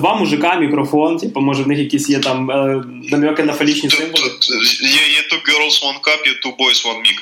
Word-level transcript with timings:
Два 0.00 0.14
мужика, 0.14 0.54
мікрофон, 0.54 1.16
типу, 1.16 1.40
може 1.40 1.62
в 1.62 1.68
них 1.68 1.78
якісь 1.78 2.10
є 2.10 2.18
там 2.18 2.50
е, 2.50 2.84
намеки 3.10 3.42
на 3.42 3.52
фалічні 3.52 3.90
символи. 3.90 4.30
Є, 4.82 5.08
є 5.12 5.20
two 5.32 5.42
girls, 5.48 5.82
one 5.84 6.00
cup, 6.00 6.26
є 6.26 6.32
two 6.32 6.56
boys, 6.56 6.86
one 6.86 7.00
mic. 7.00 7.18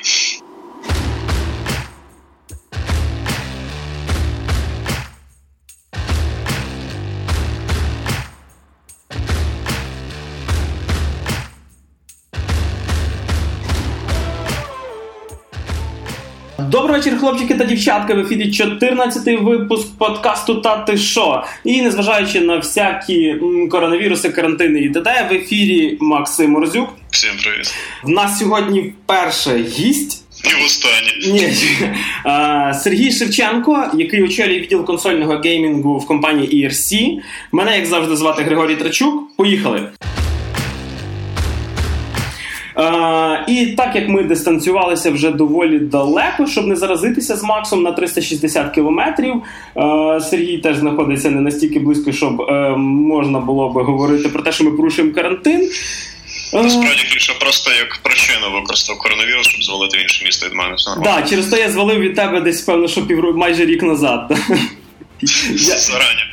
Добрий 16.70 16.96
вечір, 16.96 17.18
хлопчики 17.18 17.54
та 17.54 17.64
дівчатка. 17.64 18.14
В 18.14 18.18
ефірі 18.18 18.50
14-й 18.50 19.36
випуск 19.36 19.98
подкасту 19.98 20.54
«Та 20.54 20.76
ти 20.76 20.96
шо?». 20.96 21.44
І 21.64 21.82
незважаючи 21.82 22.40
на 22.40 22.56
всякі 22.56 23.36
коронавіруси, 23.70 24.28
карантини 24.28 24.80
і 24.80 24.90
т.д., 24.90 25.26
в 25.30 25.34
ефірі 25.34 25.98
Максим 26.00 26.50
Морзюк. 26.50 26.88
Всім 27.10 27.30
привіт. 27.42 27.74
В 28.02 28.08
нас 28.08 28.38
сьогодні 28.38 28.80
вперше 28.80 29.56
гість. 29.56 30.24
І 30.44 30.62
в 30.62 30.66
останній. 30.66 31.32
Ні, 31.32 31.52
а, 32.24 32.74
Сергій 32.74 33.12
Шевченко, 33.12 33.90
який 33.94 34.22
очолює 34.22 34.60
відділ 34.60 34.84
консольного 34.84 35.36
геймінгу 35.44 35.98
в 35.98 36.06
компанії 36.06 36.64
ERC. 36.64 37.18
Мене, 37.52 37.76
як 37.76 37.86
завжди, 37.86 38.16
звати 38.16 38.42
Григорій 38.42 38.76
Трачук. 38.76 39.36
Поїхали. 39.36 39.88
Е, 42.78 43.44
і 43.48 43.66
так 43.66 43.96
як 43.96 44.08
ми 44.08 44.22
дистанціювалися 44.22 45.10
вже 45.10 45.30
доволі 45.30 45.78
далеко, 45.78 46.46
щоб 46.46 46.66
не 46.66 46.76
заразитися 46.76 47.36
з 47.36 47.42
Максом 47.42 47.82
на 47.82 47.92
360 47.92 48.74
кілометрів, 48.74 49.34
е, 49.34 50.20
Сергій 50.20 50.58
теж 50.58 50.76
знаходиться 50.76 51.30
не 51.30 51.40
настільки 51.40 51.78
близько, 51.78 52.12
щоб 52.12 52.40
е, 52.40 52.76
можна 52.78 53.38
було 53.38 53.68
би 53.68 53.82
говорити 53.82 54.28
про 54.28 54.42
те, 54.42 54.52
що 54.52 54.64
ми 54.64 54.70
порушуємо 54.70 55.14
карантин. 55.14 55.70
Насправді 56.52 57.02
більше 57.12 57.32
просто 57.40 57.70
як 57.70 57.98
причину 58.02 58.52
використав 58.52 58.98
коронавірус, 58.98 59.46
щоб 59.46 59.62
звалити 59.62 59.98
в 59.98 60.02
інше 60.02 60.24
місто 60.24 60.46
від 60.46 60.54
мене. 60.54 60.76
Так, 60.86 61.02
да, 61.02 61.28
через 61.28 61.46
те 61.46 61.60
я 61.60 61.70
звалив 61.70 62.00
від 62.00 62.14
тебе 62.14 62.40
десь, 62.40 62.62
певно, 62.62 62.88
що 62.88 63.06
півроку 63.06 63.38
майже 63.38 63.66
рік 63.66 63.82
назад. 63.82 64.32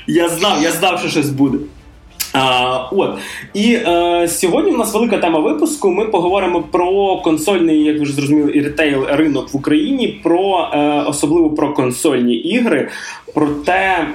Я, 0.07 0.23
я 0.23 0.29
знав, 0.29 0.63
я 0.63 0.71
знав, 0.71 0.99
що 0.99 1.09
щось 1.09 1.29
буде. 1.29 1.57
А, 2.33 2.77
от 2.91 3.17
і 3.53 3.73
е, 3.73 4.27
сьогодні 4.27 4.71
в 4.71 4.77
нас 4.77 4.93
велика 4.93 5.17
тема 5.17 5.39
випуску. 5.39 5.91
Ми 5.91 6.05
поговоримо 6.05 6.61
про 6.61 7.17
консольний, 7.17 7.83
як 7.83 7.97
ви 7.97 8.03
вже 8.03 8.13
зрозуміли, 8.13 8.51
і 8.51 8.61
ретейл 8.61 9.05
ринок 9.09 9.53
в 9.53 9.57
Україні, 9.57 10.07
про 10.23 10.69
е, 10.73 10.77
особливо 11.07 11.49
про 11.49 11.73
консольні 11.73 12.35
ігри, 12.35 12.89
про 13.33 13.47
те, 13.47 14.07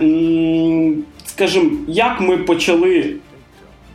скажімо, 1.26 1.70
як 1.88 2.20
ми 2.20 2.36
почали. 2.36 3.14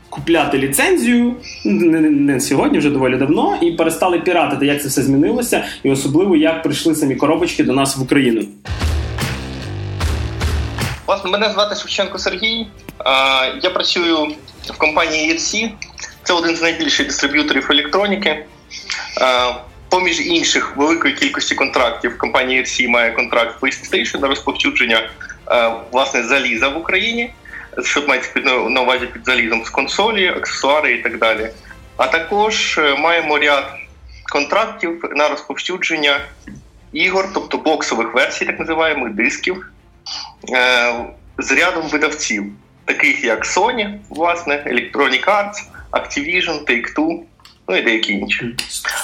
Купляти 0.09 0.57
ліцензію 0.57 1.33
не, 1.65 1.99
не, 1.99 2.09
не 2.09 2.39
сьогодні, 2.39 2.77
вже 2.77 2.89
доволі 2.89 3.17
давно, 3.17 3.57
і 3.61 3.71
перестали 3.71 4.19
піратити, 4.19 4.65
як 4.65 4.81
це 4.81 4.87
все 4.87 5.01
змінилося, 5.01 5.63
і 5.83 5.91
особливо 5.91 6.35
як 6.35 6.63
прийшли 6.63 6.95
самі 6.95 7.15
коробочки 7.15 7.63
до 7.63 7.73
нас 7.73 7.97
в 7.97 8.01
Україну. 8.01 8.41
Власне, 11.07 11.31
мене 11.31 11.49
звати 11.49 11.75
Шевченко 11.75 12.17
Сергій. 12.17 12.67
Я 13.63 13.69
працюю 13.73 14.35
в 14.65 14.77
компанії 14.77 15.33
ERC. 15.33 15.71
Це 16.23 16.33
один 16.33 16.55
з 16.55 16.61
найбільших 16.61 17.07
дистриб'юторів 17.07 17.67
електроніки. 17.71 18.45
Поміж 19.89 20.27
інших 20.27 20.77
великої 20.77 21.13
кількості 21.13 21.55
контрактів 21.55 22.17
компанія 22.17 22.61
ERC 22.61 22.87
має 22.87 23.11
контракт 23.11 23.61
PlayStation 23.61 24.19
на 24.19 24.27
розповсюдження 24.27 25.09
власне 25.91 26.23
заліза 26.23 26.69
в 26.69 26.77
Україні. 26.77 27.33
Що 27.83 28.07
мається 28.07 28.39
на 28.69 28.81
увазі 28.81 29.05
під 29.05 29.25
залізом 29.25 29.65
з 29.65 29.69
консолі, 29.69 30.27
аксесуари 30.27 30.93
і 30.93 31.01
так 31.01 31.17
далі. 31.17 31.49
А 31.97 32.07
також 32.07 32.77
е, 32.77 32.95
маємо 32.95 33.37
ряд 33.37 33.65
контрактів 34.31 35.03
на 35.15 35.29
розповсюдження 35.29 36.19
ігор, 36.93 37.29
тобто 37.33 37.57
боксових 37.57 38.13
версій, 38.13 38.45
так 38.45 38.59
називаємо, 38.59 39.09
дисків 39.09 39.69
е, 40.49 40.93
з 41.37 41.51
рядом 41.51 41.87
видавців, 41.87 42.45
таких 42.85 43.23
як 43.23 43.45
Sony, 43.45 43.99
власне, 44.09 44.63
Electronic 44.67 45.25
Arts, 45.25 45.63
Activision, 45.91 46.63
Take-Two, 46.65 47.19
ну 47.67 47.75
і 47.75 47.81
деякі 47.81 48.13
інші. 48.13 48.45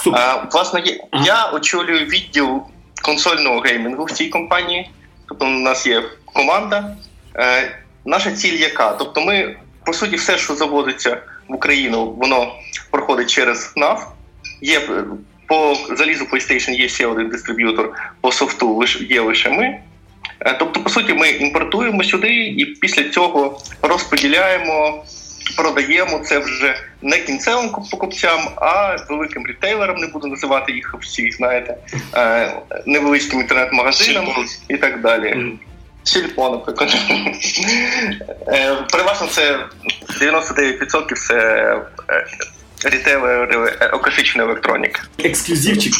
Е, 0.06 0.42
власне, 0.52 0.82
я, 0.84 0.96
Ага. 1.10 1.24
я 1.26 1.50
очолюю 1.50 2.06
відділ 2.06 2.62
консольного 3.02 3.60
геймінгу 3.60 4.04
в 4.04 4.10
цій 4.10 4.28
компанії. 4.28 4.90
Тобто, 5.28 5.44
у 5.46 5.48
нас 5.48 5.86
є 5.86 6.02
команда. 6.24 6.96
Е, 7.36 7.78
наша 8.04 8.30
ціль 8.32 8.58
яка? 8.58 8.92
Тобто, 8.92 9.20
ми, 9.20 9.56
по 9.84 9.92
суті, 9.92 10.16
все, 10.16 10.38
що 10.38 10.54
заводиться 10.54 11.22
в 11.48 11.54
Україну, 11.54 12.10
воно 12.10 12.52
проходить 12.90 13.30
через 13.30 13.72
нас. 13.76 14.06
Є 14.60 14.78
е, 14.78 15.04
по 15.46 15.76
залізу 15.90 16.24
PlayStation 16.24 16.70
є 16.70 16.88
ще 16.88 17.06
один 17.06 17.28
дистриб'ютор, 17.28 17.92
по 18.20 18.32
софту 18.32 18.84
є 19.00 19.20
лише 19.20 19.50
ми. 19.50 19.80
Е, 20.40 20.56
Тобто, 20.58 20.80
по 20.80 20.90
суті, 20.90 21.14
ми 21.14 21.28
імпортуємо 21.28 22.04
сюди 22.04 22.34
і 22.34 22.64
після 22.64 23.04
цього 23.04 23.60
розподіляємо, 23.82 25.04
продаємо 25.56 26.18
це 26.18 26.38
вже 26.38 26.74
не 27.02 27.18
кінцевим 27.18 27.70
покупцям, 27.90 28.40
а 28.56 28.96
великим 29.08 29.46
рітейлерам, 29.46 29.96
не 29.96 30.06
буду 30.06 30.26
називати 30.26 30.72
їх 30.72 30.94
всі, 31.00 31.30
знаєте, 31.30 31.76
е, 32.14 32.52
невеличким 32.86 33.40
інтернет-магазинам 33.40 34.26
і 34.68 34.76
так 34.76 35.00
далі. 35.00 35.58
Сільпо, 36.02 36.50
наприклад. 36.50 36.96
Е, 38.48 38.76
Переважно 38.92 39.26
це 39.26 39.58
99% 40.20 41.14
це 41.14 41.76
рітейлери 42.84 43.76
е, 43.80 43.88
класичної 43.88 44.48
електроніки. 44.48 45.00
Ексклюзивчик. 45.24 45.92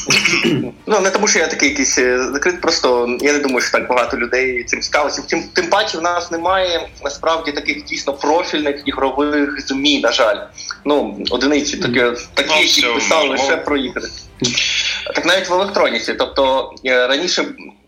Ну 0.87 1.01
не 1.01 1.11
тому, 1.11 1.29
що 1.29 1.39
я 1.39 1.47
такий 1.47 1.69
якийсь 1.69 1.99
е, 1.99 2.33
закрит, 2.33 2.61
просто 2.61 3.17
я 3.21 3.33
не 3.33 3.39
думаю, 3.39 3.61
що 3.61 3.73
так 3.73 3.89
багато 3.89 4.17
людей 4.17 4.65
цим 4.65 4.81
цікавиться. 4.81 5.23
Тим, 5.23 5.43
тим 5.53 5.67
паче 5.67 5.99
в 5.99 6.03
нас 6.03 6.31
немає 6.31 6.89
насправді 7.05 7.53
таких 7.53 7.85
дійсно 7.85 8.13
профільних 8.13 8.83
ігрових 8.87 9.67
змі, 9.69 10.01
на 10.01 10.13
жаль. 10.13 10.37
Ну, 10.85 11.25
одиниці 11.31 11.77
такі, 11.77 12.01
такі 12.35 12.51
Ну, 12.57 12.63
які 12.63 12.83
писали 12.83 13.25
ну, 13.25 13.31
лише 13.31 13.57
про 13.57 13.77
ігри. 13.77 14.09
Так 15.15 15.27
навіть 15.27 15.49
в 15.49 15.53
електроніці. 15.53 16.15
Тобто 16.15 16.73
е, 16.87 17.07
раніше. 17.07 17.45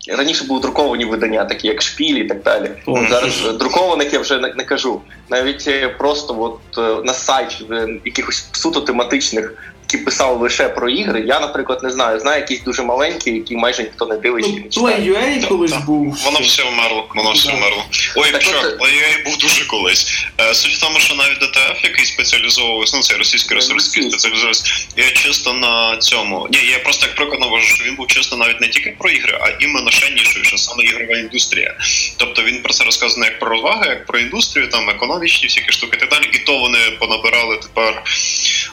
Раніше 0.07 0.45
були 0.45 0.61
друковані 0.61 1.05
видання, 1.05 1.45
такі 1.45 1.67
як 1.67 1.81
шпіль 1.81 2.15
і 2.15 2.23
так 2.23 2.43
далі. 2.43 2.71
От 2.85 3.09
Зараз 3.09 3.57
друкованих 3.59 4.13
я 4.13 4.19
вже 4.19 4.39
не, 4.39 4.53
не 4.53 4.63
кажу. 4.63 5.01
Навіть 5.29 5.67
е, 5.67 5.89
просто 5.89 6.41
от 6.41 6.77
е, 6.77 7.03
на 7.05 7.13
сайті 7.13 7.65
е, 7.71 7.87
якихось 8.05 8.47
суто 8.51 8.81
тематичних, 8.81 9.72
які 9.93 10.05
писали 10.05 10.37
лише 10.37 10.69
про 10.69 10.89
ігри. 10.89 11.23
Я, 11.27 11.39
наприклад, 11.39 11.79
не 11.83 11.89
знаю. 11.89 12.19
Знаю 12.19 12.41
якісь 12.41 12.61
дуже 12.61 12.83
маленькі, 12.83 13.31
які 13.31 13.55
майже 13.55 13.83
ніхто 13.83 14.05
не 14.05 14.17
дивиться. 14.17 14.51
Ну. 14.77 14.87
Play.ua 14.87 15.47
колись 15.47 15.71
Так, 15.71 15.85
був. 15.85 16.17
Воно 16.25 16.39
все 16.39 16.63
вмерло, 16.63 17.09
воно 17.15 17.31
все 17.31 17.49
Да. 17.49 17.55
вмерло. 17.55 17.85
Ой, 18.15 18.31
Так 18.31 18.43
чорт, 18.43 18.65
от- 18.65 18.79
PlayUA 18.81 19.23
був 19.25 19.37
дуже 19.37 19.65
колись. 19.67 20.25
Е, 20.39 20.53
Суть 20.53 20.73
в 20.75 20.79
тому, 20.81 20.99
що 20.99 21.15
навіть 21.15 21.39
DTF, 21.39 21.83
який 21.83 22.05
спеціалізовувався, 22.05 22.97
ну 22.97 23.03
це 23.03 23.17
російський 23.17 23.55
ресурс, 23.55 23.91
спеціалізувався, 23.91 24.63
я 24.97 25.11
чисто 25.11 25.53
на 25.53 25.97
цьому. 25.97 26.47
Ні, 26.51 26.59
я 26.71 26.79
просто 26.79 27.05
як 27.05 27.15
приклад 27.15 27.39
навожу, 27.39 27.75
що 27.75 27.83
він 27.85 27.95
був 27.95 28.07
чисто 28.07 28.37
навіть 28.37 28.61
не 28.61 28.67
тільки 28.67 28.95
про 28.99 29.09
ігри, 29.09 29.37
а 29.41 29.63
іменно 29.63 29.91
ще 29.91 30.09
нішою, 30.11 30.57
саме 30.57 30.83
ігрова 30.83 31.17
індустрія. 31.19 31.75
Тобто 32.17 32.43
він 32.43 32.61
про 32.61 32.73
це 32.73 32.83
розказано 32.83 33.25
як 33.25 33.39
про 33.39 33.49
розваги, 33.49 33.89
як 33.89 34.05
про 34.05 34.19
індустрію, 34.19 34.67
там 34.69 34.89
економічні 34.89 35.47
всякі 35.47 35.71
штуки 35.71 35.97
і 35.97 35.99
так 35.99 36.09
далі. 36.09 36.29
І 36.33 36.37
то 36.37 36.57
вони 36.59 36.79
понабирали 36.99 37.57
тепер 37.57 38.03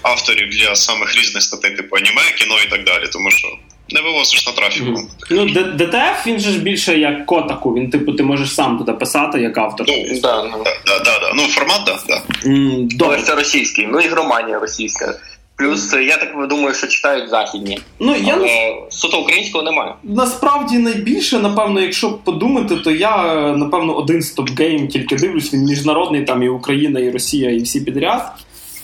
авторів 0.02 0.48
для 0.50 0.76
самих 0.76 1.09
різних 1.16 1.43
статей, 1.43 1.76
типу 1.76 1.97
аніме, 1.97 2.22
кіно 2.38 2.54
і 2.66 2.71
так 2.71 2.84
далі. 2.84 3.04
Тому 3.12 3.31
що 3.31 3.48
не 3.93 4.00
вивозиш 4.00 4.47
на 4.47 4.53
трафіку. 4.53 4.91
Мгм. 4.91 5.09
Ну, 5.31 5.47
DTF 5.75 6.26
він 6.26 6.38
же 6.41 6.50
ж 6.50 6.59
більше 6.59 6.98
як 6.98 7.26
Kotaku. 7.26 7.75
Він, 7.75 7.91
типу, 7.91 8.12
ти 8.12 8.22
можеш 8.22 8.54
сам 8.54 8.78
туди 8.78 8.93
писати 8.93 9.41
як 9.41 9.59
автор. 9.59 9.87
Ну, 9.88 10.20
Да, 10.22 10.44
ну. 10.44 10.65
Да, 10.87 10.99
да, 10.99 11.19
да. 11.20 11.32
Ну, 11.34 11.43
формат, 11.43 11.81
да, 11.87 11.99
да. 12.09 12.22
М, 12.50 12.88
Але 13.00 13.23
це 13.23 13.34
російський, 13.34 13.87
ну 13.87 14.00
ігроманія 14.00 14.58
російська. 14.58 15.19
Плюс 15.56 15.94
е, 15.94 16.05
я 16.05 16.17
так 16.17 16.49
думаю, 16.49 16.75
що 16.75 16.87
читають 16.87 17.29
західні. 17.31 17.79
Ну, 17.99 18.17
я 18.25 18.34
Але 18.34 18.75
суто 18.90 19.20
українського 19.20 19.64
немає. 19.64 19.94
насправді 20.02 20.79
найбільше, 20.79 21.38
напевно, 21.38 21.81
якщо 21.81 22.12
подумати, 22.12 22.76
то 22.76 22.90
я, 22.90 23.17
е, 23.34 23.56
напевно, 23.56 23.96
один 23.96 24.20
StopGame 24.22 24.88
тільки 24.88 25.17
дивлюсь. 25.17 25.55
Він 25.55 25.61
міжнародний, 25.64 26.25
там 26.25 26.43
і 26.43 26.49
Україна, 26.49 27.00
і 27.00 27.11
Росія, 27.11 27.50
і 27.50 27.58
всі 27.62 27.81
підряд. 27.81 28.32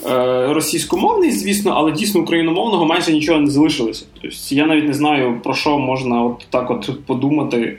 Е, 0.04 0.52
Російськомовний, 0.52 1.32
звісно, 1.32 1.72
але 1.76 1.92
дійсно 1.92 2.20
україномовного 2.20 2.86
майже 2.86 3.12
нічого 3.12 3.40
не 3.40 3.50
залишилося. 3.50 4.04
Тобто 4.22 4.36
я 4.50 4.66
навіть 4.66 4.88
не 4.88 4.94
знаю, 4.94 5.40
про 5.44 5.54
що 5.54 5.78
можна 5.78 6.22
от 6.22 6.46
так 6.50 6.70
от 6.70 7.06
подумати. 7.06 7.78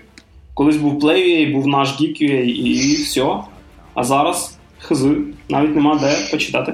Колись 0.54 0.78
був 0.78 1.04
Play.ua, 1.04 1.54
був 1.54 1.68
наш 1.68 2.02
Geek.ua 2.02 2.42
і 2.44 2.96
все. 3.04 3.26
А 3.94 4.04
зараз 4.04 4.58
Хз, 4.80 5.06
навіть 5.50 5.76
нема 5.76 5.96
де 5.96 6.18
почитати. 6.32 6.74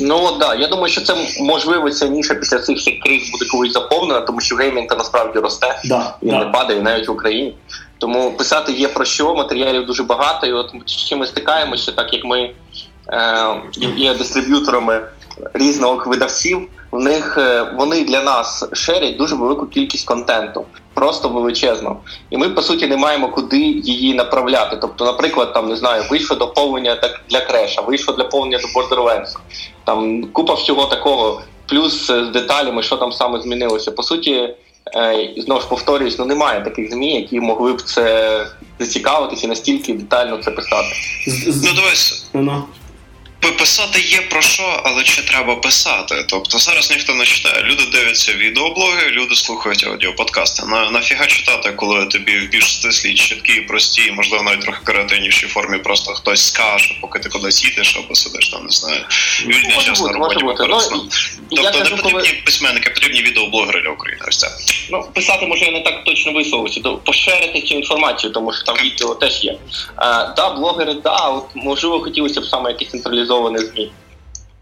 Ну 0.00 0.28
так, 0.28 0.38
да. 0.38 0.54
я 0.54 0.68
думаю, 0.68 0.88
що 0.88 1.00
це 1.00 1.14
можливо 1.40 1.90
ця 1.90 2.08
ніша 2.08 2.34
після 2.34 2.58
цих 2.58 2.76
всіх 2.76 3.00
криз 3.00 3.30
буде 3.30 3.44
колись 3.52 3.72
заповнена, 3.72 4.20
тому 4.20 4.40
що 4.40 4.56
геймінг 4.56 4.86
насправді 4.90 5.38
росте, 5.38 5.80
да, 5.84 6.14
він 6.22 6.30
да. 6.30 6.38
не 6.38 6.44
падає 6.44 6.82
навіть 6.82 7.08
в 7.08 7.10
Україні. 7.10 7.54
Тому 7.98 8.32
писати 8.32 8.72
є 8.72 8.88
про 8.88 9.04
що, 9.04 9.34
матеріалів 9.34 9.86
дуже 9.86 10.02
багато. 10.02 10.46
І 10.46 10.52
от 10.52 10.74
з 10.86 10.92
чим 10.92 11.18
ми 11.18 11.26
стикаємося, 11.26 11.92
так 11.92 12.12
як 12.12 12.24
ми 12.24 12.50
є 13.96 14.14
дистриб'юторами 14.14 15.00
різного 15.54 16.02
видавців, 16.06 16.68
в 16.90 16.98
них 16.98 17.38
е, 17.38 17.72
вони 17.76 18.04
для 18.04 18.22
нас 18.22 18.64
шерять 18.72 19.16
дуже 19.16 19.34
велику 19.34 19.66
кількість 19.66 20.06
контенту, 20.06 20.64
просто 20.94 21.28
величезно. 21.28 21.96
І 22.30 22.36
ми 22.36 22.48
по 22.48 22.62
суті 22.62 22.86
не 22.86 22.96
маємо 22.96 23.28
куди 23.28 23.58
її 23.58 24.14
направляти. 24.14 24.76
Тобто, 24.80 25.04
наприклад, 25.04 25.52
там 25.52 25.68
не 25.68 25.76
знаю, 25.76 26.04
вийшло 26.10 26.36
доповнення 26.36 26.94
так 26.94 27.20
для 27.30 27.40
креша, 27.40 27.80
вийшло 27.80 28.14
доповнення 28.14 28.58
до 28.58 28.80
Borderlands, 28.80 29.36
там 29.84 30.24
купа 30.24 30.54
всього 30.54 30.86
такого, 30.86 31.42
плюс 31.66 32.06
з 32.06 32.28
деталями, 32.28 32.82
що 32.82 32.96
там 32.96 33.12
саме 33.12 33.40
змінилося. 33.40 33.90
По 33.90 34.02
суті. 34.02 34.54
Е, 34.96 35.34
знову 35.36 35.60
ж 35.60 35.68
повторюсь, 35.68 36.18
ну 36.18 36.24
немає 36.24 36.60
таких 36.60 36.90
змі, 36.90 37.14
які 37.14 37.40
могли 37.40 37.72
б 37.72 37.82
це 37.82 38.46
зацікавитися 38.78 39.46
і 39.46 39.48
настільки 39.48 39.94
детально 39.94 40.38
це 40.38 40.50
писати. 40.50 40.88
Ну 41.46 41.72
дивись, 41.74 42.26
ну, 42.34 42.64
Писати 43.52 44.00
є 44.00 44.20
про 44.20 44.42
що, 44.42 44.80
але 44.84 45.02
чи 45.02 45.22
треба 45.22 45.56
писати? 45.56 46.24
Тобто 46.28 46.58
зараз 46.58 46.90
ніхто 46.90 47.14
не 47.14 47.24
читає. 47.24 47.62
Люди 47.62 47.82
дивляться 47.92 48.32
відеоблоги, 48.32 49.10
люди 49.10 49.34
слухають 49.34 49.84
аудіоподкасти. 49.84 50.66
На 50.66 50.90
нафіга 50.90 51.26
читати, 51.26 51.72
коли 51.72 52.06
тобі 52.06 52.38
в 52.38 52.48
більш 52.48 52.74
стислій, 52.74 53.14
чіткій, 53.14 53.60
простій, 53.60 54.12
можливо, 54.12 54.44
навіть 54.44 54.60
трохи 54.60 54.78
креативнішій 54.84 55.46
формі, 55.46 55.78
просто 55.78 56.12
хтось 56.12 56.46
скаже, 56.46 56.94
поки 57.00 57.18
ти 57.18 57.28
кудись 57.28 57.64
їдеш 57.64 57.96
або 57.96 58.14
сидиш 58.14 58.48
там, 58.48 58.64
не 58.64 58.70
знаю. 58.70 59.00
Вільний 59.46 59.78
час 59.78 60.02
на 60.02 60.12
роботі 60.12 60.44
Ну, 61.50 61.62
Тобто 61.62 61.78
не 61.78 61.90
потрібні 61.90 62.12
коли... 62.12 62.42
письменники, 62.44 62.90
потрібні 62.90 63.22
відеоблогери 63.22 63.82
для 63.82 63.90
України. 63.90 64.22
Ось 64.28 64.36
це. 64.36 64.48
Ну, 64.90 65.04
писати 65.14 65.46
може 65.46 65.64
я 65.64 65.70
не 65.70 65.80
так 65.80 66.04
точно 66.04 66.32
висловився, 66.32 66.80
то 66.80 66.96
поширити 66.96 67.62
цю 67.62 67.74
інформацію, 67.74 68.32
тому 68.32 68.52
що 68.52 68.62
там 68.62 68.76
відео 68.76 69.14
теж 69.14 69.44
є. 69.44 69.58
А, 69.96 70.24
да, 70.36 70.50
блогери, 70.50 70.94
да, 70.94 71.28
от 71.28 71.44
можливо, 71.54 72.00
хотілося 72.00 72.40
б 72.40 72.44
саме 72.46 72.70
якісь 72.70 72.90
централізовані 72.90 73.33
ЗМІ. 73.42 73.92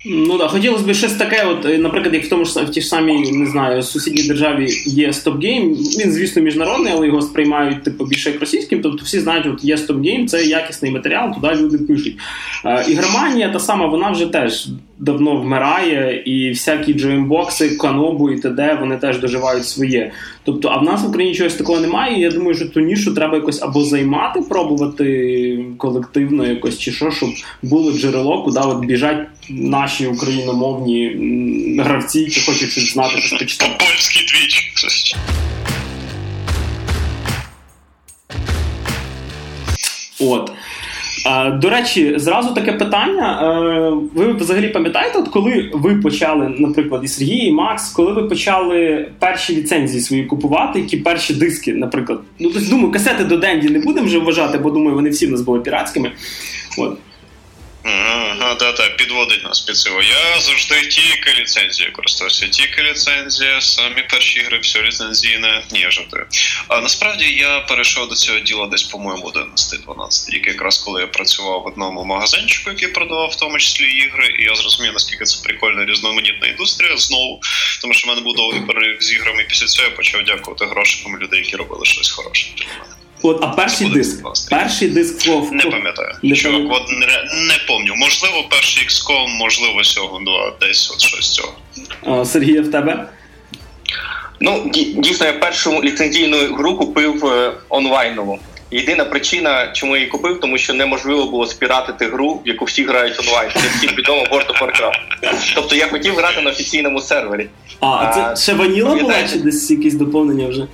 Ну 0.04 0.38
так, 0.38 0.50
хотілося 0.50 0.84
б 0.84 0.94
щось 0.94 1.12
таке, 1.12 1.44
от, 1.44 1.78
наприклад, 1.78 2.14
як 2.14 2.25
в 2.25 2.28
тому 2.28 2.44
ж 2.44 2.64
в 2.64 2.70
тій 2.70 2.81
ж 2.81 2.87
самій, 2.87 3.32
не 3.32 3.46
знаю, 3.46 3.82
сусідній 3.82 4.28
державі 4.28 4.69
є 4.87 5.08
StopGame, 5.08 5.99
Він, 6.00 6.12
звісно, 6.12 6.43
міжнародний, 6.43 6.93
але 6.96 7.06
його 7.06 7.22
сприймають 7.22 7.82
типу 7.82 8.04
більше 8.04 8.31
як 8.31 8.40
російським. 8.40 8.82
Тобто 8.82 9.04
всі 9.04 9.20
знають, 9.20 9.46
от 9.46 9.64
є 9.64 9.76
StopGame, 9.76 10.26
це 10.26 10.44
якісний 10.44 10.90
матеріал, 10.90 11.34
туди 11.34 11.54
люди 11.54 11.78
пишуть. 11.78 12.16
Е, 12.64 12.84
Ігроманія 12.88 13.49
та 13.49 13.58
сама, 13.58 13.87
вона 13.87 14.10
вже 14.10 14.26
теж 14.26 14.69
давно 14.99 15.37
вмирає, 15.37 16.22
і 16.26 16.50
всякі 16.50 16.94
джоймбокси, 16.94 17.76
канобу 17.76 18.31
і 18.31 18.40
т.д. 18.40 18.78
вони 18.81 18.96
теж 18.96 19.19
доживають 19.19 19.66
своє. 19.66 20.12
Тобто, 20.44 20.69
а 20.69 20.78
в 20.78 20.82
нас 20.82 21.02
в 21.02 21.08
Україні 21.08 21.34
чогось 21.34 21.54
такого 21.54 21.81
немає. 21.81 22.19
і 22.19 22.20
Я 22.20 22.31
думаю, 22.31 22.54
що 22.54 22.69
ту 22.69 22.81
нішу 22.81 23.14
треба 23.14 23.34
якось 23.34 23.62
або 23.62 23.84
займати, 23.84 24.40
пробувати 24.40 25.64
колективно 25.78 26.46
якось 26.46 26.78
чи 26.78 26.93
що, 26.93 27.10
щоб 27.10 27.28
було 27.62 27.93
джерело, 27.93 28.43
куди 28.43 28.60
от 28.60 28.84
біжать 28.84 29.26
наші 29.50 30.06
україномовні 30.06 31.17
гравці, 31.79 32.21
які 32.21 32.41
хочуть 32.41 32.71
щось 32.71 32.93
знати, 32.93 33.19
щось 33.19 33.41
почитати. 33.41 33.73
Польський 33.79 34.27
твіч. 34.27 34.73
От. 40.21 40.53
До 41.61 41.71
речі, 41.71 42.12
зразу 42.17 42.55
таке 42.55 42.73
питання. 42.73 43.39
Ви 44.15 44.33
взагалі 44.33 44.69
пам'ятаєте, 44.69 45.19
от 45.19 45.29
коли 45.29 45.71
ви 45.75 45.95
почали, 45.95 46.49
наприклад, 46.59 47.05
і 47.05 47.09
Сергій, 47.09 47.47
і 47.47 47.53
Макс, 47.53 47.88
коли 47.88 48.12
ви 48.12 48.23
почали 48.23 49.09
перші 49.19 49.56
ліцензії 49.56 50.00
свої 50.00 50.25
купувати, 50.25 50.81
які 50.81 50.97
перші 50.97 51.35
диски, 51.35 51.75
наприклад, 51.75 52.21
ну 52.38 52.50
тобто, 52.55 52.71
думаю, 52.71 52.93
касети 52.93 53.25
до 53.25 53.37
Денді 53.37 53.69
не 53.69 53.79
будемо 53.79 54.06
вже 54.06 54.19
вважати, 54.19 54.59
бо 54.59 54.71
думаю, 54.71 54.97
вони 54.97 55.11
всі 55.11 55.27
в 55.27 55.31
нас 55.31 55.41
були 55.41 55.61
піратськими. 55.61 56.12
От. 56.79 56.99
Ага, 57.84 58.55
да, 58.55 58.73
да, 58.73 58.88
підводить 58.88 59.44
нас 59.44 59.61
під 59.61 59.76
цього. 59.76 60.02
Я 60.02 60.40
завжди 60.40 60.87
тільки 60.87 61.40
ліцензією 61.40 61.93
користувався. 61.93 62.49
Тільки 62.49 62.82
ліцензія, 62.82 63.61
самі 63.61 64.02
перші 64.11 64.40
ігри, 64.40 64.58
все 64.58 64.82
ліцензійне. 64.82 65.62
Ні, 65.70 65.87
жартую. 65.90 66.26
А 66.69 66.81
насправді 66.81 67.25
я 67.25 67.61
перейшов 67.61 68.08
до 68.08 68.14
цього 68.14 68.38
діла 68.38 68.67
десь, 68.67 68.82
по-моєму, 68.82 69.31
11-12 69.31 70.31
рік, 70.31 70.46
якраз 70.46 70.79
коли 70.79 71.00
я 71.00 71.06
працював 71.06 71.62
в 71.62 71.67
одному 71.67 72.05
магазинчику, 72.05 72.70
який 72.70 72.88
продавав 72.88 73.31
в 73.31 73.37
тому 73.37 73.58
числі 73.58 73.85
ігри, 73.85 74.37
і 74.38 74.43
я 74.43 74.55
зрозумів, 74.55 74.93
наскільки 74.93 75.25
це 75.25 75.43
прикольна 75.44 75.85
різноманітна 75.85 76.49
індустрія 76.49 76.96
знову, 76.96 77.40
тому 77.81 77.94
що 77.94 78.06
в 78.06 78.08
мене 78.08 78.20
був 78.20 78.37
довгий 78.37 78.61
перерив 78.61 79.02
з 79.02 79.12
іграми, 79.12 79.43
і 79.43 79.46
після 79.46 79.67
цього 79.67 79.88
я 79.88 79.94
почав 79.94 80.25
дякувати 80.25 80.67
грошикам 80.67 81.19
людей, 81.19 81.40
які 81.40 81.56
робили 81.56 81.85
щось 81.85 82.11
хороше 82.11 82.46
для 82.56 82.67
мене. 82.67 83.01
От, 83.23 83.39
а 83.43 83.47
перший 83.47 83.89
диск. 83.89 84.23
Перший 84.51 84.89
диск 84.89 85.27
в 85.27 85.53
Не 85.53 85.63
пам'ятаю. 85.63 86.15
Не 86.23 86.37
Чувак, 86.37 86.63
от 86.71 86.89
не, 86.89 87.07
не 87.47 87.59
пам'ятаю. 87.69 87.95
Можливо, 88.01 88.45
перший 88.51 88.87
XCOM, 88.89 89.29
можливо, 89.29 89.85
сього 89.85 90.21
2, 90.27 90.53
десь 90.61 90.91
от 90.91 91.01
щось 91.01 91.25
з 91.25 91.35
цього. 91.35 91.53
А, 92.03 92.25
Сергій, 92.25 92.61
в 92.61 92.71
тебе? 92.71 93.09
Ну, 94.41 94.71
дійсно, 94.97 95.27
я 95.27 95.33
першу 95.33 95.83
ліцензійну 95.83 96.37
гру 96.37 96.77
купив 96.77 97.27
е, 97.27 97.53
онлайнову. 97.69 98.39
Єдина 98.71 99.05
причина, 99.05 99.73
чому 99.73 99.93
я 99.93 99.99
її 99.99 100.11
купив, 100.11 100.41
тому 100.41 100.59
що 100.59 100.75
неможливо 100.75 101.27
було 101.27 101.47
спіратити 101.47 102.07
гру, 102.07 102.41
в 102.45 102.49
яку 102.49 102.65
всі 102.65 102.85
грають 102.85 103.21
онлайн. 103.21 103.51
Це 103.55 103.61
всім 103.77 103.91
відомо 103.97 104.23
World 104.23 104.47
of 104.47 104.63
Warcraft. 104.63 105.35
Тобто 105.55 105.77
я 105.77 105.87
хотів 105.87 106.15
грати 106.15 106.41
на 106.41 106.51
офіційному 106.51 107.01
сервері. 107.01 107.49
А, 107.81 107.87
а 107.87 108.35
це 108.35 108.43
ще 108.43 108.55
ваніла 108.55 108.95
була 108.95 109.29
чи 109.33 109.39
десь 109.39 109.71
якісь 109.71 109.95
доповнення 109.95 110.49
вже? 110.49 110.67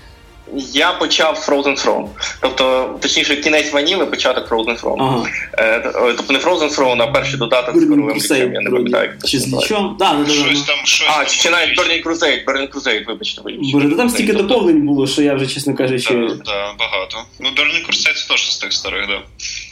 Я 0.56 0.92
почав 0.92 1.46
Frozen 1.48 1.84
Throne. 1.84 2.06
Тобто, 2.40 2.96
точніше, 3.02 3.36
кінець 3.36 3.72
ваніли, 3.72 4.06
початок 4.06 4.48
Frozen 4.50 4.82
Throne. 4.82 4.96
Ага. 4.98 5.24
Е, 5.58 5.80
тобто 6.16 6.32
не 6.32 6.38
Frozen 6.38 6.78
Throne, 6.78 7.02
а 7.02 7.06
перший 7.06 7.38
додаток 7.38 7.76
з 7.76 7.88
королем 7.88 8.16
лічем, 8.16 8.54
я 8.54 8.60
не 8.60 8.70
пам'ятаю. 8.70 9.12
Чи 9.24 9.38
з 9.38 9.48
лічом? 9.48 9.96
Да, 9.98 10.12
да, 10.12 10.24
да, 10.24 10.32
щось 10.32 10.62
там, 10.62 10.76
щось 10.84 11.08
а, 11.18 11.24
чи 11.24 11.50
навіть 11.50 11.78
Burning 11.78 12.02
Crusade, 12.02 12.44
Burning 12.44 12.68
Crusade, 12.68 13.06
вибачте. 13.06 13.42
Боже, 13.72 13.96
там 13.96 14.10
стільки 14.10 14.32
доповнень 14.32 14.86
було, 14.86 15.06
що 15.06 15.22
я 15.22 15.34
вже, 15.34 15.46
чесно 15.46 15.74
кажучи... 15.74 16.14
Так, 16.14 16.42
да, 16.44 16.74
багато. 16.78 17.16
Ну, 17.40 17.48
Burning 17.48 17.88
Crusade 17.88 18.14
це 18.14 18.28
теж 18.28 18.52
з 18.52 18.58
тих 18.58 18.72
старих, 18.72 19.06
да. 19.08 19.22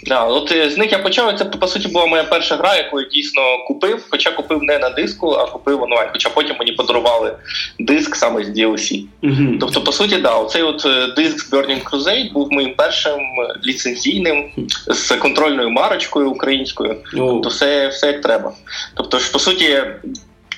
Да, 0.07 0.25
от 0.25 0.53
е, 0.53 0.71
з 0.71 0.79
них 0.79 0.93
я 0.93 0.99
почав, 0.99 1.39
це, 1.39 1.45
по 1.45 1.67
суті, 1.67 1.89
була 1.89 2.07
моя 2.07 2.25
перша 2.25 2.57
гра, 2.57 2.77
яку 2.77 3.01
я 3.01 3.09
дійсно 3.09 3.43
купив, 3.67 4.07
хоча 4.11 4.31
купив 4.31 4.63
не 4.63 4.79
на 4.79 4.91
диску, 4.91 5.31
а 5.31 5.47
купив 5.47 5.83
онлайн. 5.83 6.09
Хоча 6.13 6.31
потім 6.31 6.57
мені 6.59 6.73
подарували 6.73 7.37
диск 7.79 8.17
саме 8.17 8.45
з 8.45 8.49
DLC. 8.49 9.05
Угу. 9.23 9.57
Тобто, 9.61 9.81
по 9.81 9.93
суті, 9.93 10.17
да, 10.17 10.35
оцей 10.35 10.63
от 10.67 10.87
е, 10.87 11.07
диск 11.17 11.53
Burning 11.53 11.85
Crusade 11.85 12.33
був 12.33 12.53
моїм 12.53 12.75
першим 12.77 13.21
ліцензійним 13.67 14.51
з 14.87 15.17
контрольною 15.17 15.71
марочкою 15.71 16.31
українською. 16.31 16.97
Тобто 17.13 17.49
все, 17.49 17.89
все 17.89 18.07
як 18.07 18.21
треба. 18.21 18.53
Тобто, 18.95 19.19
ж, 19.19 19.33
по 19.33 19.39
суті. 19.39 19.85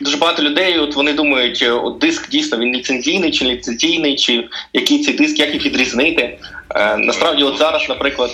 Дуже 0.00 0.16
багато 0.16 0.42
людей, 0.42 0.78
от 0.78 0.94
вони 0.94 1.12
думають, 1.12 1.62
от 1.62 1.98
диск 1.98 2.30
дійсно 2.30 2.58
він 2.58 2.74
ліцензійний 2.74 3.30
чи 3.30 3.44
ліцензійний, 3.44 4.16
чи 4.16 4.48
який 4.72 5.04
цей 5.04 5.14
диск, 5.14 5.38
як 5.38 5.54
їх 5.54 5.66
відрізнити. 5.66 6.38
Е, 6.74 6.96
насправді, 6.96 7.42
от 7.42 7.58
зараз, 7.58 7.88
наприклад, 7.88 8.30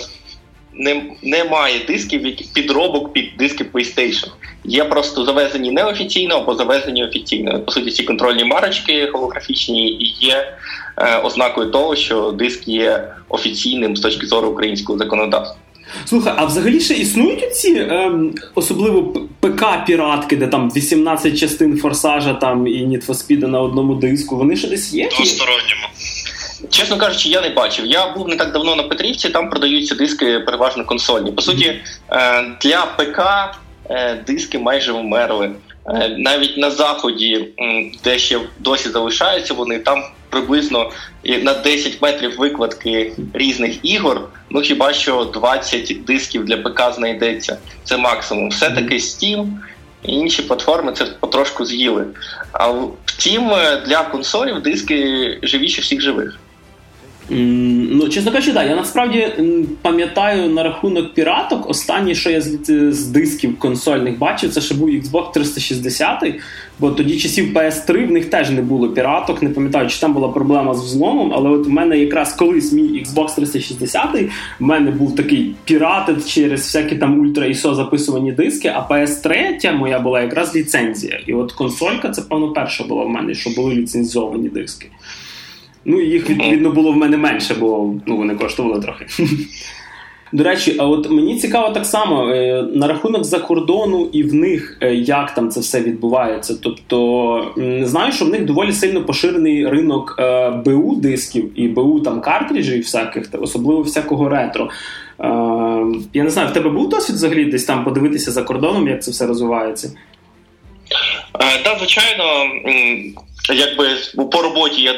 немає 1.23 1.79
дисків, 1.87 2.25
які 2.25 2.45
підробок 2.53 3.13
під 3.13 3.25
диски 3.37 3.65
PlayStation. 3.73 4.27
Є 4.63 4.83
просто 4.83 5.25
завезені 5.25 5.71
неофіційно 5.71 6.35
або 6.35 6.55
завезені 6.55 7.05
офіційно. 7.05 7.59
По 7.59 7.71
суті, 7.71 7.91
ці 7.91 8.03
контрольні 8.03 8.43
марочки 8.43 9.09
голографічні 9.13 9.89
і 9.89 10.25
є 10.25 10.57
е, 10.97 11.17
ознакою 11.17 11.71
того, 11.71 11.95
що 11.95 12.31
диск 12.31 12.67
є 12.67 13.07
офіційним 13.29 13.97
з 13.97 13.99
точки 13.99 14.27
зору 14.27 14.47
українського 14.47 14.99
законодавства. 14.99 15.57
Слухай, 16.05 16.33
а 16.37 16.45
взагалі 16.45 16.79
ще 16.79 16.93
існують 16.93 17.55
ці 17.55 17.87
ем, 17.89 18.33
особливо 18.55 19.13
ПК-піратки, 19.41 20.37
де 20.37 20.47
там 20.47 20.71
18 20.75 21.39
частин 21.39 21.77
форсажа 21.77 22.33
там 22.33 22.67
і 22.67 22.85
Need 22.85 23.05
for 23.05 23.13
Speed 23.13 23.47
на 23.47 23.61
одному 23.61 23.95
диску. 23.95 24.37
Вони 24.37 24.55
ще 24.55 24.67
десь 24.67 24.93
є? 24.93 25.09
Двосторонньому. 25.09 25.87
Чесно 26.69 26.97
кажучи, 26.97 27.29
я 27.29 27.41
не 27.41 27.49
бачив. 27.49 27.85
Я 27.85 28.07
був 28.07 28.27
не 28.27 28.35
так 28.35 28.51
давно 28.51 28.75
на 28.75 28.83
Петрівці, 28.83 29.29
там 29.29 29.49
продаються 29.49 29.95
диски 29.95 30.39
переважно 30.39 30.85
консольні. 30.85 31.31
По 31.31 31.41
суті, 31.41 31.81
е, 32.11 32.43
для 32.61 32.85
ПК 32.85 33.21
е, 33.89 34.23
диски 34.27 34.59
майже 34.59 34.91
вмерли. 34.91 35.51
Е, 35.87 36.15
навіть 36.17 36.57
на 36.57 36.71
заході, 36.71 37.47
де 38.03 38.19
ще 38.19 38.39
досі 38.59 38.89
залишаються, 38.89 39.53
вони 39.53 39.79
там 39.79 40.03
приблизно 40.29 40.91
на 41.41 41.53
10 41.53 42.01
метрів 42.01 42.37
викладки 42.37 43.13
різних 43.33 43.85
ігор. 43.85 44.21
Ну 44.49 44.61
хіба 44.61 44.93
що 44.93 45.23
20 45.23 46.05
дисків 46.05 46.45
для 46.45 46.57
ПК 46.57 46.93
знайдеться. 46.95 47.57
Це 47.83 47.97
максимум. 47.97 48.49
Все 48.49 48.69
таки 48.69 48.95
Steam 48.95 49.47
і 50.03 50.13
інші 50.13 50.41
платформи 50.41 50.91
це 50.91 51.05
потрошку 51.05 51.65
з'їли. 51.65 52.05
А 52.51 52.73
втім, 53.05 53.51
для 53.85 54.03
консолів 54.11 54.61
диски 54.61 55.39
живіші 55.43 55.81
всіх 55.81 56.01
живих. 56.01 56.39
Ну, 57.29 58.09
чесно 58.09 58.31
кажучи, 58.31 58.53
так. 58.53 58.69
Я 58.69 58.75
насправді 58.75 59.27
пам'ятаю 59.81 60.49
на 60.49 60.63
рахунок 60.63 61.13
піраток. 61.13 61.69
Останнє, 61.69 62.15
що 62.15 62.29
я 62.29 62.41
з, 62.41 62.59
з 62.93 63.07
дисків 63.07 63.59
консольних 63.59 64.17
бачив, 64.17 64.53
це 64.53 64.61
ще 64.61 64.75
був 64.75 64.89
Xbox 64.89 65.31
360, 65.31 66.33
бо 66.79 66.91
тоді 66.91 67.19
часів 67.19 67.53
PS3 67.53 68.07
в 68.07 68.11
них 68.11 68.25
теж 68.25 68.49
не 68.49 68.61
було 68.61 68.89
піраток. 68.89 69.41
Не 69.41 69.49
пам'ятаю, 69.49 69.89
чи 69.89 69.99
там 69.99 70.13
була 70.13 70.27
проблема 70.27 70.73
з 70.73 70.83
взломом, 70.83 71.33
але 71.35 71.49
от 71.49 71.67
в 71.67 71.69
мене 71.69 71.99
якраз 71.99 72.33
колись 72.33 72.73
мій 72.73 73.03
Xbox 73.05 73.35
360 73.35 74.15
в 74.59 74.63
мене 74.63 74.91
був 74.91 75.15
такий 75.15 75.55
піратед 75.63 76.27
через 76.27 76.61
всякі 76.61 76.95
там 76.95 77.19
ультра 77.19 77.47
ISO 77.47 77.75
записувані 77.75 78.31
диски, 78.31 78.73
а 78.75 78.93
PS3 78.93 79.77
моя 79.77 79.99
була 79.99 80.21
якраз 80.21 80.55
ліцензія. 80.55 81.19
І 81.25 81.33
от 81.33 81.51
консолька, 81.51 82.09
це, 82.09 82.21
певно, 82.21 82.53
перша 82.53 82.83
була 82.83 83.03
в 83.03 83.09
мене, 83.09 83.33
що 83.33 83.49
були 83.49 83.75
ліцензовані 83.75 84.49
диски. 84.49 84.87
Ну, 85.85 86.01
їх 86.01 86.29
відповідно 86.29 86.71
було 86.71 86.91
в 86.91 86.97
мене 86.97 87.17
менше, 87.17 87.55
бо 87.59 87.93
ну, 88.05 88.17
вони 88.17 88.35
коштували 88.35 88.81
трохи. 88.81 89.05
До 90.31 90.43
речі, 90.43 90.75
а 90.79 90.85
от 90.85 91.09
мені 91.09 91.39
цікаво 91.39 91.69
так 91.69 91.85
само 91.85 92.29
е, 92.29 92.63
на 92.73 92.87
рахунок 92.87 93.23
за 93.23 93.39
кордону 93.39 94.09
і 94.11 94.23
в 94.23 94.33
них 94.33 94.77
е, 94.81 94.95
як 94.95 95.33
там 95.33 95.49
це 95.49 95.59
все 95.59 95.81
відбувається. 95.81 96.55
Тобто 96.63 97.53
знаю, 97.81 98.11
що 98.11 98.25
в 98.25 98.29
них 98.29 98.45
доволі 98.45 98.71
сильно 98.71 99.05
поширений 99.05 99.69
ринок 99.69 100.15
е, 100.19 100.49
БУ 100.49 100.95
дисків 100.95 101.59
і 101.59 101.67
БУ 101.67 101.99
там 101.99 102.21
картриджів, 102.21 102.81
всяких, 102.81 103.29
особливо 103.39 103.81
всякого 103.81 104.29
ретро. 104.29 104.69
Я 106.13 106.23
не 106.23 106.29
знаю, 106.29 106.49
в 106.49 106.53
тебе 106.53 106.69
був 106.69 106.89
досвід 106.89 107.15
взагалі 107.15 107.45
десь 107.45 107.65
там 107.65 107.83
подивитися 107.83 108.31
за 108.31 108.43
кордоном, 108.43 108.87
як 108.87 109.03
це 109.03 109.11
все 109.11 109.27
розвивається? 109.27 109.91
Так, 111.63 111.77
звичайно, 111.77 112.23
якби 113.53 113.87
по 114.31 114.41
роботі 114.41 114.81
я 114.81 114.93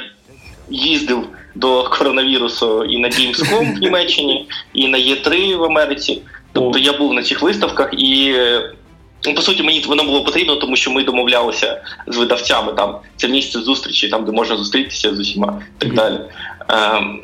їздив 0.69 1.27
до 1.55 1.83
коронавірусу 1.83 2.83
і 2.83 2.97
на 2.97 3.07
Gamescom 3.07 3.75
в 3.75 3.79
Німеччині, 3.79 4.49
і 4.73 4.87
на 4.87 4.97
Є3 4.97 5.57
в 5.57 5.63
Америці. 5.63 6.21
Тобто 6.53 6.79
я 6.79 6.93
був 6.93 7.13
на 7.13 7.23
цих 7.23 7.41
виставках, 7.41 7.89
і 7.93 8.35
ну, 9.25 9.33
по 9.35 9.41
суті 9.41 9.63
мені 9.63 9.83
воно 9.87 10.03
було 10.03 10.23
потрібно, 10.23 10.55
тому 10.55 10.75
що 10.75 10.91
ми 10.91 11.03
домовлялися 11.03 11.81
з 12.07 12.17
видавцями. 12.17 12.73
Там 12.73 12.97
це 13.15 13.27
місце 13.27 13.59
зустрічі, 13.59 14.09
там 14.09 14.25
де 14.25 14.31
можна 14.31 14.57
зустрітися 14.57 15.15
з 15.15 15.19
усіма 15.19 15.61
і 15.79 15.85
так 15.85 15.93
далі. 15.93 16.19
Ем, 16.69 17.21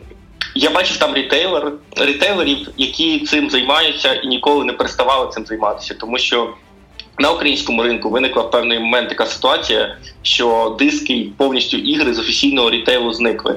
я 0.56 0.70
бачив 0.70 0.98
там 0.98 1.16
рітейлер, 1.16 1.72
рітейлерів, 1.98 2.70
які 2.78 3.20
цим 3.20 3.50
займаються 3.50 4.14
і 4.14 4.28
ніколи 4.28 4.66
не 4.66 4.74
переставали 4.74 5.32
цим 5.32 5.46
займатися, 5.46 5.96
тому 6.00 6.18
що 6.18 6.54
на 7.20 7.32
українському 7.32 7.84
ринку 7.84 8.10
виникла 8.10 8.42
в 8.42 8.52
певний 8.52 8.80
момент 8.80 9.10
така 9.10 9.26
ситуація, 9.26 9.98
що 10.22 10.76
диски 10.80 11.30
повністю 11.38 11.78
ігри 11.78 12.14
з 12.14 12.20
офіційного 12.20 12.70
рітейлу 12.70 13.14
зникли. 13.14 13.56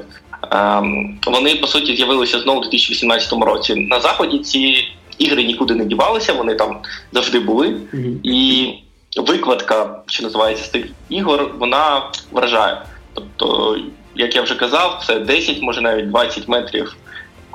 Ем, 0.51 1.19
вони 1.27 1.55
по 1.55 1.67
суті 1.67 1.97
з'явилися 1.97 2.41
знову 2.41 2.59
у 2.59 2.63
2018 2.63 3.33
році. 3.33 3.75
На 3.75 4.01
заході 4.01 4.39
ці 4.39 4.89
ігри 5.19 5.45
нікуди 5.45 5.75
не 5.75 5.85
дівалися, 5.85 6.33
вони 6.33 6.55
там 6.55 6.79
завжди 7.13 7.39
були. 7.39 7.67
Mm-hmm. 7.69 8.21
І 8.23 8.69
викладка, 9.17 10.03
що 10.07 10.23
називається 10.23 10.65
з 10.65 10.69
тих 10.69 10.87
ігор, 11.09 11.51
вона 11.59 12.11
вражає. 12.33 12.83
Тобто, 13.15 13.77
як 14.15 14.37
я 14.37 14.43
вже 14.43 14.55
казав, 14.55 15.03
це 15.07 15.21
10, 15.21 15.63
може 15.63 15.81
навіть 15.81 16.11
20 16.11 16.49
метрів, 16.49 16.97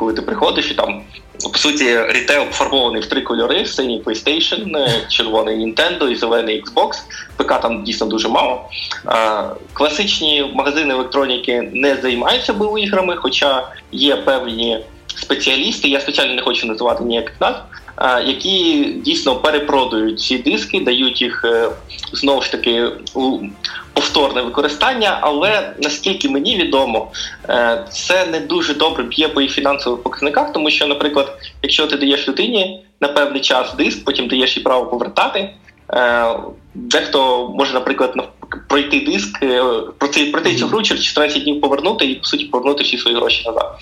коли 0.02 0.14
ти 0.14 0.22
приходиш 0.22 0.72
і 0.72 0.74
там 0.74 1.02
по 1.54 1.58
суті, 1.58 2.00
рітейл 2.10 2.46
пофарбований 2.46 3.02
в 3.02 3.06
три 3.06 3.22
кольори: 3.22 3.66
синій 3.66 4.02
PlayStation, 4.06 4.78
е, 4.78 5.06
червоний 5.10 5.58
Nintendo 5.58 6.08
і 6.08 6.16
зелений 6.16 6.64
Xbox. 6.64 6.92
ПК 7.38 7.62
там 7.62 7.84
дійсно 7.84 8.08
дуже 8.08 8.28
мало. 8.28 8.70
Класичні 9.74 10.52
магазини 10.54 10.94
електроніки 10.94 11.70
не 11.74 11.96
займаються 11.96 12.54
іграми, 12.78 13.16
хоча 13.16 13.68
є 13.92 14.16
певні 14.16 14.80
спеціалісти. 15.16 15.88
Я 15.90 16.00
спеціально 16.00 16.34
не 16.36 16.42
хочу 16.42 16.68
називати 16.68 17.04
ніяких 17.04 17.42
назв, 17.42 17.60
які 18.26 18.84
дійсно 18.84 19.36
перепродують 19.36 20.20
ці 20.20 20.38
диски, 20.38 20.80
дають 20.80 21.22
їх 21.22 21.46
е, 21.46 21.70
знову 22.14 22.42
ж 22.42 22.52
таки 22.52 22.88
у 23.14 23.40
повторне 23.94 24.42
використання. 24.42 25.18
Але 25.22 25.74
наскільки 25.84 26.30
мені 26.30 26.56
відомо, 26.56 27.12
е, 27.50 27.86
це 27.92 28.26
не 28.26 28.40
дуже 28.40 28.74
добре 28.74 29.04
б'є 29.04 29.28
по 29.28 29.42
їх 29.42 29.52
фінансових 29.52 30.04
показниках, 30.04 30.54
тому 30.54 30.70
що, 30.70 30.88
наприклад, 30.88 31.38
якщо 31.62 31.88
ти 31.88 31.98
даєш 31.98 32.28
людині 32.28 32.86
на 33.02 33.08
певний 33.08 33.42
час 33.42 33.74
диск, 33.74 34.06
потім 34.06 34.28
даєш 34.28 34.58
їй 34.58 34.64
право 34.64 34.86
повертати. 34.86 35.50
Е, 35.94 36.36
дехто 36.74 37.50
може, 37.56 37.74
наприклад, 37.74 38.16
пройти 38.70 39.00
диск, 39.00 39.40
пройти 40.32 40.56
цю 40.56 40.68
гру 40.68 40.82
через 40.82 41.04
14 41.04 41.44
днів 41.44 41.62
повернути 41.62 42.06
і 42.06 42.16
по 42.16 42.24
суті 42.24 42.46
повернути 42.46 42.84
всі 42.84 42.98
свої 42.98 43.18
гроші 43.18 43.44
назад. 43.46 43.76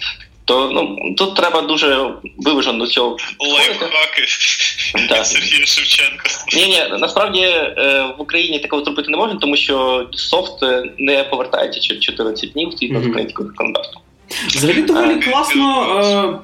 То 0.50 0.70
ну 0.74 1.13
тут 1.18 1.36
треба 1.36 1.62
дуже 1.62 2.13
виважено 2.38 2.77
до 2.86 2.88
цього. 2.88 3.18
Лайфхаки 3.39 4.27
Сергія 5.24 5.65
Шевченка. 5.65 6.29
Ні, 6.56 6.68
ні, 6.68 7.00
насправді 7.00 7.41
е, 7.41 8.13
в 8.18 8.22
Україні 8.22 8.60
такого 8.60 8.84
зробити 8.84 9.12
не 9.12 9.18
можна, 9.18 9.39
тому 9.39 9.56
що 9.56 10.08
софт 10.12 10.53
не 10.98 11.24
повертається 11.24 11.79
через 11.79 12.03
14 12.03 12.51
днів 12.51 12.72
згідно 12.72 13.01
з 13.01 13.08
українського 13.08 13.50
законодавства. 13.50 14.01
Взагалі 14.48 14.82
доволі 14.82 15.16
класно 15.16 15.86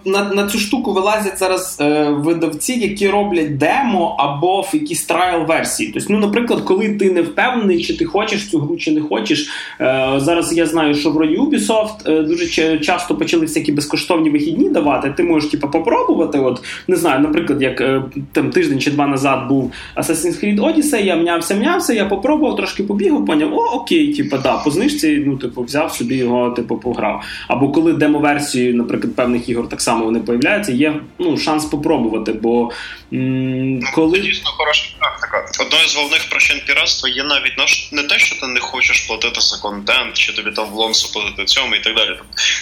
е, 0.05 0.09
на 0.09 0.23
на 0.33 0.47
цю 0.47 0.59
штуку 0.59 0.93
вилазять 0.93 1.39
зараз 1.39 1.77
е, 1.81 2.09
видавці, 2.09 2.73
які 2.73 3.09
роблять 3.09 3.57
демо 3.57 4.15
або 4.19 4.61
в 4.61 4.69
якісь 4.73 5.05
трайл 5.05 5.45
версії. 5.45 5.91
Тобто, 5.93 6.13
ну, 6.13 6.19
наприклад, 6.19 6.61
коли 6.61 6.89
ти 6.89 7.11
не 7.11 7.21
впевнений, 7.21 7.83
чи 7.83 7.97
ти 7.97 8.05
хочеш 8.05 8.49
цю 8.49 8.59
гру, 8.59 8.77
чи 8.77 8.91
не 8.91 9.01
хочеш. 9.01 9.49
Е, 9.81 10.13
зараз 10.17 10.57
я 10.57 10.65
знаю, 10.65 10.95
що 10.95 11.11
в 11.11 11.17
роді 11.17 11.37
Ubisoft 11.37 12.11
е, 12.11 12.21
дуже 12.21 12.77
часто 12.79 13.15
почали 13.15 13.45
всякі 13.45 13.71
безкоштовні 13.71 14.29
вихідні 14.29 14.69
давати. 14.69 15.13
Ти 15.17 15.23
можеш 15.23 15.51
типу, 15.51 15.69
попробувати. 15.69 16.39
От 16.39 16.63
не 16.87 16.95
знаю, 16.95 17.19
наприклад, 17.19 17.61
як 17.61 17.81
е, 17.81 18.03
там 18.31 18.49
тиждень 18.49 18.79
чи 18.79 18.91
два 18.91 19.07
назад 19.07 19.47
був 19.47 19.71
Assassin's 19.95 20.43
Creed 20.43 20.59
Odyssey, 20.59 21.03
я 21.03 21.15
мнявся, 21.15 21.55
мнявся, 21.55 21.93
я 21.93 22.05
попробував, 22.05 22.55
трошки 22.55 22.83
побігав, 22.83 23.25
поняв, 23.25 23.53
о, 23.53 23.61
окей, 23.73 24.13
типу, 24.13 24.37
да, 24.43 24.57
по 24.57 24.71
знижці, 24.71 25.23
ну, 25.25 25.37
типу, 25.37 25.63
взяв 25.63 25.91
собі 25.91 26.15
його, 26.15 26.49
типу, 26.49 26.77
пограв. 26.77 27.23
Або 27.47 27.69
коли 27.75 27.93
демоверсії, 27.93 28.73
наприклад, 28.73 29.15
певних 29.15 29.49
ігор 29.49 29.69
так 29.69 29.81
само 29.81 30.05
вони 30.05 30.19
появляються, 30.19 30.71
є 30.71 30.93
ну, 31.19 31.37
шанс 31.37 31.65
попробувати. 31.65 32.33
бо 32.33 32.71
м- 33.13 33.79
ну, 33.79 33.87
коли... 33.95 34.19
Це 34.19 34.25
дійсно 34.25 34.49
хороша 34.49 34.89
практика. 34.99 35.45
Одною 35.59 35.87
з 35.87 35.95
головних 35.95 36.29
причин 36.29 36.61
піратства 36.67 37.09
є 37.09 37.23
навіть 37.23 37.57
не 37.91 38.03
те, 38.03 38.19
що 38.19 38.35
ти 38.35 38.47
не 38.47 38.59
хочеш 38.59 38.99
платити 38.99 39.41
за 39.41 39.57
контент, 39.57 40.13
чи 40.13 40.33
тобі 40.33 40.51
там 40.51 40.65
в 40.69 40.73
лонсу 40.73 41.13
платити 41.13 41.45
цьому 41.45 41.75
і 41.75 41.79
так 41.79 41.95
далі. 41.95 42.19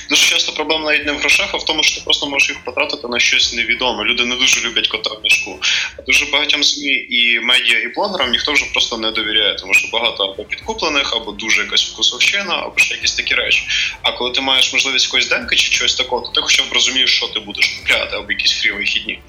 Дуже 0.09 0.25
часто 0.25 0.53
проблема 0.53 0.85
навіть 0.85 1.05
не 1.05 1.11
в 1.11 1.17
грошах, 1.17 1.49
а 1.53 1.57
в 1.57 1.65
тому, 1.65 1.83
що 1.83 1.95
ти 1.99 2.01
просто 2.05 2.29
можеш 2.29 2.49
їх 2.49 2.63
потратити 2.63 3.07
на 3.07 3.19
щось 3.19 3.53
невідоме. 3.53 4.03
Люди 4.03 4.25
не 4.25 4.35
дуже 4.35 4.67
люблять 4.67 4.87
кота 4.87 5.09
в 5.09 5.23
мішку. 5.23 5.59
А 5.99 6.01
дуже 6.01 6.25
багатьом 6.25 6.63
ЗМІ 6.63 6.93
і 7.09 7.39
медіа, 7.39 7.79
і 7.79 7.87
блогерам 7.95 8.31
ніхто 8.31 8.53
вже 8.53 8.65
просто 8.73 8.97
не 8.97 9.11
довіряє, 9.11 9.55
тому 9.55 9.73
що 9.73 9.87
багато 9.93 10.23
або 10.23 10.43
підкуплених, 10.43 11.13
або 11.15 11.31
дуже 11.31 11.61
якась 11.61 11.91
вкусовщина, 11.91 12.55
або 12.55 12.73
ще 12.77 12.95
якісь 12.95 13.13
такі 13.13 13.35
речі. 13.35 13.67
А 14.01 14.11
коли 14.11 14.31
ти 14.31 14.41
маєш 14.41 14.73
можливість 14.73 15.02
якоїсь 15.05 15.29
демки 15.29 15.55
чи 15.55 15.71
щось 15.71 15.95
такого, 15.95 16.21
то 16.21 16.31
ти 16.31 16.41
хоча 16.41 16.63
б 16.63 16.73
розумієш, 16.73 17.15
що 17.15 17.27
ти 17.27 17.39
будеш 17.39 17.67
купляти, 17.67 18.15
або 18.15 18.31
якісь 18.31 18.51
фрі 18.51 18.71
вихідні. 18.71 19.19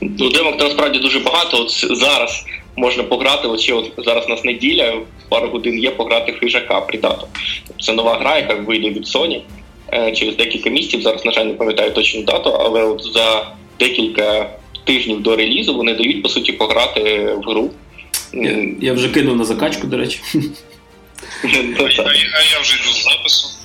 Ну, 0.00 0.30
демок 0.30 0.60
насправді 0.60 0.98
дуже 0.98 1.18
багато. 1.18 1.62
От 1.62 1.98
зараз 1.98 2.44
можна 2.76 3.02
пограти. 3.02 3.48
От 3.48 3.60
ще 3.60 3.74
от 3.74 3.92
зараз 3.98 4.26
у 4.26 4.28
нас 4.28 4.44
неділя, 4.44 5.00
пару 5.28 5.48
годин 5.48 5.78
є 5.78 5.90
пограти 5.90 6.32
хижака 6.32 6.78
Predator. 6.78 7.26
Це 7.80 7.92
нова 7.92 8.18
гра, 8.18 8.38
яка 8.38 8.54
вийде 8.54 8.90
від 8.90 9.06
Sony 9.06 9.40
е, 9.92 10.12
через 10.12 10.36
декілька 10.36 10.70
місяців. 10.70 11.02
Зараз, 11.02 11.24
на 11.24 11.32
жаль, 11.32 11.44
не 11.44 11.54
пам'ятаю 11.54 11.90
точну 11.90 12.22
дату, 12.22 12.50
але 12.50 12.84
от 12.84 13.02
за 13.02 13.54
декілька 13.78 14.50
тижнів 14.84 15.20
до 15.20 15.36
релізу 15.36 15.76
вони 15.76 15.94
дають 15.94 16.22
по 16.22 16.28
суті 16.28 16.52
пограти 16.52 17.34
в 17.34 17.40
гру. 17.40 17.70
Я, 18.32 18.66
я 18.80 18.92
вже 18.92 19.08
кинув 19.08 19.36
на 19.36 19.44
закачку, 19.44 19.86
до 19.86 19.96
речі. 19.96 20.20
А 22.34 22.42
я 22.54 22.60
вже 22.60 22.74
йду 22.74 22.92
з 22.92 23.02
запису. 23.02 23.59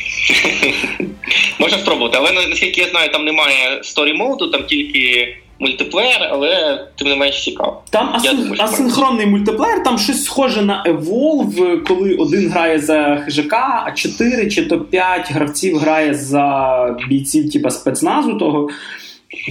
Можна 1.58 1.78
спробувати, 1.78 2.18
але 2.20 2.32
наскільки 2.32 2.80
я 2.80 2.88
знаю, 2.88 3.12
там 3.12 3.24
немає 3.24 3.80
сторі 3.82 4.12
моду, 4.12 4.50
там 4.50 4.64
тільки 4.64 5.36
мультиплеєр, 5.60 6.28
але 6.30 6.80
тим 6.98 7.08
не 7.08 7.16
менш 7.16 7.44
цікаво. 7.44 7.82
Там 7.90 8.10
асин... 8.14 8.36
думаю, 8.36 8.62
асинхронний 8.62 9.26
мультиплеєр, 9.26 9.82
там 9.82 9.98
щось 9.98 10.24
схоже 10.24 10.62
на 10.62 10.84
Evolve, 10.86 11.82
коли 11.82 12.14
один 12.14 12.48
грає 12.48 12.78
за 12.78 13.22
хижака, 13.24 13.84
а 13.86 13.92
4 13.92 14.50
чи 14.50 14.66
то 14.66 14.80
5 14.80 15.32
гравців 15.32 15.78
грає 15.78 16.14
за 16.14 16.96
бійців, 17.08 17.52
типа 17.52 17.70
спецназу 17.70 18.34
того. 18.34 18.68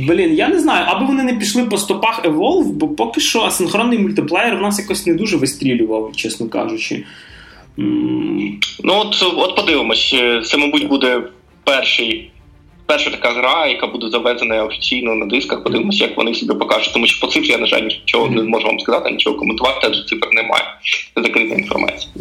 Блін, 0.08 0.34
я 0.34 0.48
не 0.48 0.60
знаю, 0.60 0.86
аби 0.88 1.06
вони 1.06 1.24
не 1.24 1.34
пішли 1.34 1.64
по 1.64 1.78
стопах 1.78 2.26
Evolve, 2.26 2.64
бо 2.64 2.88
поки 2.88 3.22
що 3.22 3.42
асинхронний 3.42 4.00
мультиплеєр 4.00 4.58
в 4.58 4.62
нас 4.62 4.80
якось 4.80 5.06
не 5.06 5.14
дуже 5.14 5.38
вистрілював, 5.38 6.12
чесно 6.16 6.50
кажучи. 6.50 7.04
Ну, 7.78 8.94
от 8.96 9.24
от 9.38 9.56
подивимось. 9.56 10.16
Це, 10.46 10.58
мабуть, 10.58 10.88
буде 10.88 11.22
перший, 11.64 12.32
перша 12.86 13.10
така 13.10 13.30
гра, 13.30 13.68
яка 13.68 13.88
буде 13.88 14.10
завезена 14.10 14.64
офіційно 14.64 15.16
на 15.16 15.26
дисках. 15.26 15.64
Подивимося, 15.64 16.04
як 16.04 16.18
вони 16.18 16.34
себе 16.34 16.56
покажуть. 16.56 16.94
Тому 16.94 17.08
що 17.08 17.22
по 17.22 17.28
цифрі 17.34 17.48
я, 17.48 17.58
на 17.58 17.68
жаль, 17.68 17.82
нічого 17.82 18.28
не 18.30 18.44
можу 18.44 18.68
вам 18.68 18.80
сказати, 18.80 19.12
нічого 19.12 19.36
коментувати, 19.36 19.88
адже 19.90 20.04
цифр 20.04 20.28
немає. 20.34 20.64
Це 21.16 21.22
закрита 21.22 21.56
інформація. 21.56 22.12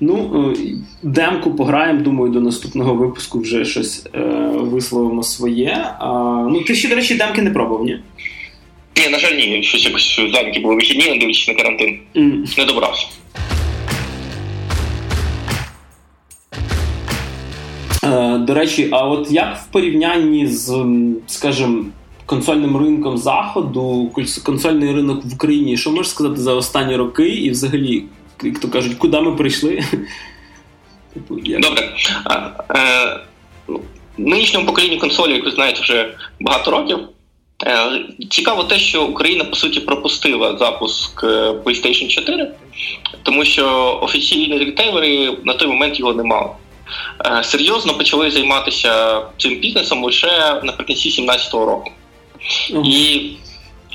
Ну, 0.00 0.44
е, 0.52 0.58
демку 1.02 1.54
пограємо, 1.54 2.00
думаю, 2.00 2.32
до 2.32 2.40
наступного 2.40 2.94
випуску 2.94 3.40
вже 3.40 3.64
щось 3.64 4.06
е, 4.14 4.20
висловимо 4.54 5.22
своє. 5.22 5.86
А, 5.98 6.08
Ну, 6.50 6.60
ти 6.60 6.74
ще, 6.74 6.88
до 6.88 6.94
речі, 6.94 7.14
демки 7.14 7.42
не 7.42 7.50
пробував, 7.50 7.84
ні? 7.84 7.98
Ні, 8.96 9.08
на 9.12 9.18
жаль, 9.18 9.32
ні. 9.32 9.62
Щось 9.62 9.84
якось 9.84 10.20
зайняті 10.32 10.60
були 10.60 10.74
вихідні, 10.74 11.10
не 11.10 11.16
дивлячись 11.16 11.48
на 11.48 11.54
карантин. 11.54 11.98
Mm. 12.14 12.58
Не 12.58 12.64
добрався. 12.64 13.06
До 18.38 18.54
речі, 18.54 18.88
а 18.92 19.06
от 19.06 19.30
як 19.30 19.56
в 19.56 19.66
порівнянні 19.66 20.46
з, 20.46 20.86
скажімо, 21.26 21.84
консольним 22.26 22.76
ринком 22.76 23.18
заходу, 23.18 24.10
консольний 24.44 24.94
ринок 24.94 25.24
в 25.24 25.34
Україні, 25.34 25.76
що 25.76 25.90
можеш 25.90 26.10
сказати 26.10 26.40
за 26.40 26.54
останні 26.54 26.96
роки 26.96 27.28
і 27.28 27.50
взагалі, 27.50 28.04
як 28.42 28.58
то 28.58 28.68
кажуть, 28.68 28.94
куди 28.94 29.20
ми 29.20 29.32
прийшли? 29.36 29.80
Типу, 31.14 31.34
Добре. 31.36 31.88
Е, 32.76 33.20
ну, 33.68 33.80
Нинішньому 34.18 34.66
поколінню 34.66 34.98
консолі, 34.98 35.32
як 35.32 35.44
ви 35.44 35.50
знаєте, 35.50 35.80
вже 35.82 36.14
багато 36.40 36.70
років. 36.70 36.98
Е, 37.66 38.04
цікаво 38.30 38.64
те, 38.64 38.78
що 38.78 39.04
Україна 39.04 39.44
по 39.44 39.56
суті 39.56 39.80
пропустила 39.80 40.56
запуск 40.58 41.24
е, 41.24 41.26
PlayStation 41.50 42.08
4, 42.08 42.50
тому 43.22 43.44
що 43.44 43.98
офіційні 44.02 44.58
ретейлери 44.58 45.36
на 45.44 45.54
той 45.54 45.68
момент 45.68 46.00
його 46.00 46.12
не 46.12 46.22
мали. 46.22 46.50
Е, 47.26 47.44
серйозно 47.44 47.94
почали 47.94 48.30
займатися 48.30 49.22
цим 49.38 49.54
бізнесом 49.54 50.04
лише 50.04 50.60
наприкінці 50.62 51.08
2017 51.08 51.54
року. 51.54 51.90
І 52.84 53.30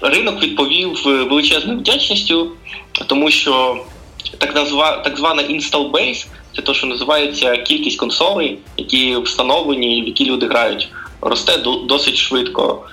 ринок 0.01 0.43
відповів 0.43 1.01
величезною 1.05 1.79
вдячністю, 1.79 2.51
тому 3.07 3.31
що 3.31 3.83
так 4.37 4.55
назва, 4.55 4.97
так 4.97 5.17
звана 5.17 5.43
install 5.43 5.91
base 5.91 6.27
це 6.55 6.61
те, 6.61 6.73
що 6.73 6.87
називається 6.87 7.57
кількість 7.57 7.99
консолей, 7.99 8.59
які 8.77 9.17
встановлені, 9.17 10.01
в 10.01 10.07
які 10.07 10.25
люди 10.25 10.47
грають, 10.47 10.89
росте 11.21 11.57
досить 11.87 12.15
швидко. 12.15 12.85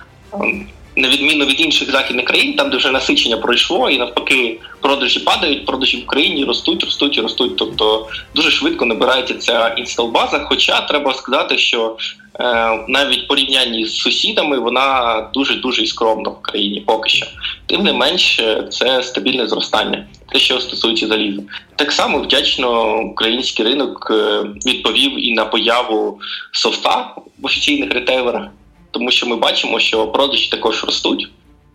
На 0.96 1.08
відміну 1.08 1.44
від 1.44 1.60
інших 1.60 1.90
західних 1.90 2.24
країн, 2.24 2.56
там 2.56 2.70
де 2.70 2.76
вже 2.76 2.90
насичення 2.90 3.36
пройшло, 3.36 3.90
і 3.90 3.98
навпаки, 3.98 4.60
продажі 4.80 5.20
падають, 5.20 5.66
продажі 5.66 5.96
в 5.96 6.02
Україні 6.02 6.44
ростуть, 6.44 6.84
ростуть, 6.84 7.18
ростуть. 7.18 7.56
Тобто 7.56 8.08
дуже 8.34 8.50
швидко 8.50 8.84
набирається 8.84 9.34
ця 9.34 9.74
інстал-база. 9.78 10.44
Хоча 10.48 10.80
треба 10.80 11.14
сказати, 11.14 11.58
що 11.58 11.96
е, 12.40 12.44
навіть 12.88 13.28
порівнянні 13.28 13.86
з 13.86 13.96
сусідами 13.96 14.58
вона 14.58 15.20
дуже 15.34 15.54
дуже 15.54 15.86
скромна 15.86 16.30
в 16.30 16.42
країні 16.42 16.82
поки 16.86 17.08
що. 17.08 17.26
Тим 17.66 17.82
не 17.82 17.92
менш, 17.92 18.40
це 18.70 19.02
стабільне 19.02 19.46
зростання, 19.46 20.06
те, 20.32 20.38
що 20.38 20.60
стосується 20.60 21.06
заліза. 21.06 21.42
Так 21.76 21.92
само 21.92 22.18
вдячно 22.18 22.98
український 23.00 23.64
ринок 23.64 24.08
е, 24.10 24.42
відповів 24.66 25.28
і 25.28 25.34
на 25.34 25.44
появу 25.44 26.20
софта 26.52 27.14
в 27.38 27.46
офіційних 27.46 27.92
ретейлерах 27.92 28.48
тому 28.94 29.10
що 29.10 29.26
ми 29.26 29.36
бачимо, 29.36 29.80
що 29.80 30.06
продажі 30.06 30.50
також 30.50 30.84
ростуть. 30.84 31.28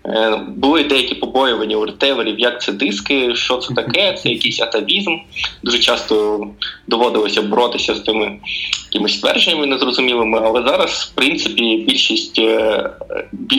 Е, 0.05 0.41
були 0.47 0.83
деякі 0.83 1.15
побоювання 1.15 1.77
у 1.77 1.85
ретейлерів, 1.85 2.39
як 2.39 2.61
це 2.61 2.71
диски, 2.71 3.35
що 3.35 3.57
це 3.57 3.73
таке, 3.73 4.13
це 4.13 4.29
якийсь 4.29 4.61
атавізм. 4.61 5.17
Дуже 5.63 5.79
часто 5.79 6.47
доводилося 6.87 7.41
боротися 7.41 7.95
з 7.95 7.99
тими 7.99 8.39
якимись 8.85 9.17
ствердженнями 9.17 9.65
незрозумілими. 9.65 10.41
Але 10.43 10.63
зараз, 10.67 11.11
в 11.11 11.15
принципі, 11.15 11.83
більшість 11.87 12.39
е, 12.39 12.89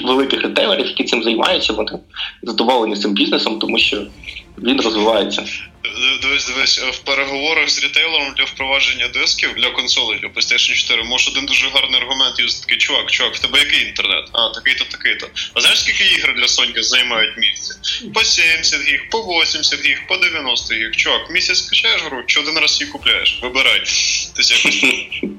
великих 0.05 0.43
ретейлерів, 0.43 0.87
які 0.87 1.05
цим 1.05 1.23
займаються, 1.23 1.73
вони 1.73 1.93
задоволені 2.43 2.97
цим 2.97 3.13
бізнесом, 3.13 3.59
тому 3.59 3.79
що 3.79 4.03
він 4.59 4.81
розвивається. 4.81 5.45
Дивись, 6.23 6.47
дивись, 6.47 6.79
в 6.79 6.99
переговорах 6.99 7.71
з 7.71 7.85
рітейлером 7.85 8.35
для 8.37 8.45
впровадження 8.45 9.09
дисків 9.09 9.55
для 9.55 9.71
консолей 9.71 10.19
для 10.19 10.29
PlayStation 10.29 10.75
4 10.75 11.05
може 11.05 11.31
один 11.31 11.47
дуже 11.47 11.69
гарний 11.69 12.01
аргумент 12.01 12.39
юзати 12.39 12.67
такий 12.67 12.79
чувак, 12.79 13.11
чувак, 13.11 13.35
в 13.35 13.39
тебе 13.39 13.59
який 13.59 13.89
інтернет? 13.89 14.25
А, 14.33 14.49
такий-то, 14.49 14.85
такий-то. 14.85 15.27
А 15.55 15.61
знаєш, 15.61 15.81
скільки 15.81 16.05
ігр 16.05 16.35
для 16.35 16.49
Соньки 16.49 16.83
займають 16.83 17.39
місце? 17.39 17.75
По 18.15 18.25
70 18.25 18.81
гіг, 18.89 19.09
по 19.11 19.19
80 19.19 19.85
гіг, 19.87 20.07
по 20.09 20.17
90 20.17 20.75
гіг. 20.75 20.91
Чувак, 20.97 21.31
місяць 21.31 21.59
скачаєш 21.59 22.03
гру, 22.03 22.23
чи 22.27 22.41
один 22.41 22.59
раз 22.59 22.81
її 22.81 22.93
купляєш? 22.93 23.39
Вибирай. 23.43 23.83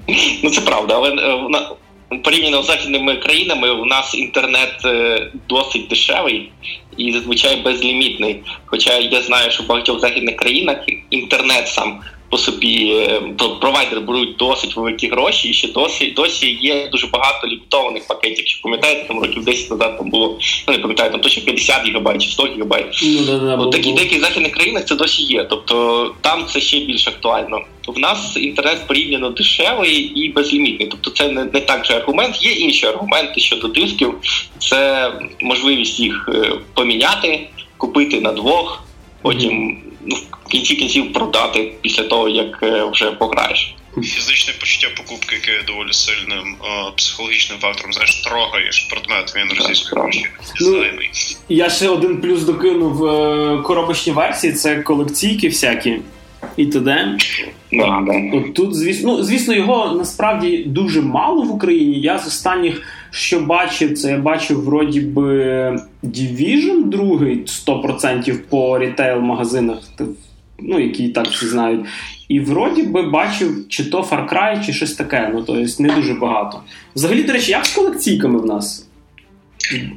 Ну 0.44 0.50
це 0.50 0.62
правда, 0.62 0.96
але 0.96 1.10
е, 1.10 1.76
порівняно 2.18 2.64
з 2.64 2.66
західними 2.66 3.16
країнами 3.16 3.72
у 3.72 3.86
нас 3.86 4.16
інтернет 4.16 4.76
е, 4.86 5.28
досить 5.50 5.88
дешевий 5.88 6.52
і 6.98 7.12
зазвичай 7.12 7.56
безлімітний. 7.56 8.40
Хоча 8.66 8.98
я 8.98 9.22
знаю, 9.22 9.52
що 9.52 9.64
в 9.64 9.68
багатьох 9.68 10.00
західних 10.00 10.36
країнах 10.36 10.78
інтернет 11.10 11.68
сам 11.68 12.00
по 12.32 12.38
собі 12.38 12.94
е, 12.94 13.22
провайдери 13.62 14.02
беруть 14.02 14.36
досить 14.38 14.76
великі 14.76 15.08
гроші, 15.08 15.50
і 15.50 15.54
ще 15.54 15.68
досі 15.68 16.12
досі 16.12 16.58
є 16.62 16.88
дуже 16.92 17.08
багато 17.08 17.48
лімітованих 17.48 18.08
пакетів. 18.08 18.46
Чи 18.46 18.60
пам'ятаєте, 18.64 19.08
там 19.08 19.20
років 19.20 19.44
10 19.44 19.72
назад 19.72 19.98
там 19.98 20.10
було 20.10 20.40
ну 20.68 20.74
не 20.74 20.80
пам'ятаю, 20.80 21.12
там 21.12 21.22
точно 21.22 21.44
50 21.44 21.88
гігабайт 21.88 22.22
чи 22.22 22.30
100 22.30 22.46
гігабайт. 22.46 22.86
Ну, 23.04 23.26
да, 23.26 23.38
да, 23.38 23.56
От 23.56 23.72
такі 23.72 23.94
деяких 23.94 24.22
західних 24.22 24.52
країнах 24.52 24.86
це 24.86 24.96
досі 24.96 25.24
є. 25.24 25.44
Тобто 25.44 26.16
там 26.22 26.46
це 26.46 26.62
ще 26.62 26.80
більш 26.80 27.08
актуально. 27.08 27.62
В 27.88 28.00
нас 28.00 28.38
інтернет 28.38 28.88
порівняно 28.88 29.30
дешевий 29.30 29.96
і 29.96 30.30
безлімітний. 30.30 30.88
Тобто, 30.88 31.10
це 31.10 31.30
не 31.30 31.44
не 31.44 31.60
так 31.62 31.86
же 31.86 31.94
аргумент. 31.94 32.44
Є 32.46 32.52
інші 32.52 32.86
аргументи 32.86 33.40
щодо 33.42 33.68
дисків. 33.68 34.14
Це 34.60 35.12
можливість 35.42 36.00
їх 36.00 36.30
е, 36.34 36.52
поміняти, 36.74 37.48
купити 37.78 38.22
на 38.22 38.32
двох, 38.32 38.84
потім 39.22 39.78
ну, 40.06 40.16
в 40.46 40.50
кінці 40.50 40.76
кінців 40.76 41.14
продати 41.14 41.72
після 41.82 42.04
того, 42.04 42.30
як 42.30 42.60
е, 42.64 42.86
вже 42.92 43.12
пограєш. 43.12 43.76
Фізичне 44.04 44.54
почуття 44.60 44.88
покупки, 44.98 45.36
яке 45.36 45.52
є 45.52 45.64
доволі 45.68 45.94
сильним 45.94 46.56
о, 46.60 46.88
е, 46.88 46.92
психологічним 46.98 47.60
фактором. 47.60 47.94
Знаєш, 47.94 48.16
трогаєш 48.16 48.80
предмет, 48.80 49.34
він 49.36 49.58
російською 49.58 50.02
гроші. 50.02 50.26
Ну, 50.62 50.86
я 51.50 51.70
ще 51.70 51.90
один 51.90 52.22
плюс 52.22 52.44
докинув 52.44 53.00
коробочні 53.64 54.14
версії, 54.14 54.54
це 54.54 54.76
колекційки 54.76 55.48
всякі. 55.48 56.00
І 56.58 56.66
т.д. 56.66 57.18
Да, 57.72 58.04
да. 58.08 58.38
От 58.38 58.54
тут, 58.54 58.76
звісно, 58.76 59.18
ну, 59.18 59.24
звісно, 59.24 59.54
його 59.54 59.96
насправді 59.98 60.64
дуже 60.68 61.02
мало 61.02 61.44
в 61.44 61.52
Україні. 61.52 62.00
Я 62.00 62.20
з 62.20 62.28
останніх, 62.28 62.82
що 63.12 63.40
бачив, 63.40 63.98
це 63.98 64.12
я 64.12 64.18
бачив 64.18 64.64
вроді 64.64 65.02
би 65.02 65.34
Division 66.04 66.90
2 66.90 67.04
100% 67.04 68.38
по 68.50 68.80
рітейл-магазинах, 68.80 69.78
ну, 70.60 70.80
які 70.80 71.10
так 71.10 71.28
всі 71.28 71.46
знають. 71.46 71.86
І 72.30 72.40
вроді 72.40 72.84
би 72.84 73.02
бачив, 73.02 73.68
чи 73.70 73.86
то 73.86 74.02
Far 74.02 74.34
Cry, 74.34 74.66
чи 74.66 74.74
щось 74.74 74.94
таке. 74.94 75.32
Ну, 75.34 75.44
тобто 75.48 75.84
не 75.84 75.96
дуже 75.96 76.14
багато. 76.14 76.60
Взагалі, 76.96 77.24
до 77.24 77.34
речі, 77.34 77.52
як 77.52 77.66
з 77.66 77.76
колекційками 77.76 78.40
в 78.40 78.46
нас? 78.46 78.91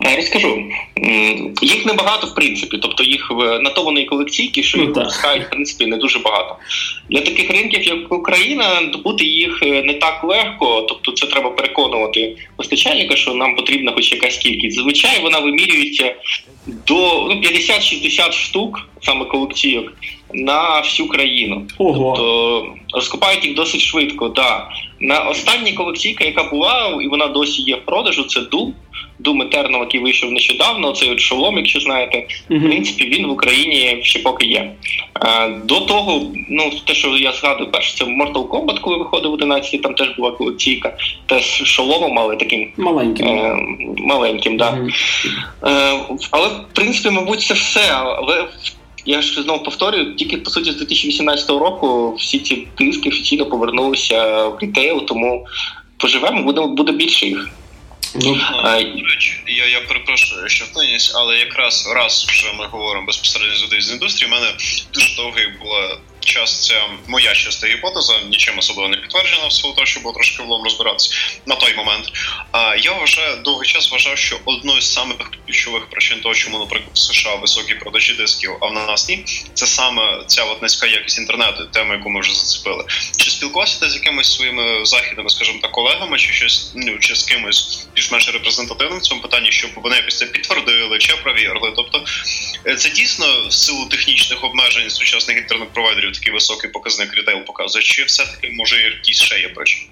Е, 0.05 0.16
розкажу. 0.16 0.64
Їх 1.62 1.87
небагато, 1.87 2.27
в 2.27 2.35
принципі, 2.35 2.79
тобто 2.83 3.05
їх 3.05 3.33
на 3.61 3.70
то 3.70 3.83
вони 3.83 4.05
колекційки, 4.05 4.62
що 4.62 4.79
їх 4.79 4.88
випускають, 4.88 5.46
в 5.46 5.50
принципі, 5.50 5.87
не 5.87 5.96
дуже 5.96 6.18
багато. 6.18 6.57
Для 7.11 7.20
таких 7.20 7.50
ринків, 7.50 7.83
як 7.83 8.12
Україна, 8.12 8.83
добути 8.92 9.24
їх 9.24 9.62
е, 9.62 9.83
не 9.83 9.94
так 9.94 10.24
легко, 10.24 10.87
тобто 10.88 11.12
це 11.12 11.27
треба 11.27 11.50
переконувати 11.50 12.37
постачальника, 12.57 13.16
що 13.16 13.35
нам 13.35 13.57
потрібна 13.57 13.92
хоч 13.92 14.12
якась 14.12 14.37
кількість. 14.37 14.77
Зазвичай 14.77 15.22
вона 15.22 15.38
вимірюється 15.38 16.14
до 16.66 16.94
ну, 17.29 17.40
50-60 17.40 18.33
штук, 18.33 18.88
саме 19.03 19.24
колекційок, 19.24 19.92
на 20.35 20.81
всю 20.81 21.09
країну. 21.09 21.66
Ого. 21.79 22.14
Тобто 22.16 22.66
розкупають 22.92 23.44
їх 23.44 23.55
досить 23.55 23.81
швидко. 23.81 24.29
Да. 24.29 24.68
На 25.00 25.20
останній 25.20 25.72
колекційка, 25.72 26.24
яка 26.24 26.44
була, 26.44 26.98
і 27.05 27.09
вона 27.09 27.27
досі 27.27 27.62
є 27.62 27.77
в 27.77 27.85
продажу, 27.85 28.24
це 28.24 28.40
Doom. 28.40 28.72
Doom 29.24 29.48
Eternal, 29.48 29.80
який 29.80 30.00
вийшов 30.00 30.32
нещодавно, 30.32 30.92
цей 30.92 31.10
от 31.10 31.20
шолом, 31.20 31.56
якщо 31.56 31.80
знаєте, 31.80 32.26
в 32.50 32.60
принципі, 32.62 33.04
він 33.04 33.26
в 33.26 33.30
Україні 33.30 33.98
ще 34.02 34.18
поки 34.18 34.46
є. 34.46 34.72
Е, 35.24 35.48
До 35.64 35.80
того, 35.80 36.22
ну 36.48 36.70
те, 36.87 36.94
що 36.94 37.08
я 37.16 37.32
згадую, 37.32 37.70
перше, 37.70 37.96
це 37.96 38.04
Mortal 38.04 38.48
Kombat, 38.48 38.80
коли 38.80 38.96
виходив 38.96 39.30
в 39.30 39.34
11 39.34 39.82
там 39.82 39.94
теж 39.94 40.16
була 40.16 40.30
колекційка, 40.30 40.96
теж 41.26 41.44
шоломом, 41.64 42.18
але 42.18 42.37
таким 42.37 42.68
маленьким, 42.76 43.26
е, 43.28 43.56
маленьким, 43.96 44.56
да. 44.56 44.78
Е, 45.66 46.00
Але 46.30 46.48
в 46.48 46.64
принципі, 46.72 47.10
мабуть, 47.10 47.40
це 47.40 47.54
все. 47.54 47.92
Але 47.92 48.44
я 49.06 49.22
ж 49.22 49.42
знову 49.42 49.64
повторюю, 49.64 50.14
тільки 50.14 50.37
по 50.37 50.50
суті 50.50 50.70
з 50.70 50.76
2018 50.76 51.50
року 51.50 52.14
всі 52.18 52.38
ці 52.38 52.66
диски 52.78 53.08
офіційно 53.08 53.46
повернулися 53.46 54.48
в 54.48 54.58
рітейл, 54.60 55.04
тому 55.06 55.46
поживемо, 55.96 56.42
буде 56.42 56.60
буде 56.60 56.92
більше 56.92 57.26
їх. 57.26 57.50
Ну, 58.14 58.40
а, 58.62 58.83
до 58.83 59.07
речі, 59.07 59.40
я 59.46 59.66
я 59.66 59.81
перепрошую, 59.81 60.48
що 60.48 60.64
вклиняюсь, 60.64 61.12
але 61.14 61.37
якраз 61.37 61.92
раз 61.94 62.27
вже 62.29 62.53
ми 62.53 62.66
говоримо 62.66 63.07
безпосередньо 63.07 63.57
з 63.57 63.83
з 63.83 63.92
індустрії, 63.92 64.29
в 64.29 64.31
мене 64.31 64.46
дуже 64.92 65.16
довгий 65.16 65.48
була 65.48 65.98
час 66.24 66.66
ця 66.66 66.82
моя 67.06 67.34
чиста 67.34 67.66
гіпотеза, 67.66 68.20
нічим 68.30 68.58
особливо 68.58 68.88
не 68.88 68.96
підтверджена, 68.96 69.46
в 69.46 69.52
силу 69.52 69.74
того, 69.74 69.87
що 69.87 70.00
було 70.00 70.14
трошки 70.14 70.42
влом 70.42 70.64
розбиратися 70.64 71.16
на 71.46 71.54
той 71.54 71.74
момент. 71.74 72.12
А 72.52 72.76
я 72.76 73.02
вже 73.02 73.37
довгий 73.37 73.68
час 73.68 73.92
вважав, 73.92 74.18
що 74.18 74.40
одною 74.44 74.80
з 74.80 74.92
самих 74.92 75.16
ключових 75.46 75.90
причин 75.90 76.20
того, 76.20 76.34
чому, 76.34 76.58
наприклад, 76.58 76.90
в 76.94 76.98
США 76.98 77.34
високі 77.34 77.74
продажі 77.74 78.12
дисків, 78.12 78.50
а 78.60 78.66
в 78.66 78.72
нас 78.72 79.08
ні, 79.08 79.24
це 79.54 79.66
саме 79.66 80.24
ця 80.26 80.44
от 80.44 80.62
низька 80.62 80.87
якість 80.87 81.18
інтернету, 81.18 81.64
тему, 81.64 81.92
яку 81.92 82.10
ми 82.10 82.20
вже 82.20 82.34
зацепили. 82.34 82.84
Чи 83.16 83.30
спілкувався 83.30 83.90
з 83.90 83.94
якимись 83.94 84.34
своїми 84.34 84.84
західними, 84.84 85.30
скажімо 85.30 85.58
так, 85.62 85.70
колегами, 85.70 86.18
чи 86.18 86.32
щось 86.32 86.72
ну 86.74 86.98
чи 86.98 87.14
з 87.14 87.22
кимось 87.22 87.87
більш-менш 87.94 88.32
репрезентативним 88.32 88.98
в 88.98 89.02
цьому 89.02 89.20
питанні, 89.20 89.52
щоб 89.52 89.70
вони 89.76 89.96
якось 89.96 90.18
це 90.18 90.26
підтвердили 90.26 90.98
чи 90.98 91.16
провірили? 91.16 91.72
Тобто 91.76 92.04
е, 92.66 92.76
це 92.76 92.90
дійсно 92.90 93.48
в 93.48 93.52
силу 93.52 93.87
технічних 93.87 94.44
обмежень 94.44 94.90
сучасних 94.90 95.38
інтернет-провайдерів 95.38 96.12
такий 96.14 96.33
високий 96.33 96.70
показник 96.70 97.14
рітейл 97.14 97.44
показує, 97.44 97.85
чи 97.85 98.05
все-таки 98.05 98.50
може 98.53 98.83
якісь 98.83 99.22
ще 99.22 99.40
є 99.40 99.48
причини? 99.48 99.87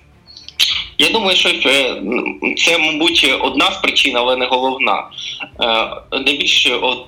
Я 0.99 1.09
думаю, 1.09 1.37
що 1.37 1.49
це, 1.63 2.03
це, 2.57 2.79
мабуть, 2.79 3.35
одна 3.41 3.71
з 3.71 3.77
причин, 3.77 4.17
але 4.17 4.37
не 4.37 4.47
головна. 4.47 5.11
Е, 6.13 6.19
найбільше, 6.19 6.75
от, 6.75 7.07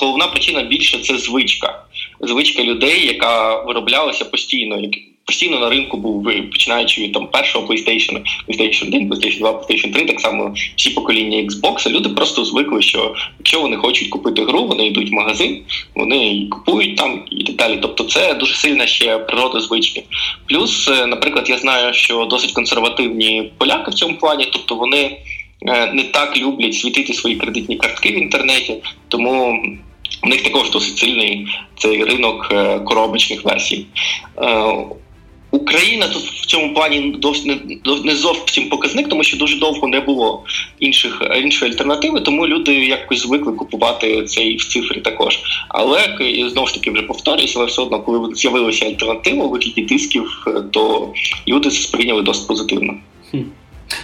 головна 0.00 0.26
причина 0.26 0.62
більше 0.62 0.98
це 0.98 1.18
звичка. 1.18 1.84
Звичка 2.20 2.62
людей, 2.62 3.06
яка 3.06 3.62
вироблялася 3.62 4.24
постійно 4.24 4.76
постійно 5.24 5.58
на 5.58 5.70
ринку 5.70 5.96
був 5.96 6.24
починаючи 6.52 7.02
від 7.02 7.12
там 7.12 7.26
першого 7.26 7.66
PlayStation, 7.66 8.22
PlayStation 8.48 8.86
1, 8.88 9.10
PlayStation 9.10 9.38
2, 9.38 9.50
PlayStation 9.50 9.92
3, 9.92 10.04
так 10.04 10.20
само 10.20 10.54
всі 10.76 10.90
покоління 10.90 11.38
Xbox, 11.38 11.90
люди 11.90 12.08
просто 12.08 12.44
звикли, 12.44 12.82
що 12.82 13.14
якщо 13.38 13.60
вони 13.60 13.76
хочуть 13.76 14.08
купити 14.08 14.44
гру, 14.44 14.64
вони 14.64 14.86
йдуть 14.86 15.10
в 15.10 15.14
магазин, 15.14 15.62
вони 15.94 16.16
її 16.16 16.48
купують 16.48 16.96
там 16.96 17.22
і 17.30 17.44
так 17.44 17.56
далі. 17.56 17.78
Тобто 17.82 18.04
це 18.04 18.34
дуже 18.34 18.54
сильна 18.54 18.86
ще 18.86 19.18
природа 19.18 19.60
звички. 19.60 20.02
Плюс, 20.46 20.88
е, 20.88 21.06
наприклад, 21.06 21.50
я 21.50 21.58
знаю, 21.58 21.94
що 21.94 22.24
досить 22.24 22.52
консервативні 22.52 23.52
поляки 23.58 23.90
в 23.90 23.94
цьому 23.94 24.16
плані, 24.16 24.48
тобто 24.52 24.74
вони 24.74 25.18
е, 25.66 25.92
не 25.92 26.02
так 26.02 26.36
люблять 26.36 26.74
світити 26.74 27.12
свої 27.12 27.36
кредитні 27.36 27.76
картки 27.76 28.08
в 28.08 28.18
інтернеті, 28.18 28.74
тому. 29.08 29.62
У 30.24 30.28
них 30.28 30.42
також 30.42 30.70
досить 30.70 30.98
сильний 30.98 31.46
цей 31.78 32.04
ринок 32.04 32.48
е, 32.52 32.80
коробочних 32.80 33.44
версій. 33.44 33.86
Україна 35.54 36.08
тут 36.08 36.22
в 36.22 36.46
цьому 36.46 36.74
плані 36.74 37.16
не, 38.04 38.16
зовсім 38.16 38.68
показник, 38.68 39.08
тому 39.08 39.24
що 39.24 39.36
дуже 39.36 39.58
довго 39.58 39.88
не 39.88 40.00
було 40.00 40.44
інших 40.78 41.22
іншої 41.42 41.70
альтернативи, 41.70 42.20
тому 42.20 42.46
люди 42.46 42.74
якось 42.74 43.22
звикли 43.22 43.52
купувати 43.52 44.24
цей 44.24 44.56
в 44.56 44.64
цифрі 44.64 45.00
також. 45.00 45.38
Але 45.68 46.18
знову 46.48 46.66
ж 46.66 46.74
таки 46.74 46.90
вже 46.90 47.02
повторюсь, 47.02 47.56
але 47.56 47.66
все 47.66 47.82
одно, 47.82 48.00
коли 48.00 48.34
з'явилася 48.34 48.86
альтернатива 48.86 49.46
вигляді 49.46 49.82
дисків, 49.82 50.46
то 50.70 51.12
люди 51.48 51.70
це 51.70 51.76
сприйняли 51.76 52.22
досить 52.22 52.46
позитивно. 52.46 52.94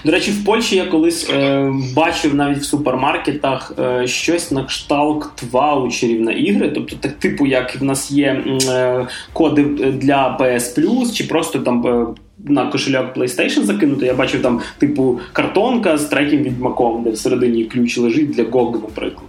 До 0.05 0.13
речі, 0.13 0.31
в 0.31 0.45
Польщі 0.45 0.77
я 0.77 0.85
колись 0.85 1.31
е, 1.31 1.73
бачив 1.95 2.35
навіть 2.35 2.59
в 2.59 2.65
супермаркетах 2.65 3.73
е, 3.79 4.07
щось 4.07 4.51
на 4.51 4.65
кшталт 4.65 5.43
ваучерів 5.53 6.21
на 6.21 6.33
ігри. 6.33 6.73
Тобто, 6.75 6.97
так, 7.01 7.13
типу, 7.13 7.47
як 7.47 7.77
в 7.81 7.85
нас 7.85 8.11
є 8.11 8.45
е, 8.69 9.07
коди 9.33 9.63
для 9.93 10.37
PS 10.41 10.81
Plus, 10.81 11.13
чи 11.13 11.25
просто 11.25 11.59
там. 11.59 11.87
Е, 11.87 12.07
на 12.45 12.67
кошельок 12.67 13.17
PlayStation 13.17 13.63
закинути, 13.63 14.07
я 14.07 14.15
бачив 14.15 14.43
там, 14.43 14.61
типу, 14.79 15.21
картонка 15.33 15.99
з 15.99 16.05
третім 16.05 16.43
відьмаком, 16.43 17.03
де 17.03 17.11
всередині 17.11 17.65
ключ 17.65 17.99
лежить 17.99 18.31
для 18.31 18.43
GOG, 18.43 18.73
наприклад. 18.73 19.27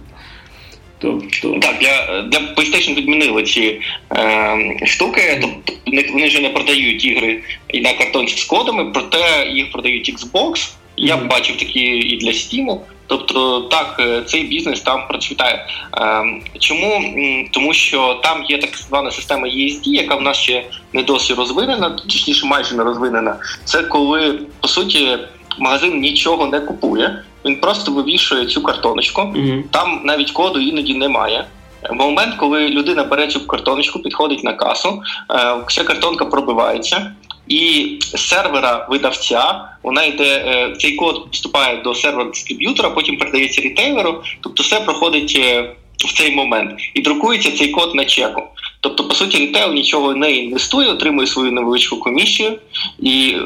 Тобто... 1.00 1.58
Так, 1.60 1.78
для 1.80 2.22
для 2.22 2.38
PlayStation 2.38 2.94
відмінили 2.94 3.42
ці 3.42 3.80
е, 4.16 4.86
штуки, 4.86 5.38
тобто 5.40 5.72
вони 6.12 6.26
вже 6.26 6.40
не 6.40 6.48
продають 6.48 7.04
ігри 7.04 7.42
і 7.68 7.80
на 7.80 7.92
картонці 7.92 8.36
з 8.36 8.44
кодами, 8.44 8.84
проте 8.84 9.48
їх 9.52 9.72
продають 9.72 10.14
Xbox. 10.14 10.70
Я 10.96 11.16
б 11.16 11.28
бачив 11.28 11.56
такі 11.56 11.80
і 11.80 12.16
для 12.16 12.30
Steam. 12.30 12.78
Тобто 13.06 13.60
так, 13.60 13.96
е, 14.00 14.22
цей 14.26 14.42
бізнес 14.42 14.80
там 14.80 15.08
процвітає. 15.08 15.66
Е, 15.96 16.24
чому? 16.58 17.14
Тому 17.50 17.74
що 17.74 18.20
там 18.22 18.44
є 18.44 18.58
так 18.58 18.76
звана 18.76 19.10
система 19.10 19.48
ESD, 19.48 19.88
яка 19.88 20.16
в 20.16 20.22
нас 20.22 20.36
ще 20.36 20.64
не 20.92 21.02
досі 21.02 21.34
розвинена, 21.34 21.90
точніше 21.90 22.46
майже 22.46 22.74
не 22.74 22.84
розвинена. 22.84 23.36
Це 23.64 23.82
коли 23.82 24.38
по 24.60 24.68
суті 24.68 25.18
магазин 25.58 26.00
нічого 26.00 26.46
не 26.46 26.60
купує. 26.60 27.22
Він 27.44 27.56
просто 27.56 27.92
вивішує 27.92 28.46
цю 28.46 28.62
картоночку. 28.62 29.22
Mm-hmm. 29.22 29.62
Там 29.70 30.00
навіть 30.04 30.30
коду 30.30 30.60
іноді 30.60 30.94
немає. 30.94 31.46
В 31.90 31.94
момент, 31.94 32.34
коли 32.34 32.68
людина 32.68 33.04
бере 33.04 33.26
цю 33.26 33.46
картоночку, 33.46 33.98
підходить 33.98 34.44
на 34.44 34.52
касу, 34.52 35.02
е, 35.34 35.56
ця 35.68 35.84
картонка 35.84 36.24
пробивається, 36.24 37.12
і 37.48 37.96
з 38.00 38.28
сервера 38.28 38.86
видавця 38.90 39.64
вона 39.82 40.04
йде. 40.04 40.24
Е, 40.24 40.74
цей 40.78 40.96
код 40.96 41.26
вступає 41.32 41.82
до 41.82 41.94
сервера 41.94 42.24
дистриб'ютора, 42.24 42.90
потім 42.90 43.16
передається 43.16 43.60
рітейлеру. 43.60 44.22
Тобто, 44.40 44.62
все 44.62 44.80
проходить 44.80 45.38
е, 45.40 45.74
в 45.96 46.12
цей 46.18 46.34
момент 46.34 46.80
і 46.94 47.00
друкується 47.00 47.52
цей 47.52 47.68
код 47.68 47.94
на 47.94 48.04
чеку. 48.04 48.42
Тобто, 48.80 49.08
по 49.08 49.14
суті, 49.14 49.38
рітейл 49.38 49.72
нічого 49.72 50.14
не 50.14 50.32
інвестує, 50.32 50.88
отримує 50.88 51.26
свою 51.26 51.52
невеличку 51.52 52.00
комісію 52.00 52.58
і 52.98 53.36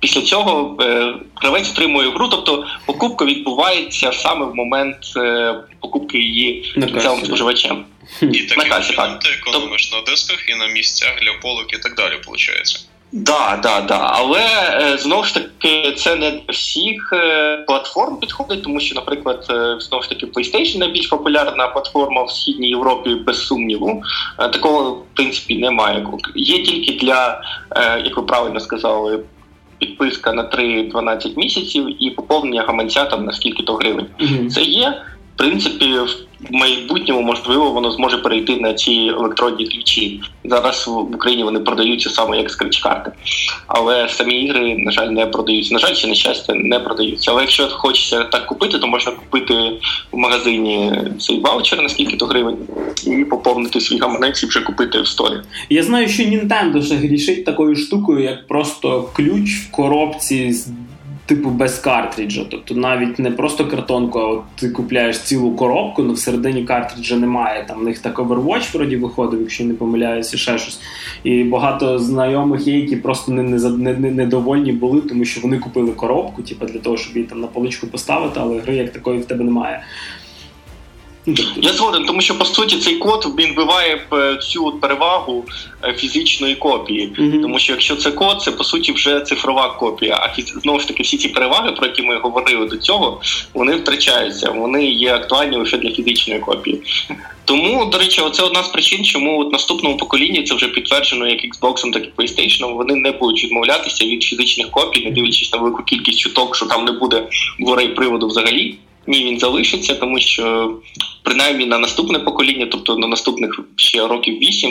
Після 0.00 0.20
цього 0.20 0.76
е, 0.82 1.14
гравець 1.34 1.70
отримує 1.70 2.10
гру, 2.10 2.28
тобто 2.28 2.66
покупка 2.86 3.24
відбувається 3.24 4.12
саме 4.12 4.46
в 4.46 4.54
момент 4.54 4.96
е, 5.16 5.54
покупки 5.80 6.18
її 6.18 6.74
кінцевим 6.74 7.24
споживачем. 7.24 7.84
І 8.22 8.26
такі 8.26 8.68
так. 8.96 9.18
ти 9.18 9.28
економиш 9.28 9.92
на 9.92 10.00
дисках 10.00 10.50
і 10.50 10.54
на 10.54 10.66
місцях 10.66 11.10
для 11.22 11.32
полок 11.42 11.66
і 11.72 11.78
так 11.78 11.94
далі, 11.94 12.12
виходить. 12.12 12.86
Да, 13.12 13.58
да, 13.62 13.80
да. 13.80 14.10
Але 14.12 14.40
е, 14.80 14.98
знову 14.98 15.24
ж 15.24 15.34
таки 15.34 15.92
це 15.92 16.16
не 16.16 16.30
для 16.30 16.40
всіх 16.48 17.12
платформ 17.66 18.16
підходить, 18.16 18.62
тому 18.62 18.80
що, 18.80 18.94
наприклад, 18.94 19.44
знову 19.80 20.02
ж 20.02 20.08
таки 20.08 20.26
PlayStation 20.26 20.78
найбільш 20.78 21.06
популярна 21.06 21.68
платформа 21.68 22.22
в 22.22 22.30
східній 22.30 22.68
Європі 22.68 23.14
без 23.14 23.46
сумніву. 23.46 24.02
Такого 24.38 24.90
в 24.90 25.04
принципі 25.14 25.58
немає. 25.58 26.06
Є 26.34 26.62
тільки 26.62 26.92
для, 26.92 27.40
як 28.04 28.16
ви 28.16 28.22
правильно 28.22 28.60
сказали, 28.60 29.20
підписка 29.78 30.32
на 30.32 30.42
3-12 30.42 31.38
місяців 31.38 32.04
і 32.04 32.10
поповнення 32.10 32.62
гаманця 32.62 33.04
там 33.04 33.24
на 33.24 33.32
скільки-то 33.32 33.74
гривень. 33.74 34.06
Mm-hmm. 34.20 34.48
Це 34.48 34.62
є. 34.62 35.02
Принципі, 35.36 35.94
в 36.40 36.52
майбутньому 36.52 37.22
можливо 37.22 37.70
воно 37.70 37.90
зможе 37.90 38.18
перейти 38.18 38.56
на 38.56 38.74
ці 38.74 38.92
електронні 38.92 39.66
ключі. 39.66 40.20
Зараз 40.44 40.86
в 40.86 40.98
Україні 40.98 41.44
вони 41.44 41.60
продаються 41.60 42.10
саме 42.10 42.36
як 42.36 42.50
скретч-карти. 42.50 43.12
Але 43.66 44.08
самі 44.08 44.42
ігри, 44.42 44.76
на 44.78 44.90
жаль, 44.90 45.08
не 45.08 45.26
продаються. 45.26 45.74
На 45.74 45.80
жаль, 45.80 45.94
чи 45.94 46.06
на 46.06 46.14
щастя, 46.14 46.54
не 46.54 46.80
продаються. 46.80 47.30
Але 47.30 47.40
якщо 47.40 47.68
хочеться 47.68 48.24
так 48.24 48.46
купити, 48.46 48.78
то 48.78 48.86
можна 48.86 49.12
купити 49.12 49.54
в 50.12 50.16
магазині 50.16 50.92
цей 51.20 51.40
ваучер 51.40 51.82
на 51.82 51.88
скільки-то 51.88 52.26
гривень 52.26 52.56
і 53.06 53.24
поповнити 53.24 53.80
свій 53.80 53.98
гаманець 53.98 54.42
і 54.42 54.46
вже 54.46 54.60
купити 54.60 55.00
в 55.00 55.06
сторі. 55.06 55.40
Я 55.70 55.82
знаю, 55.82 56.08
що 56.08 56.22
Nintendo 56.22 56.82
ще 56.82 56.94
грішить 56.94 57.44
такою 57.44 57.76
штукою, 57.76 58.24
як 58.24 58.46
просто 58.46 59.10
ключ 59.12 59.50
в 59.50 59.70
коробці 59.70 60.52
з 60.52 60.68
типу 61.26 61.50
без 61.50 61.78
картриджа. 61.78 62.44
Тобто 62.50 62.74
навіть 62.74 63.18
не 63.18 63.30
просто 63.30 63.66
картонку, 63.66 64.18
а 64.18 64.26
от 64.26 64.42
ти 64.54 64.68
купляєш 64.70 65.18
цілу 65.18 65.56
коробку, 65.56 66.02
але 66.02 66.12
всередині 66.12 66.64
картриджа 66.64 67.16
немає. 67.16 67.64
Там 67.68 67.78
в 67.78 67.82
них 67.82 67.98
так 67.98 68.18
Overwatch 68.18 68.72
вроді 68.72 68.96
виходив, 68.96 69.40
якщо 69.40 69.64
не 69.64 69.74
помиляюся, 69.74 70.36
ще 70.36 70.58
щось. 70.58 70.80
І 71.24 71.44
багато 71.44 71.98
знайомих 71.98 72.66
є, 72.66 72.78
які 72.78 72.96
просто 72.96 73.32
не 73.32 73.42
не, 73.42 73.92
не, 73.94 74.10
недовольні 74.10 74.72
були, 74.72 75.00
тому 75.00 75.24
що 75.24 75.40
вони 75.40 75.58
купили 75.58 75.92
коробку, 75.92 76.42
типу, 76.42 76.66
для 76.66 76.78
того, 76.78 76.96
щоб 76.96 77.16
її 77.16 77.28
там 77.28 77.40
на 77.40 77.46
поличку 77.46 77.86
поставити, 77.86 78.40
але 78.42 78.58
гри 78.58 78.76
як 78.76 78.92
такої 78.92 79.20
в 79.20 79.24
тебе 79.24 79.44
немає. 79.44 79.82
Я 81.56 81.72
згоден, 81.72 82.04
тому 82.04 82.20
що 82.20 82.38
по 82.38 82.44
суті 82.44 82.76
цей 82.76 82.96
код 82.96 83.34
він 83.38 83.52
вбиває 83.52 84.06
е, 84.12 84.36
цю 84.36 84.72
перевагу 84.72 85.44
е, 85.84 85.92
фізичної 85.92 86.54
копії. 86.54 87.12
Mm-hmm. 87.18 87.42
Тому 87.42 87.58
що 87.58 87.72
якщо 87.72 87.96
це 87.96 88.10
код, 88.10 88.42
це 88.42 88.50
по 88.50 88.64
суті 88.64 88.92
вже 88.92 89.20
цифрова 89.20 89.68
копія. 89.68 90.18
А 90.22 90.34
фіз... 90.34 90.54
знову 90.62 90.80
ж 90.80 90.88
таки, 90.88 91.02
всі 91.02 91.16
ці 91.16 91.28
переваги, 91.28 91.72
про 91.72 91.86
які 91.86 92.02
ми 92.02 92.18
говорили 92.18 92.66
до 92.66 92.76
цього, 92.76 93.20
вони 93.54 93.76
втрачаються. 93.76 94.50
Вони 94.50 94.86
є 94.86 95.14
актуальні 95.14 95.56
лише 95.56 95.78
для 95.78 95.90
фізичної 95.90 96.40
копії. 96.40 96.82
Тому, 97.44 97.84
до 97.84 97.98
речі, 97.98 98.22
це 98.32 98.42
одна 98.42 98.62
з 98.62 98.68
причин, 98.68 99.04
чому 99.04 99.40
от 99.40 99.52
наступному 99.52 99.96
поколінні 99.96 100.42
це 100.42 100.54
вже 100.54 100.68
підтверджено 100.68 101.28
як 101.28 101.44
Xbox, 101.44 101.92
так 101.92 102.04
і 102.04 102.22
PlayStation, 102.22 102.74
Вони 102.74 102.94
не 102.94 103.10
будуть 103.12 103.44
відмовлятися 103.44 104.04
від 104.04 104.22
фізичних 104.22 104.70
копій, 104.70 105.04
не 105.04 105.10
дивлячись 105.10 105.52
на 105.52 105.58
велику 105.58 105.82
кількість 105.82 106.18
чуток, 106.18 106.56
що 106.56 106.66
там 106.66 106.84
не 106.84 106.92
буде 106.92 107.28
дворей 107.60 107.88
приводу 107.88 108.26
взагалі. 108.26 108.74
ні, 109.06 109.24
він 109.24 109.38
залишиться, 109.38 109.94
тому 109.94 110.20
що 110.20 110.74
принаймні 111.26 111.66
на 111.66 111.78
наступне 111.78 112.18
покоління, 112.18 112.68
тобто 112.70 112.98
на 112.98 113.06
наступних 113.06 113.60
ще 113.76 114.06
років 114.08 114.38
вісім, 114.38 114.70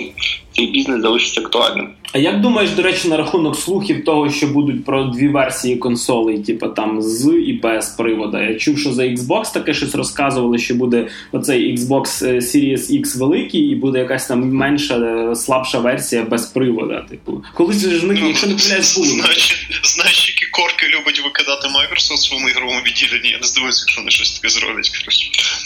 цей 0.51 0.67
бізнес 0.67 1.01
залишиться 1.01 1.41
актуальним. 1.41 1.89
А 2.13 2.17
як 2.17 2.41
думаєш, 2.41 2.71
до 2.71 2.81
речі, 2.81 3.07
на 3.07 3.17
рахунок 3.17 3.55
слухів 3.55 4.05
того, 4.05 4.29
що 4.29 4.47
будуть 4.47 4.85
про 4.85 5.03
дві 5.03 5.27
версії 5.27 5.75
консолей, 5.75 6.39
типу 6.39 6.67
там 6.67 7.01
з 7.01 7.33
і 7.47 7.53
без 7.53 7.89
привода? 7.89 8.41
Я 8.41 8.55
чув, 8.55 8.79
що 8.79 8.93
за 8.93 9.03
Xbox 9.03 9.53
таке 9.53 9.73
щось 9.73 9.95
розказували, 9.95 10.57
що 10.57 10.75
буде 10.75 11.07
оцей 11.31 11.77
Xbox 11.77 12.27
е, 12.27 12.35
Series 12.35 13.01
X 13.01 13.19
великий, 13.19 13.61
і 13.61 13.75
буде 13.75 13.99
якась 13.99 14.27
там 14.27 14.49
менша, 14.49 14.97
е, 14.97 15.35
слабша 15.35 15.79
версія 15.79 16.23
без 16.23 16.45
привода. 16.45 17.05
Типу, 17.09 17.43
колись 17.53 17.87
ж 17.87 18.05
них, 18.05 18.17
ну, 18.21 18.27
якщо 18.27 18.47
не 18.47 18.55
помиляюсь, 18.55 18.97
було. 18.97 19.07
Значить, 19.07 19.67
знаєш, 19.83 20.27
які 20.27 20.45
корки 20.51 20.87
любить 20.87 21.21
викидати 21.23 21.67
Microsoft 21.67 22.15
в 22.15 22.19
своєму 22.19 22.49
ігровому 22.49 22.79
відділенні. 22.79 23.29
Я 23.29 23.37
не 23.37 23.47
здивуюся, 23.47 23.83
якщо 23.87 24.01
вони 24.01 24.11
щось 24.11 24.39
таке 24.39 24.49
зроблять. 24.49 24.91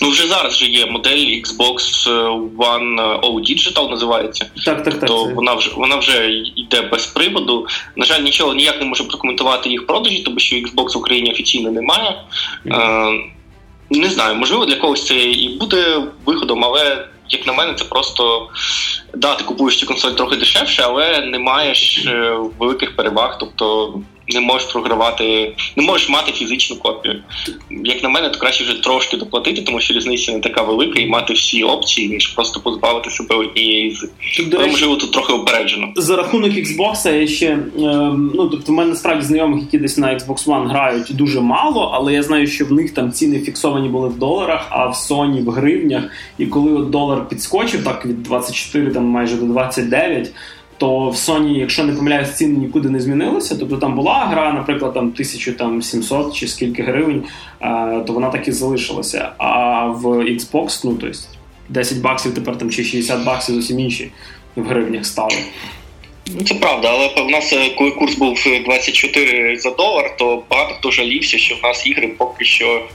Ну 0.02 0.10
вже 0.10 0.28
зараз 0.28 0.58
же 0.58 0.66
є 0.66 0.79
модель 0.86 1.42
Xbox 1.42 2.08
One 2.58 3.20
O 3.22 3.34
Digital 3.34 3.90
називається. 3.90 4.50
Так, 4.66 4.84
так, 4.84 5.00
так. 5.00 5.10
То 5.10 5.26
вона 5.26 5.54
вже 5.54 5.72
вона 5.76 5.96
вже 5.96 6.32
йде 6.56 6.82
без 6.82 7.06
приводу. 7.06 7.68
На 7.96 8.06
жаль, 8.06 8.22
нічого 8.22 8.54
ніяк 8.54 8.80
не 8.80 8.86
може 8.86 9.04
прокоментувати 9.04 9.70
їх 9.70 9.88
продажі, 9.88 10.24
тому 10.24 10.40
що 10.40 10.56
Xbox 10.56 10.94
в 10.94 10.98
Україні 10.98 11.32
офіційно 11.32 11.72
немає. 11.72 12.22
Mm-hmm. 12.66 13.20
Не 13.90 14.10
знаю, 14.10 14.36
можливо, 14.36 14.66
для 14.66 14.76
когось 14.76 15.06
це 15.06 15.16
і 15.16 15.58
буде 15.58 16.04
виходом, 16.26 16.66
але 16.66 17.08
як 17.30 17.48
на 17.48 17.54
мене, 17.54 17.74
це 17.74 17.86
просто 17.86 18.50
да, 19.14 19.36
ти 19.36 19.44
купуєш 19.44 19.80
цю 19.80 19.86
консоль 19.86 20.12
трохи 20.12 20.36
дешевше, 20.36 20.84
але 20.86 21.22
не 21.22 21.40
маєш 21.40 22.06
е, 22.08 22.38
великих 22.60 22.96
переваг. 22.96 23.38
Тобто 23.40 23.94
не 24.34 24.42
можеш 24.42 24.72
програвати, 24.72 25.56
не 25.76 25.84
можеш 25.84 26.10
мати 26.10 26.32
фізичну 26.32 26.76
копію. 26.76 27.24
Як 27.84 28.04
на 28.04 28.10
мене, 28.10 28.30
то 28.30 28.40
краще 28.40 28.64
вже 28.64 28.84
трошки 28.84 29.18
доплатити, 29.18 29.62
тому 29.62 29.80
що 29.80 29.94
різниця 29.94 30.32
не 30.32 30.40
така 30.40 30.62
велика, 30.62 31.00
і 31.00 31.08
мати 31.08 31.34
всі 31.34 31.64
опції, 31.64 32.10
ніж 32.10 32.28
просто 32.28 32.60
позбавити 32.60 33.10
себе 33.10 33.36
однієї 33.36 33.92
з 33.92 34.10
Але, 34.54 34.68
можливо, 34.68 34.96
тут 34.96 35.12
трохи 35.12 35.34
опереджено. 35.34 35.88
За 35.96 36.16
рахунок 36.16 36.52
Xbox 36.52 37.20
я 37.20 37.28
ще 37.28 37.48
е, 37.48 37.60
ну 38.34 38.50
тобто 38.50 38.72
в 38.72 38.76
мене 38.76 38.90
насправді 38.90 39.26
знайомих, 39.26 39.62
які 39.62 39.78
десь 39.78 39.98
на 39.98 40.08
Xbox 40.08 40.46
One 40.46 40.68
грають 40.68 41.08
дуже 41.10 41.42
мало, 41.42 41.92
але 41.94 42.14
я 42.14 42.24
знаю, 42.24 42.48
що 42.48 42.66
в 42.66 42.72
них 42.72 42.94
там 42.94 43.12
ціни 43.12 43.40
фіксовані 43.40 43.90
були 43.90 44.10
в 44.10 44.18
доларах, 44.18 44.68
а 44.70 44.86
в 44.86 44.94
Sony 44.94 45.44
в 45.44 45.50
гривнях. 45.50 46.04
І 46.38 46.46
коли 46.46 46.74
от 46.74 46.90
долар 46.90 47.30
підскочив, 47.30 47.84
так 47.84 48.06
від 48.06 48.24
24 48.24 48.92
там 48.92 49.06
майже 49.06 49.36
до 49.36 49.46
29, 49.46 50.32
то 50.80 51.10
в 51.10 51.14
Sony, 51.16 51.58
якщо 51.58 51.84
не 51.84 51.94
помиляюсь, 51.94 52.32
ціни 52.32 52.58
нікуди 52.58 52.90
не 52.90 53.00
змінилися. 53.00 53.56
Тобто 53.60 53.78
там 53.78 53.96
була 53.96 54.26
гра, 54.26 54.54
наприклад, 54.54 54.94
там 54.94 55.04
1700 55.04 56.36
чи 56.36 56.48
скільки 56.48 56.84
гривень, 56.84 57.24
то 58.08 58.14
вона 58.14 58.30
так 58.30 58.48
і 58.48 58.52
залишилася. 58.52 59.32
А 59.38 59.86
в 59.86 60.06
Xbox, 60.06 60.82
ну 60.84 60.98
тобто 61.02 61.18
10 61.70 62.02
баксів 62.02 62.34
тепер 62.34 62.58
там 62.58 62.70
чи 62.70 62.84
60 62.84 63.26
баксів 63.26 63.56
зовсім 63.56 63.80
інші 63.80 64.12
в 64.56 64.64
гривнях 64.64 65.06
стали. 65.06 65.36
Ну, 66.36 66.44
це 66.44 66.56
правда, 66.56 66.90
але 66.92 67.24
в 67.24 67.30
нас, 67.30 67.54
е, 67.54 67.70
коли 67.70 67.92
курс 67.92 68.16
був 68.16 68.44
24 68.66 69.58
за 69.58 69.72
долар, 69.72 70.18
то 70.18 70.44
багато 70.50 70.74
хто 70.74 70.92
жалівся, 70.92 71.38
що 71.38 71.56
в 71.56 71.64
нас 71.64 71.88
ігри 71.88 72.08
поки 72.18 72.46
що 72.46 72.88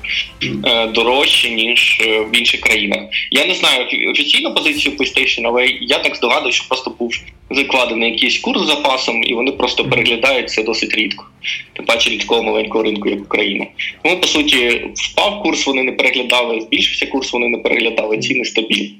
е, 0.64 0.86
дорожчі, 0.86 1.50
ніж 1.50 2.00
е, 2.00 2.20
в 2.20 2.36
інших 2.36 2.60
країнах. 2.60 3.00
Я 3.30 3.46
не 3.46 3.54
знаю 3.54 3.86
офіційну 4.10 4.54
позицію 4.54 4.96
PlayStation, 4.96 5.42
але 5.44 5.66
я 5.66 5.98
так 5.98 6.16
здогадую, 6.16 6.52
що 6.52 6.68
просто 6.68 6.90
був 6.98 7.12
закладений 7.50 8.10
якийсь 8.10 8.38
курс 8.38 8.62
з 8.62 8.66
запасом, 8.66 9.24
і 9.24 9.34
вони 9.34 9.52
просто 9.52 9.84
переглядають 9.84 10.50
це 10.50 10.62
досить 10.62 10.94
рідко. 10.94 11.24
Тим 11.72 11.84
паче 11.84 12.10
рідкого 12.10 12.42
маленького 12.42 12.84
ринку, 12.84 13.08
як 13.08 13.20
Україна. 13.22 13.66
Тому, 14.02 14.16
по 14.16 14.26
суті, 14.26 14.86
впав 14.94 15.42
курс, 15.42 15.66
вони 15.66 15.82
не 15.82 15.92
переглядали, 15.92 16.60
збільшився 16.60 17.06
курс, 17.06 17.32
вони 17.32 17.48
не 17.48 17.58
переглядали, 17.58 18.18
ціни 18.18 18.44
стабільні. 18.44 18.94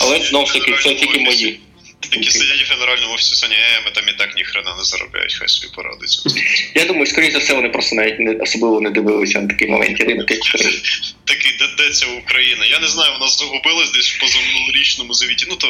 Але 0.00 0.18
знову 0.18 0.46
ж 0.46 0.52
таки, 0.52 0.72
це 0.82 0.94
тільки 0.94 1.20
мої. 1.20 1.58
Які 2.02 2.30
сидять 2.30 2.68
в 2.68 2.72
генеральному 2.72 3.14
офісі 3.14 3.46
Sony, 3.46 3.56
ми 3.84 3.90
там 3.90 4.04
і 4.08 4.18
так 4.18 4.36
ніхрена 4.36 4.76
не 4.78 4.84
заробляють, 4.84 5.34
хай 5.34 5.48
собі 5.48 5.72
порадиться. 5.76 6.30
Я 6.74 6.84
думаю, 6.84 7.06
скоріше 7.06 7.32
за 7.32 7.38
все, 7.38 7.54
вони 7.54 7.68
просто 7.68 7.96
навіть 7.96 8.20
не 8.20 8.34
особливо 8.34 8.80
не 8.80 8.90
дивилися 8.90 9.40
на 9.40 9.48
такий 9.48 9.68
маленький 9.68 10.06
ринок. 10.06 10.26
Такий, 10.26 11.52
де, 11.58 11.64
де 11.78 11.90
ця 11.92 12.06
Україна? 12.24 12.64
Я 12.70 12.80
не 12.80 12.88
знаю, 12.88 13.12
вона 13.12 13.30
загубилась 13.30 13.92
десь 13.92 14.08
в 14.08 14.20
позаминулорічному 14.20 15.14
завіті. 15.14 15.46
Ну 15.50 15.56
то 15.56 15.66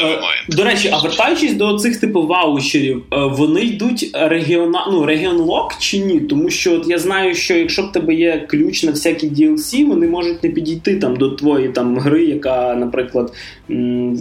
немає. 0.00 0.44
До 0.48 0.64
речі, 0.64 0.90
а 0.92 0.98
вертаючись 0.98 1.52
до 1.52 1.78
цих 1.78 2.00
типу 2.00 2.26
ваучерів, 2.26 3.04
е, 3.12 3.16
вони 3.16 3.60
йдуть 3.60 4.10
регіона... 4.12 4.88
ну, 4.90 5.06
регіон 5.06 5.36
лок 5.36 5.78
чи 5.80 5.98
ні? 5.98 6.20
Тому 6.20 6.50
що 6.50 6.74
от 6.74 6.86
я 6.86 6.98
знаю, 6.98 7.34
що 7.34 7.54
якщо 7.54 7.82
в 7.82 7.92
тебе 7.92 8.14
є 8.14 8.46
ключ 8.50 8.82
на 8.82 8.90
всякі 8.90 9.26
DLC, 9.26 9.86
вони 9.86 10.06
можуть 10.06 10.42
не 10.42 10.50
підійти 10.50 10.96
там 10.96 11.16
до 11.16 11.30
твоєї 11.30 11.72
там 11.72 11.98
гри, 11.98 12.24
яка, 12.24 12.74
наприклад, 12.74 13.32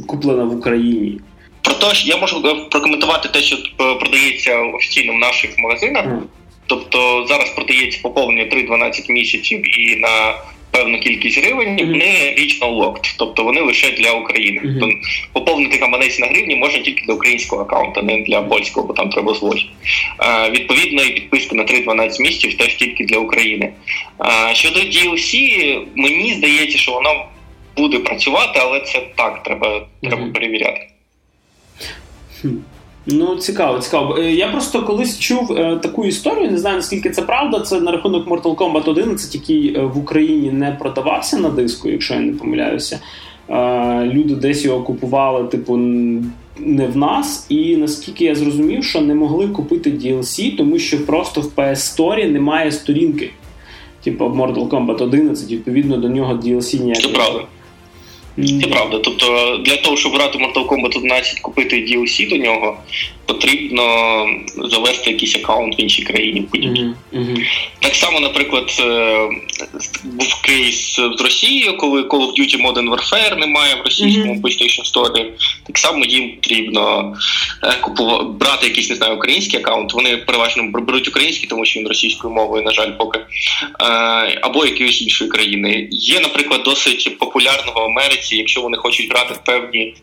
куплена 0.07 0.43
в 0.43 0.57
Україні. 0.57 1.19
Про 1.61 1.73
те, 1.73 1.95
що 1.95 2.07
я 2.07 2.17
можу 2.17 2.47
е, 2.47 2.69
прокоментувати 2.71 3.29
те, 3.29 3.41
що 3.41 3.57
продається 3.77 4.59
офіційно 4.59 5.13
в 5.13 5.17
наших 5.17 5.57
магазинах. 5.57 6.05
Тобто 6.67 7.25
зараз 7.27 7.49
продається 7.49 7.99
поповнення 8.03 8.43
3-12 8.43 9.11
місяців 9.11 9.79
і 9.79 9.95
на 9.95 10.35
певну 10.71 10.99
кількість 10.99 11.37
гривень, 11.37 11.69
mm-hmm. 11.69 11.85
вони 11.85 12.35
regional 12.37 12.77
locked, 12.77 13.15
тобто 13.17 13.43
вони 13.43 13.61
лише 13.61 13.91
для 13.91 14.11
України. 14.11 14.61
Mm-hmm. 14.61 14.79
Тобто 14.79 14.95
поповнити 15.33 15.77
гаманець 15.77 16.19
на 16.19 16.27
гривні 16.27 16.55
можна 16.55 16.79
тільки 16.79 17.05
для 17.05 17.13
українського 17.13 17.61
аккаунта, 17.61 18.01
не 18.01 18.21
для 18.21 18.41
польського, 18.41 18.87
бо 18.87 18.93
там 18.93 19.09
треба 19.09 19.33
злочин. 19.33 19.69
Відповідно, 20.51 21.03
і 21.03 21.11
підписка 21.11 21.55
на 21.55 21.63
3-12 21.63 22.21
місяців 22.21 22.57
теж 22.57 22.75
тільки 22.75 23.05
для 23.05 23.17
України. 23.17 23.73
А, 24.17 24.53
щодо 24.53 24.79
DLC, 24.79 25.79
мені 25.95 26.33
здається, 26.33 26.77
що 26.77 26.91
воно 26.91 27.25
буде 27.77 27.99
працювати, 27.99 28.59
але 28.63 28.79
це 28.79 29.01
так, 29.15 29.43
треба, 29.43 29.67
mm-hmm. 29.67 30.09
треба 30.09 30.31
Ну, 33.05 33.35
цікаво, 33.35 33.79
цікаво. 33.79 34.17
Е, 34.17 34.31
я 34.31 34.47
просто 34.47 34.83
колись 34.83 35.19
чув 35.19 35.51
е, 35.51 35.79
таку 35.83 36.05
історію, 36.05 36.51
не 36.51 36.57
знаю 36.57 36.75
наскільки 36.75 37.09
це 37.09 37.21
правда. 37.21 37.59
Це 37.59 37.81
на 37.81 37.91
рахунок 37.91 38.27
Mortal 38.27 38.55
Kombat 38.55 38.89
11, 38.89 39.35
який 39.35 39.77
е, 39.77 39.81
в 39.81 39.97
Україні 39.97 40.51
не 40.51 40.71
продавався 40.71 41.37
на 41.37 41.49
диску, 41.49 41.89
якщо 41.89 42.13
я 42.13 42.19
не 42.19 42.33
помиляюся. 42.33 42.99
Е, 43.49 44.05
люди 44.05 44.35
десь 44.35 44.65
його 44.65 44.83
купували, 44.83 45.47
типу, 45.47 45.77
не 46.57 46.87
в 46.87 46.97
нас. 46.97 47.45
І 47.49 47.77
наскільки 47.77 48.25
я 48.25 48.35
зрозумів, 48.35 48.83
що 48.83 49.01
не 49.01 49.15
могли 49.15 49.47
купити 49.47 49.91
DLC, 49.91 50.57
тому 50.57 50.79
що 50.79 51.05
просто 51.05 51.41
в 51.41 51.45
PS 51.55 51.75
Store 51.75 52.31
немає 52.31 52.71
сторінки. 52.71 53.29
Типу 54.03 54.25
Mortal 54.25 54.69
Kombat 54.69 55.03
11, 55.03 55.51
відповідно 55.51 55.97
до 55.97 56.09
нього 56.09 56.33
DLC 56.33 56.83
ніякого. 56.83 57.13
Це 57.13 57.19
правда. 57.19 57.39
Це 58.37 58.67
правда. 58.67 58.99
Тобто 59.03 59.57
для 59.65 59.77
того, 59.77 59.97
щоб 59.97 60.13
грати 60.13 60.37
Mortal 60.37 60.65
Kombat 60.67 60.97
11, 60.97 61.39
купити 61.39 61.75
DLC 61.75 62.29
до 62.29 62.37
нього, 62.37 62.77
потрібно 63.25 64.25
завести 64.57 65.11
якийсь 65.11 65.35
аккаунт 65.35 65.79
в 65.79 65.81
іншій 65.81 66.03
країні. 66.03 66.43
Mm-hmm. 66.53 66.93
Mm-hmm. 67.13 67.45
Так 67.79 67.95
само, 67.95 68.19
наприклад, 68.19 68.77
е, 68.79 69.29
був 70.03 70.41
кейс 70.41 70.95
з 70.95 71.21
Росією, 71.21 71.77
коли 71.77 72.01
Call 72.01 72.19
of 72.19 72.39
Duty 72.39 72.67
Modern 72.67 72.89
Warfare 72.89 73.39
немає 73.39 73.75
в 73.75 73.85
російському 73.85 74.33
mm-hmm. 74.33 74.41
PlayStation 74.41 74.93
Store. 74.93 75.25
Так 75.67 75.77
само 75.77 76.05
їм 76.05 76.35
потрібно 76.35 77.15
е, 77.63 77.75
купувати 77.81 78.25
брати 78.61 78.67
якийсь 78.67 78.89
не 78.89 78.95
знаю 78.95 79.15
український 79.15 79.59
аккаунт. 79.59 79.93
Вони 79.93 80.17
переважно 80.17 80.63
беруть 80.63 81.07
український, 81.07 81.49
тому 81.49 81.65
що 81.65 81.79
він 81.79 81.87
російською 81.87 82.33
мовою, 82.33 82.63
на 82.63 82.71
жаль, 82.71 82.91
поки 82.91 83.19
е, 83.19 83.25
або 84.41 84.65
якоїсь 84.65 85.01
іншої 85.01 85.29
країни. 85.29 85.87
Є, 85.91 86.19
наприклад, 86.19 86.61
досить 86.65 87.17
популярного 87.17 87.81
в 87.81 87.83
Америці, 87.83 88.20
якщо 88.31 88.61
вони 88.61 88.77
хочуть 88.77 89.11
грати 89.11 89.33
в 89.33 89.43
певні 89.43 89.93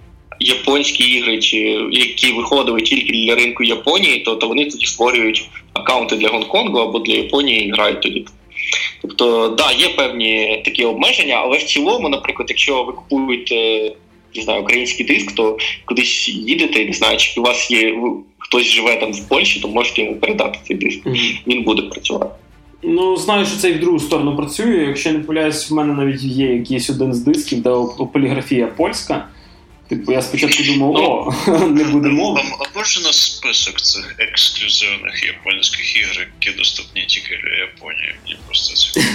японські 0.41 1.05
ігри, 1.05 1.39
чи 1.39 1.59
які 1.91 2.33
виходили 2.33 2.83
тільки 2.83 3.13
для 3.13 3.35
ринку 3.35 3.65
Японії, 3.65 4.19
то 4.19 4.35
то 4.37 4.49
вони 4.49 4.65
тоді 4.65 4.87
створюють 4.87 5.49
аккаунти 5.73 6.17
для 6.17 6.29
Гонконгу 6.29 6.79
або 6.79 6.99
для 6.99 7.15
Японії 7.15 7.67
і 7.67 7.71
грають 7.71 8.01
тоді. 8.01 8.25
Тобто, 9.03 9.49
да, 9.49 9.73
є 9.73 9.89
певні 9.89 10.63
такі 10.65 10.85
обмеження, 10.85 11.35
але 11.35 11.59
в 11.59 11.63
цілому, 11.63 12.09
наприклад, 12.09 12.47
якщо 12.51 12.83
ви 12.83 12.93
купуєте 12.93 13.93
не 14.37 14.43
знаю, 14.43 14.63
український 14.63 15.07
диск, 15.07 15.33
то 15.33 15.59
кудись 15.85 16.29
їдете, 16.29 16.85
не 16.85 16.93
знаю, 16.93 17.17
чи 17.17 17.41
у 17.41 17.45
вас 17.45 17.71
є 17.71 17.99
хтось 18.39 18.67
живе 18.67 18.97
там 18.97 19.13
в 19.13 19.29
Польщі, 19.29 19.61
то 19.61 19.69
можете 19.69 20.03
йому 20.03 20.17
передати 20.17 20.59
цей 20.69 20.77
диск. 20.77 21.07
Mm-hmm. 21.07 21.39
Він 21.47 21.63
буде 21.63 21.83
працювати. 21.83 22.31
Ну, 22.83 23.17
знаю, 23.17 23.47
що 23.47 23.57
це 23.57 23.71
і 23.71 23.73
в 23.73 23.81
другу 23.81 24.01
сторону 24.01 24.37
працює. 24.37 24.85
Якщо 24.87 25.13
не 25.13 25.19
помиляюсь, 25.19 25.71
в 25.71 25.75
мене 25.75 25.95
навіть 25.95 26.23
є 26.23 26.47
якийсь 26.47 26.91
один 26.91 27.15
з 27.15 27.19
дисків, 27.19 27.63
де 27.63 27.71
поліграфія 28.13 28.67
польська. 28.67 29.29
Типу, 29.89 30.13
я 30.13 30.23
спочатку 30.23 30.63
думав, 30.63 30.91
о, 30.91 31.35
не 31.69 31.85
буде 31.85 32.09
мови. 32.09 32.41
А 32.59 32.79
можна 32.79 33.13
список 33.13 33.81
цих 33.81 34.15
ексклюзивних 34.19 35.25
японських 35.27 35.97
ігор, 35.97 36.29
які 36.41 36.59
доступні 36.59 37.05
тільки 37.07 37.29
для 37.29 37.57
Японії? 37.59 38.15
Мені 38.25 38.39
просто 38.47 38.75
цікаво. 38.75 39.11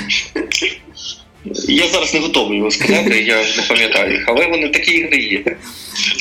Я 1.67 1.87
зараз 1.87 2.13
не 2.13 2.19
готовий 2.19 2.57
його 2.57 2.71
сказати, 2.71 3.23
я 3.27 3.37
не 3.37 3.63
пам'ятаю 3.67 4.11
їх, 4.11 4.25
але 4.27 4.47
вони 4.47 4.69
такі 4.69 4.91
ігри 4.91 5.17
є. 5.17 5.43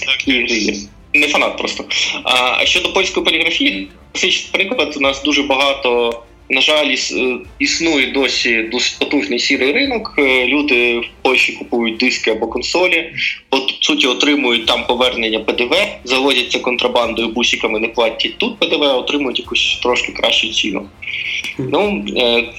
Такі 0.07 0.33
ігри 0.33 0.57
є. 0.57 0.74
Не 1.14 1.28
фанат 1.28 1.59
просто. 1.59 1.85
А 2.24 2.66
щодо 2.66 2.92
польської 2.92 3.26
поліграфії, 3.26 3.88
класичний 4.12 4.50
приклад, 4.52 4.96
у 4.96 5.00
нас 5.00 5.22
дуже 5.22 5.42
багато 5.42 6.22
на 6.53 6.61
жаль, 6.61 6.97
існує 7.59 8.07
досі 8.07 8.62
досить 8.62 8.99
потужний 8.99 9.38
сірий 9.38 9.73
ринок. 9.73 10.15
Люди 10.47 10.99
в 10.99 11.05
Польщі 11.23 11.53
купують 11.53 11.97
диски 11.97 12.31
або 12.31 12.47
консолі, 12.47 13.12
по 13.49 13.59
суті, 13.81 14.07
отримують 14.07 14.67
там 14.67 14.87
повернення 14.87 15.41
ПДВ, 15.41 15.77
заводяться 16.05 16.59
контрабандою 16.59 17.29
бусиками, 17.29 17.79
не 17.79 17.88
платять 17.88 18.38
тут 18.38 18.59
ПДВ, 18.59 18.83
отримують 18.83 19.38
якусь 19.38 19.79
трошки 19.83 20.12
кращу 20.12 20.49
ціну. 20.49 20.88
Ну 21.59 22.05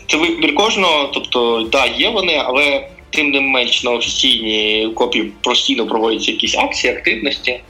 це 0.08 0.18
вибір 0.18 0.56
кожного, 0.56 1.10
тобто 1.14 1.70
да, 1.72 1.86
є 1.86 2.10
вони, 2.10 2.42
але 2.46 2.88
тим 3.10 3.32
не 3.32 3.42
менш 3.42 3.84
на 3.84 3.92
офіційній 3.92 4.90
копії 4.96 5.32
постійно 5.42 5.88
проводяться 5.88 6.32
якісь 6.32 6.58
акції, 6.58 6.94
активності, 6.94 7.52
е, 7.52 7.62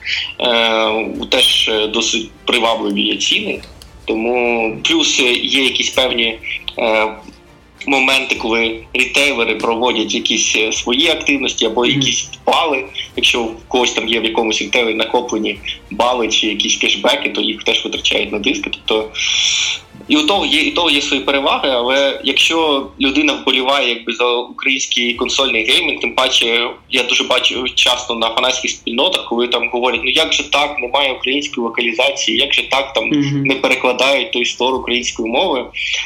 теж 1.29 1.71
досить 1.93 2.29
привабливі 2.45 3.01
є 3.01 3.17
ціни. 3.17 3.61
Тому 4.05 4.77
плюс 4.83 5.19
є 5.43 5.63
якісь 5.63 5.89
певні 5.89 6.39
е, 6.79 7.07
моменти, 7.87 8.35
коли 8.35 8.79
рітейлери 8.93 9.55
проводять 9.55 10.15
якісь 10.15 10.55
е, 10.55 10.71
свої 10.71 11.09
активності 11.09 11.65
або 11.65 11.85
якісь 11.85 12.29
бали. 12.45 12.83
Якщо 13.15 13.43
в 13.43 13.55
когось 13.67 13.91
там 13.91 14.07
є 14.07 14.19
в 14.19 14.25
якомусь 14.25 14.61
рітейлері 14.61 14.95
накоплені 14.95 15.57
бали 15.91 16.27
чи 16.27 16.47
якісь 16.47 16.75
кешбеки, 16.75 17.29
то 17.29 17.41
їх 17.41 17.63
теж 17.63 17.85
витрачають 17.85 18.31
на 18.31 18.39
диски. 18.39 18.69
Тобто 18.73 19.09
і 20.07 20.17
у 20.17 20.25
того 20.25 20.45
є 20.45 20.61
і 20.61 20.71
того 20.71 20.89
є 20.89 21.01
свої 21.01 21.23
переваги, 21.23 21.69
але 21.69 22.21
якщо 22.23 22.87
людина 23.01 23.33
вболіває 23.33 23.89
якби 23.89 24.13
за 24.13 24.31
український 24.31 25.13
консольний 25.13 25.65
геймінг, 25.65 25.99
тим 25.99 26.15
паче 26.15 26.69
я 26.89 27.03
дуже 27.03 27.23
бачу 27.23 27.65
часто 27.75 28.15
на 28.15 28.29
фанатських 28.29 28.71
спільнотах, 28.71 29.25
коли 29.29 29.47
там 29.47 29.69
говорять: 29.69 30.01
ну 30.03 30.11
як 30.11 30.33
же 30.33 30.51
так, 30.51 30.79
немає 30.79 31.13
української 31.13 31.67
локалізації, 31.67 32.37
як 32.37 32.53
же 32.53 32.69
так? 32.69 32.93
Там 32.93 33.03
mm-hmm. 33.03 33.45
не 33.45 33.55
перекладають 33.55 34.31
той 34.31 34.45
стор 34.45 34.75
української 34.75 35.29
мови, 35.29 35.65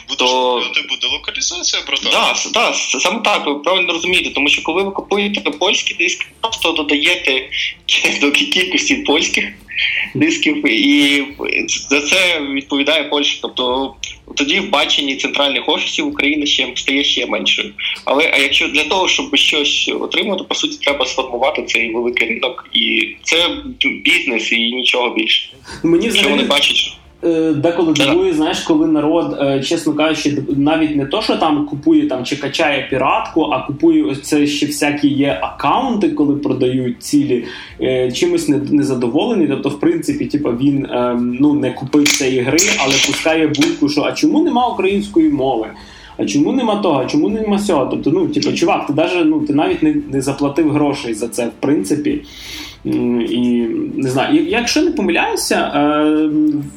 буде 0.10 0.18
то 0.18 0.62
буде 0.90 1.08
локалізація, 1.14 1.84
братан? 1.88 2.12
Да, 2.12 2.34
да, 2.54 2.74
саме 2.74 3.20
так 3.20 3.46
ви 3.46 3.56
правильно 3.56 3.94
розумієте, 3.94 4.30
тому 4.30 4.50
що 4.50 4.64
коли 4.64 4.84
ви 4.84 4.92
купуєте 4.92 5.52
польські 5.52 5.94
диски, 5.94 6.26
просто 6.42 6.72
додаєте 6.72 7.50
до 8.22 8.32
кількості 8.32 8.96
польських 8.96 9.54
дисків, 10.16 10.68
і 10.68 11.24
за 11.90 12.02
це 12.02 12.42
відповідає 12.54 13.04
Польща. 13.04 13.40
Тобто 13.42 13.96
тоді 14.36 14.60
в 14.60 14.70
баченні 14.70 15.16
центральних 15.16 15.70
офісів 15.70 16.08
України 16.08 16.46
ще 16.46 16.72
стає 16.76 17.04
ще 17.04 17.26
меншою. 17.26 17.74
Але 18.06 18.32
а 18.34 18.38
якщо 18.38 18.68
для 18.68 18.84
того, 18.84 19.08
щоб 19.08 19.36
щось 19.36 19.92
отримати, 20.02 20.44
по 20.44 20.56
суті, 20.56 20.78
треба 20.78 21.06
сформувати 21.06 21.64
цей 21.64 21.94
великий 21.94 22.28
ринок, 22.28 22.70
і 22.74 23.16
це 23.24 23.50
бізнес 24.04 24.52
і 24.52 24.72
нічого 24.72 25.10
більше. 25.10 25.50
Мені 25.84 26.12
що 26.12 26.30
вони 26.30 26.44
бачать. 26.44 26.98
Е, 27.24 27.54
деколи 27.54 27.94
дивує, 27.94 28.34
знаєш, 28.34 28.60
коли 28.60 28.88
народ, 28.88 29.38
е, 29.42 29.64
чесно 29.64 29.94
кажучи, 29.94 30.38
навіть 30.48 30.96
не 30.96 31.06
то, 31.06 31.22
що 31.22 31.36
там 31.36 31.66
купує 31.66 32.08
там 32.08 32.24
чи 32.26 32.36
качає 32.36 32.88
піратку, 32.90 33.42
а 33.42 33.68
купує 33.68 34.04
ось 34.04 34.22
це 34.22 34.48
ще 34.48 34.66
всякі 34.66 35.08
є 35.08 35.40
акаунти, 35.42 36.10
коли 36.10 36.36
продають 36.36 37.04
цілі, 37.04 37.46
е, 37.82 38.12
чимось 38.12 38.50
незадоволений. 38.50 39.48
Тобто, 39.48 39.70
в 39.70 39.80
принципі, 39.80 40.26
типу, 40.26 40.50
він 40.50 40.88
ну 41.40 41.54
не 41.54 41.72
купив 41.72 42.08
цієї 42.08 42.40
гри, 42.40 42.58
але 42.80 42.94
пускає 43.08 43.48
будку, 43.48 43.90
що 43.90 44.02
а 44.02 44.12
чому 44.12 44.44
нема 44.44 44.68
української 44.68 45.30
мови? 45.30 45.68
А 46.18 46.26
чому 46.26 46.52
нема 46.52 46.76
того, 46.76 47.02
а 47.02 47.06
чому 47.06 47.30
нема 47.30 47.60
цього? 47.60 47.86
Тобто, 47.86 48.12
ну, 48.12 48.28
типу, 48.28 48.54
чувак, 48.54 48.88
ти 48.88 48.94
навіть 48.94 49.26
ну, 49.26 49.40
ти 49.40 49.54
навіть 49.54 49.84
не, 49.84 49.96
не 50.12 50.22
заплатив 50.22 50.72
грошей 50.72 51.14
за 51.14 51.28
це, 51.28 51.46
в 51.46 51.52
принципі. 51.60 52.22
І 52.86 53.68
не 53.96 54.10
знаю, 54.10 54.46
якщо 54.48 54.82
не 54.82 54.92
помиляюся, 54.92 55.56
е, 55.56 56.30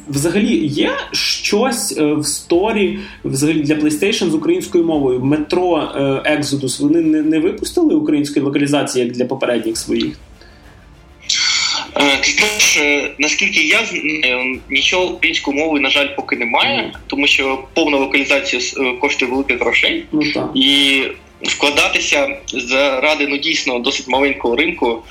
взагалі 0.07 0.67
є 0.67 0.91
щось 1.11 1.97
е, 1.97 2.13
в 2.13 2.25
сторі 2.25 2.99
взагалі 3.25 3.59
для 3.59 3.75
PlayStation 3.75 4.29
з 4.29 4.33
українською 4.33 4.83
мовою. 4.83 5.19
Метро 5.19 5.91
е, 5.95 5.99
Exodus 6.37 6.81
вони 6.81 7.01
не, 7.01 7.39
випустили 7.39 7.95
української 7.95 8.45
локалізації 8.45 9.05
як 9.05 9.13
для 9.13 9.25
попередніх 9.25 9.77
своїх. 9.77 10.19
Тож, 12.39 12.79
наскільки 13.19 13.61
я 13.61 13.77
знаю, 13.85 14.59
нічого 14.69 15.05
українською 15.05 15.57
мовою, 15.57 15.81
на 15.81 15.89
жаль, 15.89 16.07
поки 16.15 16.35
немає, 16.35 16.93
тому 17.07 17.27
що 17.27 17.63
повна 17.73 17.97
локалізація 17.97 18.61
коштує 19.01 19.31
великих 19.31 19.59
грошей. 19.59 20.05
Ну, 20.11 20.21
так. 20.33 20.51
І 20.55 21.01
вкладатися 21.43 22.37
заради 22.47 23.27
ну 23.27 23.37
дійсно 23.37 23.79
досить 23.79 24.07
маленького 24.07 24.55
ринку 24.55 25.03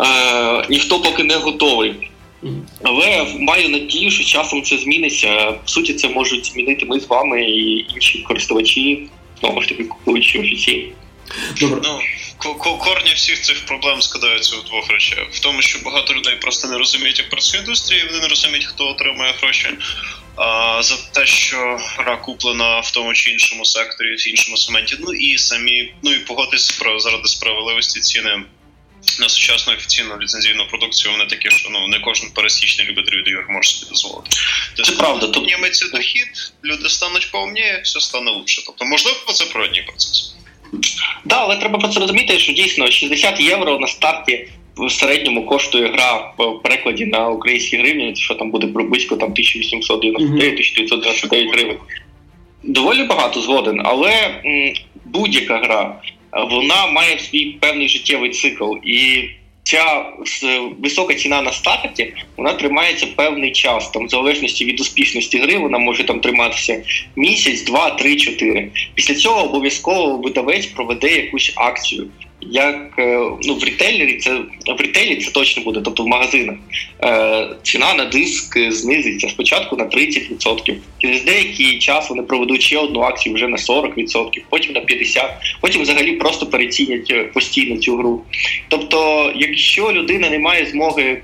е, 0.00 0.66
ніхто 0.70 1.00
поки 1.00 1.24
не 1.24 1.36
готовий. 1.36 1.94
Але 2.82 3.26
маю 3.38 3.68
надію, 3.68 4.10
що 4.10 4.24
часом 4.24 4.62
це 4.62 4.78
зміниться. 4.78 5.54
В 5.64 5.70
суті, 5.70 5.94
це 5.94 6.08
можуть 6.08 6.46
змінити 6.46 6.86
ми 6.86 7.00
з 7.00 7.06
вами 7.06 7.42
і 7.42 7.86
інші 7.94 8.18
користувачі, 8.18 9.08
знову 9.40 9.62
ж 9.62 9.68
таки 9.68 9.84
купуючи 9.84 10.38
офіційно. 10.38 10.92
Добре. 11.60 11.80
Ну, 11.84 11.98
корні 12.78 13.12
всіх 13.14 13.40
цих 13.40 13.66
проблем 13.66 14.02
складаються 14.02 14.56
у 14.56 14.68
двох 14.68 14.90
речах: 14.90 15.26
в 15.30 15.40
тому, 15.40 15.62
що 15.62 15.78
багато 15.84 16.14
людей 16.14 16.36
просто 16.40 16.68
не 16.68 16.78
розуміють, 16.78 17.18
як 17.18 17.30
працює 17.30 17.60
індустрія, 17.60 18.04
вони 18.06 18.20
не 18.20 18.28
розуміють, 18.28 18.64
хто 18.64 18.88
отримує 18.88 19.34
гроші 19.40 19.68
за 20.80 20.96
те, 21.12 21.26
що 21.26 21.78
гра 21.96 22.16
куплена 22.16 22.80
в 22.80 22.90
тому 22.90 23.14
чи 23.14 23.30
іншому 23.30 23.64
секторі, 23.64 24.14
в 24.14 24.28
іншому 24.28 24.56
сегменті. 24.56 24.96
Ну 25.00 25.12
і 25.12 25.38
самі, 25.38 25.94
ну 26.02 26.12
і 26.12 26.18
погодитися 26.18 26.74
про 26.78 27.00
заради 27.00 27.28
справедливості 27.28 28.00
ціни. 28.00 28.42
На 29.20 29.28
сучасну 29.28 29.72
офіційну 29.72 30.18
ліцензійну 30.20 30.66
продукцію 30.68 31.12
вони 31.12 31.26
такі, 31.26 31.50
що 31.50 31.68
ну 31.70 31.88
не 31.88 32.00
кожен 32.00 32.30
пересічний 32.30 32.86
любитель 32.86 33.16
відеоігр 33.16 33.46
може 33.48 33.70
собі 33.70 33.90
дозволити. 33.90 34.30
Тобто, 34.76 34.92
це 34.92 34.98
правда. 34.98 35.28
Підніметься 35.28 35.88
дохід, 35.88 36.52
люди 36.64 36.88
стануть 36.88 37.30
повніє, 37.30 37.80
все 37.84 38.00
стане 38.00 38.30
лучше. 38.30 38.62
Тобто, 38.66 38.84
можливо, 38.84 39.18
це 39.32 39.44
природній 39.44 39.82
процес. 39.82 40.34
Так, 40.72 41.20
да, 41.24 41.36
але 41.36 41.56
треба 41.56 41.78
про 41.78 41.88
це 41.88 42.00
розуміти, 42.00 42.38
що 42.38 42.52
дійсно 42.52 42.90
60 42.90 43.40
євро 43.40 43.78
на 43.78 43.86
старті 43.86 44.48
в 44.76 44.90
середньому 44.90 45.46
коштує 45.46 45.88
гра 45.88 46.32
в 46.38 46.62
перекладі 46.62 47.06
на 47.06 47.28
українські 47.28 47.76
гривні, 47.76 48.16
що 48.16 48.34
там 48.34 48.50
буде 48.50 48.66
близько 48.66 49.16
там 49.16 49.30
1899-1999 49.30 51.52
гривень. 51.52 51.76
Доволі 52.62 53.04
багато 53.04 53.40
згоден, 53.40 53.80
але 53.84 54.42
будь-яка 55.04 55.58
гра 55.58 56.00
вона 56.50 56.86
має 56.86 57.18
свій 57.18 57.44
певний 57.44 57.88
життєвий 57.88 58.30
цикл. 58.30 58.72
І 58.84 59.28
ця 59.62 60.06
висока 60.78 61.14
ціна 61.14 61.42
на 61.42 61.52
старті 61.52 62.14
вона 62.36 62.52
тримається 62.52 63.06
певний 63.16 63.52
час. 63.52 63.90
Там, 63.90 64.06
в 64.06 64.08
залежності 64.08 64.64
від 64.64 64.80
успішності 64.80 65.38
гри, 65.38 65.58
вона 65.58 65.78
може 65.78 66.04
там 66.04 66.20
триматися 66.20 66.82
місяць, 67.16 67.62
два, 67.62 67.90
три, 67.90 68.16
чотири. 68.16 68.70
Після 68.94 69.14
цього 69.14 69.44
обов'язково 69.44 70.16
видавець 70.16 70.66
проведе 70.66 71.08
якусь 71.08 71.52
акцію 71.56 72.06
як 72.40 72.94
е, 72.98 73.18
ну 73.42 73.54
в 73.54 73.64
рітейлері 73.64 74.16
це 74.16 74.34
в 74.78 74.80
рітейлі 74.80 75.16
це 75.16 75.30
точно 75.30 75.62
буде, 75.62 75.80
тобто 75.84 76.02
в 76.02 76.08
магазинах 76.08 76.56
е, 77.04 77.48
ціна 77.62 77.94
на 77.94 78.04
диск 78.04 78.58
знизиться 78.70 79.28
спочатку 79.28 79.76
на 79.76 79.84
30%. 79.84 80.74
Через 80.98 81.24
деякий 81.24 81.78
час 81.78 82.10
вони 82.10 82.22
проведуть 82.22 82.62
ще 82.62 82.78
одну 82.78 83.00
акцію 83.00 83.34
вже 83.34 83.48
на 83.48 83.56
40%, 83.56 84.42
потім 84.50 84.72
на 84.72 84.80
50%, 84.80 85.28
потім 85.60 85.82
взагалі 85.82 86.12
просто 86.12 86.46
перецінять 86.46 87.10
е, 87.10 87.24
постійно 87.24 87.76
цю 87.76 87.96
гру. 87.96 88.22
Тобто, 88.68 89.32
якщо 89.36 89.92
людина 89.92 90.30
не 90.30 90.38
має 90.38 90.66
змоги 90.66 91.22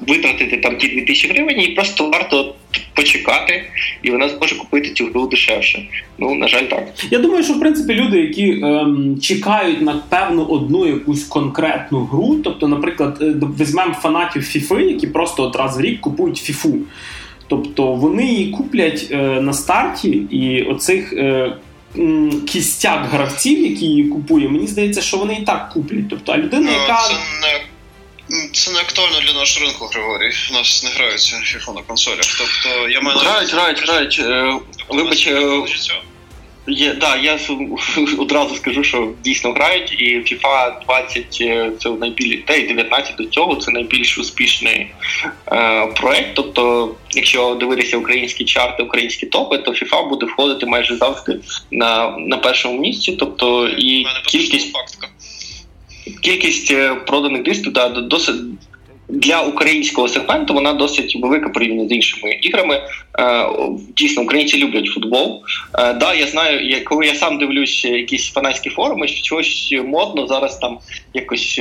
витратити 0.00 0.56
там 0.56 0.76
ті 0.76 0.88
2000 0.88 1.28
гривень, 1.28 1.60
і 1.60 1.68
просто 1.68 2.10
варто 2.10 2.54
почекати, 2.94 3.64
і 4.02 4.10
вона 4.10 4.28
зможе 4.28 4.56
купити 4.56 4.90
цю 4.90 5.06
гру 5.06 5.26
дешевше. 5.26 5.88
Ну 6.18 6.34
на 6.34 6.48
жаль, 6.48 6.62
так. 6.62 6.88
Я 7.10 7.18
думаю, 7.18 7.44
що 7.44 7.52
в 7.52 7.60
принципі 7.60 7.94
люди, 7.94 8.20
які 8.20 8.50
ем, 8.50 9.18
чекають 9.20 9.82
на 9.82 10.02
певну 10.08 10.44
одну 10.44 10.86
якусь 10.86 11.24
конкретну 11.24 12.04
гру, 12.04 12.36
тобто, 12.44 12.68
наприклад, 12.68 13.18
е, 13.20 13.34
візьмемо 13.60 13.94
фанатів 13.94 14.42
FIFA, 14.42 14.80
які 14.80 15.06
просто 15.06 15.42
от 15.42 15.56
раз 15.56 15.78
в 15.78 15.80
рік 15.80 16.00
купують 16.00 16.36
фіфу. 16.36 16.78
Тобто 17.48 17.92
вони 17.92 18.26
її 18.26 18.50
куплять 18.50 19.08
е, 19.10 19.16
на 19.16 19.52
старті, 19.52 20.08
і 20.10 20.62
оцих. 20.62 21.12
Е, 21.12 21.52
Кістяк 22.46 23.06
гравців, 23.10 23.70
які 23.70 23.86
її 23.86 24.04
купує, 24.04 24.48
мені 24.48 24.66
здається, 24.66 25.00
що 25.00 25.16
вони 25.16 25.34
і 25.34 25.44
так 25.44 25.70
куплять. 25.72 26.08
Тобто, 26.10 26.32
а 26.32 26.38
людина, 26.38 26.70
ну, 26.72 26.82
яка 26.82 27.02
це 27.02 27.14
не 27.14 27.60
це 28.52 28.70
не 28.70 28.78
актуально 28.78 29.20
для 29.20 29.32
нашого 29.32 29.66
ринку, 29.66 29.86
Григорій. 29.86 30.32
У 30.50 30.54
нас 30.54 30.84
не 30.84 30.90
граються 30.90 31.36
FIFA 31.36 31.74
на 31.74 31.82
консолях. 31.82 32.26
Тобто 32.38 32.88
я 32.88 33.00
маю 33.00 33.18
грають, 33.18 33.52
грають, 33.52 33.82
грають. 33.82 34.20
Е, 34.20 34.58
вибач, 34.88 35.26
е, 35.26 35.62
є, 36.66 36.94
да, 36.94 37.16
я 37.16 37.38
одразу 38.18 38.54
скажу, 38.54 38.84
що 38.84 39.12
дійсно 39.24 39.52
грають, 39.52 39.92
і 39.92 40.04
FIFA 40.04 40.84
20 40.84 41.38
е, 41.40 41.72
це 41.80 41.90
найбільш 41.90 42.42
та 42.46 42.54
й 42.54 42.66
19 42.66 43.16
до 43.16 43.24
цього 43.24 43.56
це 43.56 43.70
найбільш 43.70 44.18
успішний 44.18 44.86
е, 45.52 45.86
проект. 45.86 46.30
Тобто, 46.34 46.94
якщо 47.10 47.54
дивитися 47.54 47.96
українські 47.96 48.44
чарти, 48.44 48.82
українські 48.82 49.26
топи, 49.26 49.58
то 49.58 49.70
FIFA 49.70 50.08
буде 50.08 50.26
входити 50.26 50.66
майже 50.66 50.96
завжди 50.96 51.40
на 51.70 52.16
на 52.18 52.36
першому 52.36 52.80
місці. 52.80 53.16
Тобто 53.18 53.68
і 53.68 54.06
кількість. 54.26 54.72
Фактка 54.72 55.08
кількість 56.22 56.72
е, 56.72 56.94
проданих 56.94 57.42
дисків 57.42 57.72
да, 57.72 57.88
досить 57.88 58.36
для 59.08 59.42
українського 59.42 60.08
сегменту 60.08 60.54
вона 60.54 60.72
досить 60.72 61.16
велика 61.22 61.48
порівняно 61.48 61.88
з 61.88 61.92
іншими 61.92 62.38
іграми. 62.42 62.82
Е, 63.18 63.48
дійсно, 63.96 64.22
українці 64.22 64.58
люблять 64.58 64.86
футбол. 64.86 65.42
Е, 65.78 65.92
да, 65.94 66.14
я 66.14 66.26
знаю, 66.26 66.84
коли 66.84 67.06
я 67.06 67.14
сам 67.14 67.38
дивлюсь 67.38 67.84
якісь 67.84 68.30
фанатські 68.30 68.70
форуми, 68.70 69.08
що 69.08 69.22
чогось 69.22 69.74
модно 69.84 70.26
зараз 70.26 70.58
там 70.58 70.78
якось 71.14 71.60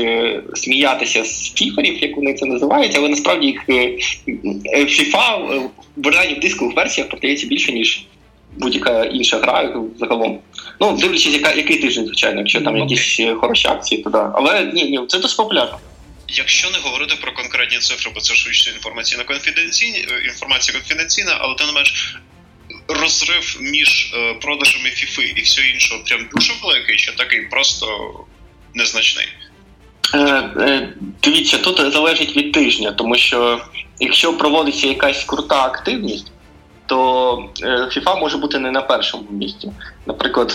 сміятися 0.53 1.23
з 1.23 1.53
фіферів, 1.53 2.03
як 2.03 2.15
вони 2.15 2.33
це 2.33 2.45
називають, 2.45 2.95
але 2.97 3.09
насправді 3.09 3.47
їх 3.47 3.69
FIFA 4.77 5.61
в 5.97 6.33
в 6.37 6.39
дискових 6.39 6.75
версіях 6.75 7.09
продається 7.09 7.47
більше 7.47 7.71
ніж. 7.71 8.07
Будь-яка 8.59 9.03
інша 9.03 9.37
гра 9.37 9.73
загалом. 9.99 10.39
Ну, 10.79 10.97
дивлячись, 10.97 11.33
яка 11.33 11.53
який 11.53 11.81
тиждень, 11.81 12.05
звичайно, 12.05 12.39
якщо 12.39 12.61
там 12.61 12.77
якісь 12.77 13.21
хороші 13.39 13.67
акції, 13.67 14.03
то 14.03 14.09
да. 14.09 14.31
Але 14.35 14.65
ні, 14.65 14.83
ні, 14.83 14.99
це 15.07 15.19
досить 15.19 15.37
популярно. 15.37 15.79
Якщо 16.27 16.69
не 16.69 16.77
говорити 16.77 17.15
про 17.21 17.33
конкретні 17.33 17.77
цифри, 17.77 18.11
бо 18.15 18.21
це 18.21 18.33
швидше 18.33 18.71
інформаційна 18.71 19.23
конфіденційна 19.23 19.97
інформація 20.25 20.77
конфіденційна, 20.77 21.37
але 21.39 21.55
тим 21.55 21.67
не 21.67 21.73
менш 21.73 22.17
розрив 22.87 23.57
між 23.61 24.13
е, 24.13 24.33
продажами 24.33 24.89
фіфи 24.89 25.33
і 25.35 25.41
всього 25.41 25.67
іншого 25.67 26.03
прям 26.03 26.27
дуже 26.35 26.53
великий, 26.63 26.95
чи 26.95 27.11
такий 27.11 27.41
просто 27.41 27.87
незначний. 28.73 29.27
Е, 30.13 30.19
е, 30.59 30.93
Дивіться, 31.23 31.57
тут 31.57 31.93
залежить 31.93 32.37
від 32.37 32.51
тижня, 32.51 32.91
тому 32.91 33.15
що 33.15 33.61
якщо 33.99 34.37
проводиться 34.37 34.87
якась 34.87 35.23
крута 35.23 35.65
активність, 35.65 36.31
то 36.87 37.43
е, 37.63 37.67
FIFA 37.67 38.19
може 38.19 38.37
бути 38.37 38.59
не 38.59 38.71
на 38.71 38.81
першому 38.81 39.23
місці. 39.29 39.71
Наприклад, 40.05 40.51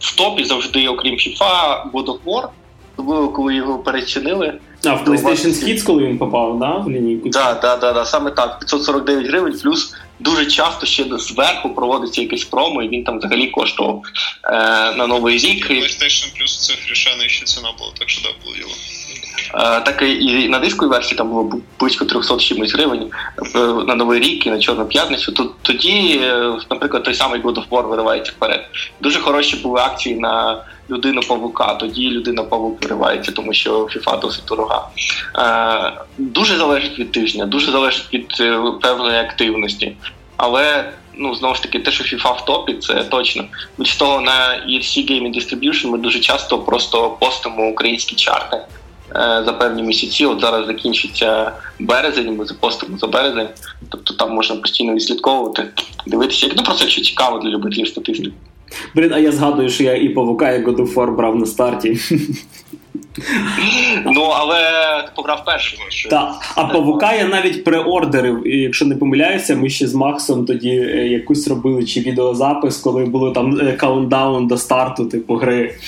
в 0.00 0.16
топі 0.16 0.44
завжди, 0.44 0.88
окрім 0.88 1.14
FIFA, 1.14 1.90
God 1.92 2.04
of 2.04 2.18
War, 2.24 2.48
особливо 2.96 3.28
коли 3.28 3.54
його 3.54 3.78
перечинили. 3.78 4.54
А 4.84 4.94
в 4.94 5.08
PlayStation 5.08 5.64
Hits, 5.64 5.84
коли 5.86 6.04
він 6.04 6.18
попав, 6.18 6.58
да, 6.58 6.76
в 6.76 6.90
лінійку? 6.90 7.30
Так, 7.30 7.60
так, 7.60 7.80
так, 7.80 8.06
саме 8.06 8.30
так. 8.30 8.58
549 8.58 9.26
гривень, 9.26 9.58
плюс 9.62 9.94
дуже 10.20 10.46
часто 10.46 10.86
ще 10.86 11.04
зверху 11.18 11.70
проводиться 11.70 12.22
якийсь 12.22 12.44
промо, 12.44 12.82
і 12.82 12.88
він 12.88 13.04
там 13.04 13.18
взагалі 13.18 13.46
коштував 13.46 14.02
е, 14.44 14.50
на 14.92 15.06
новий 15.06 15.38
рік. 15.38 15.70
PlayStation 15.70 16.40
Plus 16.40 16.60
це 16.60 16.74
грішена 16.86 17.28
ще 17.28 17.44
ціна 17.44 17.68
була, 17.78 17.90
так 17.98 18.10
що 18.10 18.22
да, 18.22 18.28
було 18.44 18.56
діло. 18.56 18.70
Е, 19.54 19.80
так 19.80 20.02
і 20.02 20.48
на 20.48 20.58
дисковій 20.58 20.90
версії 20.90 21.18
там 21.18 21.28
було 21.28 21.60
близько 21.80 22.04
300 22.04 22.36
чимось 22.36 22.74
гривень 22.74 23.10
на 23.86 23.94
новий 23.94 24.20
рік 24.20 24.46
і 24.46 24.50
на 24.50 24.58
Чорну 24.58 24.86
п'ятницю. 24.86 25.32
Тут 25.32 25.50
тоді, 25.62 26.20
е, 26.22 26.52
наприклад, 26.70 27.02
той 27.02 27.14
самий 27.14 27.42
God 27.42 27.54
of 27.54 27.68
War 27.68 27.88
виривається 27.88 28.32
вперед. 28.36 28.64
Дуже 29.00 29.20
хороші 29.20 29.56
були 29.56 29.80
акції 29.80 30.14
на 30.14 30.64
людину 30.90 31.20
павука. 31.28 31.74
Тоді 31.74 32.10
людина 32.10 32.42
павук 32.42 32.82
виривається, 32.82 33.32
тому 33.32 33.52
що 33.52 33.80
FIFA 33.80 34.20
досить 34.20 34.44
дорога. 34.48 34.88
Е, 35.38 35.92
дуже 36.18 36.56
залежить 36.56 36.98
від 36.98 37.12
тижня, 37.12 37.46
дуже 37.46 37.70
залежить 37.70 38.14
від 38.14 38.28
певної 38.80 39.18
активності. 39.18 39.96
Але 40.36 40.92
ну 41.16 41.34
знову 41.34 41.54
ж 41.54 41.62
таки, 41.62 41.78
те, 41.78 41.90
що 41.90 42.16
FIFA 42.16 42.36
в 42.36 42.44
топі, 42.44 42.74
це 42.74 42.94
точно. 42.94 43.44
Від 43.78 43.98
того 43.98 44.20
на 44.20 44.32
ERC 44.68 45.10
Gaming 45.10 45.34
Distribution 45.34 45.90
ми 45.90 45.98
дуже 45.98 46.20
часто 46.20 46.58
просто 46.58 47.10
постимо 47.10 47.68
українські 47.68 48.14
чарти. 48.14 48.60
Е, 49.16 49.42
за 49.44 49.52
певні 49.52 49.82
місяці. 49.82 50.26
От 50.26 50.40
зараз 50.40 50.66
закінчиться 50.66 51.52
березень, 51.80 52.36
ми 52.36 52.46
запостимо 52.46 52.98
за 52.98 53.06
березень. 53.06 53.48
Тобто 53.88 54.14
там 54.14 54.34
можна 54.34 54.56
постійно 54.56 54.94
відслідковувати, 54.94 55.68
дивитися. 56.06 56.50
Ну 56.56 56.62
просто 56.62 56.88
що 56.88 57.00
цікаво 57.02 57.38
для 57.38 57.50
любителів 57.50 57.88
статистики. 57.88 58.32
Блін, 58.94 59.12
а 59.12 59.18
я 59.18 59.32
згадую, 59.32 59.70
що 59.70 59.84
я 59.84 59.94
і 59.94 60.08
павука, 60.08 60.52
і 60.52 60.64
God 60.64 60.76
of 60.76 60.94
War 60.94 61.16
брав 61.16 61.36
на 61.36 61.46
старті. 61.46 62.00
Ну, 64.06 64.22
але 64.22 64.58
ти 65.06 65.12
пограв 65.16 65.44
перший. 65.44 65.78
Так. 66.10 66.52
А 66.54 66.64
павука 66.64 67.14
я 67.14 67.24
навіть 67.24 67.64
преордерив. 67.64 68.46
І 68.46 68.58
Якщо 68.58 68.84
не 68.84 68.96
помиляюся, 68.96 69.56
ми 69.56 69.70
ще 69.70 69.86
з 69.86 69.94
Максом 69.94 70.46
тоді 70.46 70.70
е, 70.70 71.08
якусь 71.08 71.48
робили 71.48 71.84
чи 71.84 72.00
відеозапис, 72.00 72.76
коли 72.76 73.04
було 73.04 73.30
там 73.30 73.60
е, 73.60 73.72
каунтдаун 73.72 74.46
до 74.46 74.58
старту, 74.58 75.04
типу 75.04 75.34
гри. 75.34 75.78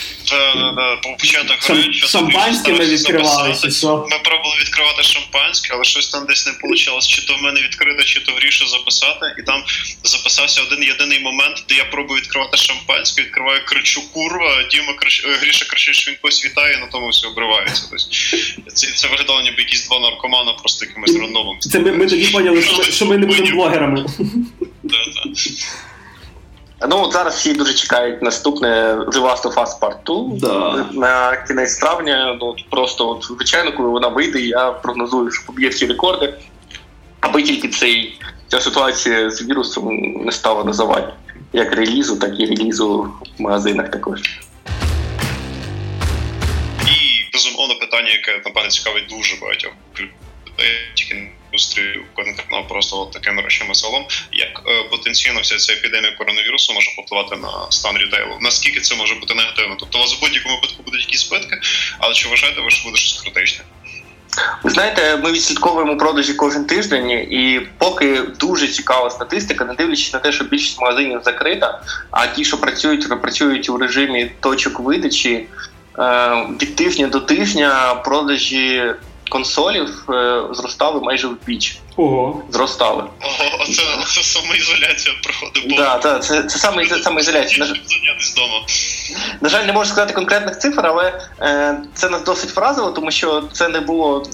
Початок 1.18 1.56
гри. 1.70 1.92
Шампанське 1.92 2.72
ми 2.72 2.84
відкривали. 2.84 3.54
що? 3.54 4.06
Ми 4.10 4.18
пробували 4.24 4.56
відкривати 4.60 5.02
шампанське, 5.02 5.74
але 5.74 5.84
щось 5.84 6.08
там 6.08 6.26
десь 6.26 6.46
не 6.46 6.68
вийшло. 6.68 6.98
Чи 7.00 7.26
то 7.26 7.34
в 7.34 7.42
мене 7.42 7.60
відкрито, 7.60 8.02
чи 8.04 8.20
то 8.20 8.32
гріше 8.32 8.66
записати. 8.66 9.26
І 9.38 9.42
там 9.42 9.62
записався 10.02 10.62
один 10.62 10.82
єдиний 10.84 11.20
момент, 11.20 11.64
де 11.68 11.74
я 11.74 11.84
пробую 11.84 12.20
відкривати 12.20 12.56
шампанське, 12.56 13.22
відкриваю 13.22 13.60
кричу 13.64 14.12
курва, 14.12 14.62
Діма 14.70 14.92
крич... 14.92 15.24
Е, 15.24 15.36
Гріша 15.42 15.66
кричить, 15.66 15.94
що 15.94 16.10
він 16.10 16.18
когось 16.22 16.44
вітає, 16.44 16.78
на 16.78 16.86
тому 16.86 17.12
все 17.18 17.28
обривається. 17.28 17.82
Тобто, 17.90 18.04
це 18.74 18.86
це 18.94 19.08
виглядало, 19.08 19.40
ніби 19.40 19.56
якісь 19.58 19.88
два 19.88 20.00
наркомана 20.00 20.52
просто 20.52 20.86
якимось 20.86 21.16
рандомом. 21.16 21.58
Це 21.60 21.78
ми, 21.78 21.92
ми 21.92 22.06
тоді 22.06 22.28
поняли, 22.32 22.62
що 22.62 22.78
ми, 22.78 22.84
що 22.84 23.06
ми 23.06 23.18
не 23.18 23.26
будемо 23.26 23.50
блогерами. 23.50 24.06
Ну, 26.90 27.02
от 27.02 27.12
зараз 27.12 27.34
всі 27.34 27.52
дуже 27.52 27.74
чекають 27.74 28.22
наступне 28.22 28.68
The 28.94 29.20
Last 29.22 29.42
of 29.42 29.54
Us 29.54 29.80
Part 29.80 29.96
2 30.38 30.38
да. 30.48 30.86
на 30.92 31.36
кінець 31.36 31.78
травня. 31.78 32.38
Ну, 32.40 32.54
Просто, 32.70 33.08
от, 33.08 33.24
звичайно, 33.24 33.72
коли 33.72 33.88
вона 33.88 34.08
вийде, 34.08 34.40
я 34.40 34.70
прогнозую, 34.70 35.30
що 35.30 35.46
поб'є 35.46 35.68
всі 35.68 35.86
рекорди, 35.86 36.34
аби 37.20 37.42
тільки 37.42 37.68
цей, 37.68 38.20
ця 38.48 38.60
ситуація 38.60 39.30
з 39.30 39.42
вірусом 39.42 39.96
не 40.24 40.32
стала 40.32 40.64
на 40.64 40.72
заваді. 40.72 41.12
Як 41.52 41.72
релізу, 41.72 42.16
так 42.16 42.40
і 42.40 42.46
релізу 42.46 43.12
в 43.38 43.42
магазинах 43.42 43.90
також 43.90 44.20
питання, 47.98 48.12
яке 48.12 48.42
напевне 48.44 48.70
цікавить 48.70 49.06
дуже 49.06 49.36
багатьох 49.36 49.72
людей, 49.98 50.10
індустрію 51.46 52.04
конкретно 52.14 52.64
просто 52.64 53.00
от 53.00 53.12
такими 53.12 53.42
речами 53.42 53.74
загалом, 53.74 54.06
як 54.32 54.62
е, 54.66 54.82
потенційно 54.90 55.40
вся 55.40 55.56
ця 55.56 55.72
епідемія 55.72 56.12
коронавірусу 56.12 56.72
може 56.72 56.90
впливати 56.90 57.36
на 57.36 57.70
стан 57.70 57.98
рітейлу. 57.98 58.38
Наскільки 58.40 58.80
це 58.80 58.94
може 58.94 59.14
бути 59.14 59.34
негативно? 59.34 59.76
Тобто 59.80 59.98
у 59.98 60.00
вас 60.00 60.18
в 60.18 60.20
будь-якому 60.20 60.54
випадку 60.54 60.82
будуть 60.82 61.00
якісь 61.00 61.28
збитки, 61.28 61.60
але 61.98 62.14
чи 62.14 62.28
вважаєте 62.28 62.60
ви, 62.60 62.70
що 62.70 62.88
буде 62.88 62.96
щось 62.98 63.22
критичне? 63.22 63.64
Ви 64.62 64.70
знаєте, 64.70 65.16
ми 65.16 65.32
відслідковуємо 65.32 65.96
продажі 65.96 66.34
кожен 66.34 66.64
тиждень, 66.64 67.10
і 67.10 67.60
поки 67.78 68.20
дуже 68.40 68.68
цікава 68.68 69.10
статистика, 69.10 69.64
не 69.64 69.74
дивлячись 69.74 70.12
на 70.12 70.18
те, 70.18 70.32
що 70.32 70.44
більшість 70.44 70.80
магазинів 70.80 71.20
закрита, 71.24 71.82
а 72.10 72.26
ті, 72.26 72.44
що 72.44 72.60
працюють, 72.60 73.20
працюють 73.22 73.68
у 73.68 73.78
режимі 73.78 74.30
точок 74.40 74.80
видачі, 74.80 75.46
від 76.62 76.76
тижня 76.76 77.06
до 77.06 77.20
тижня 77.20 77.94
продажі 78.04 78.94
консолів 79.28 80.04
е, 80.10 80.42
зростали 80.52 81.00
майже 81.00 81.28
вдвічі. 81.28 81.80
Ого. 81.96 82.42
Зростали. 82.50 83.04
Ого, 83.20 83.64
це, 83.64 83.82
це 84.06 84.22
самоізоляція 84.22 85.14
проходить. 85.22 85.76
Да, 85.76 85.98
да, 86.02 86.18
це 86.18 86.42
це 86.42 86.58
саме 86.58 86.86
це 86.86 86.98
самоізоляція. 86.98 87.66
На, 87.66 87.74
на 89.40 89.48
жаль, 89.48 89.64
не 89.64 89.72
можу 89.72 89.90
сказати 89.90 90.14
конкретних 90.14 90.58
цифр, 90.58 90.80
але 90.84 91.20
е, 91.40 91.78
це 91.94 92.08
нас 92.08 92.24
досить 92.24 92.56
вразило, 92.56 92.90
тому 92.90 93.10
що 93.10 93.42
це 93.52 93.68
не 93.68 93.80
було 93.80 94.26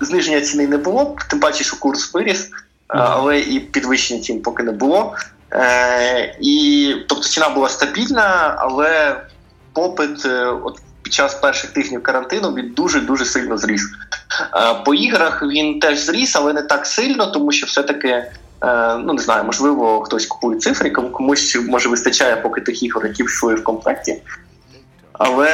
зниження 0.00 0.40
ціни 0.40 0.66
не 0.66 0.76
було, 0.76 1.16
тим 1.30 1.40
паче, 1.40 1.64
що 1.64 1.76
курс 1.76 2.14
виріс, 2.14 2.50
але 2.88 3.40
і 3.40 3.60
підвищення 3.60 4.20
цін 4.20 4.42
поки 4.42 4.62
не 4.62 4.72
було. 4.72 5.14
Е, 5.52 6.38
і, 6.40 6.94
Тобто 7.08 7.24
ціна 7.24 7.48
була 7.48 7.68
стабільна, 7.68 8.56
але 8.58 9.20
попит 9.72 10.24
е, 10.24 10.44
от 10.44 10.80
під 11.06 11.12
час 11.12 11.34
перших 11.34 11.70
тижнів 11.70 12.02
карантину 12.02 12.54
він 12.54 12.72
дуже 12.76 13.00
дуже 13.00 13.24
сильно 13.24 13.58
зріс. 13.58 13.82
Е, 13.82 14.82
по 14.84 14.94
іграх 14.94 15.42
він 15.42 15.80
теж 15.80 15.98
зріс, 15.98 16.36
але 16.36 16.52
не 16.52 16.62
так 16.62 16.86
сильно, 16.86 17.26
тому 17.26 17.52
що 17.52 17.66
все-таки. 17.66 18.08
Е, 18.08 18.96
ну, 19.04 19.12
не 19.12 19.22
знаю, 19.22 19.44
можливо, 19.44 20.00
хтось 20.00 20.26
купує 20.26 20.58
цифри, 20.58 20.90
комусь 20.90 21.58
може 21.68 21.88
вистачає 21.88 22.36
поки 22.36 22.60
тих 22.60 22.82
ігор, 22.82 23.06
які 23.06 23.22
йшли 23.22 23.54
в 23.54 23.64
комплекті. 23.64 24.22
Але 25.12 25.50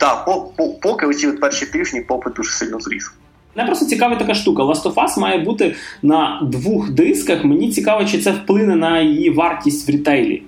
да, 0.00 0.14
по, 0.14 0.40
по, 0.56 0.68
поки 0.68 1.06
оці 1.06 1.28
от 1.28 1.40
перші 1.40 1.66
тижні 1.66 2.00
попит 2.00 2.32
дуже 2.32 2.50
сильно 2.50 2.80
зріс. 2.80 3.10
Мене 3.56 3.66
просто 3.66 3.86
цікава 3.86 4.16
така 4.16 4.34
штука. 4.34 4.62
Last 4.62 4.82
of 4.82 4.94
Us 4.94 5.18
має 5.18 5.38
бути 5.38 5.74
на 6.02 6.40
двох 6.42 6.90
дисках. 6.90 7.44
Мені 7.44 7.72
цікаво, 7.72 8.04
чи 8.04 8.18
це 8.18 8.30
вплине 8.30 8.76
на 8.76 9.00
її 9.00 9.30
вартість 9.30 9.88
в 9.88 9.90
рітейлі. 9.90 10.42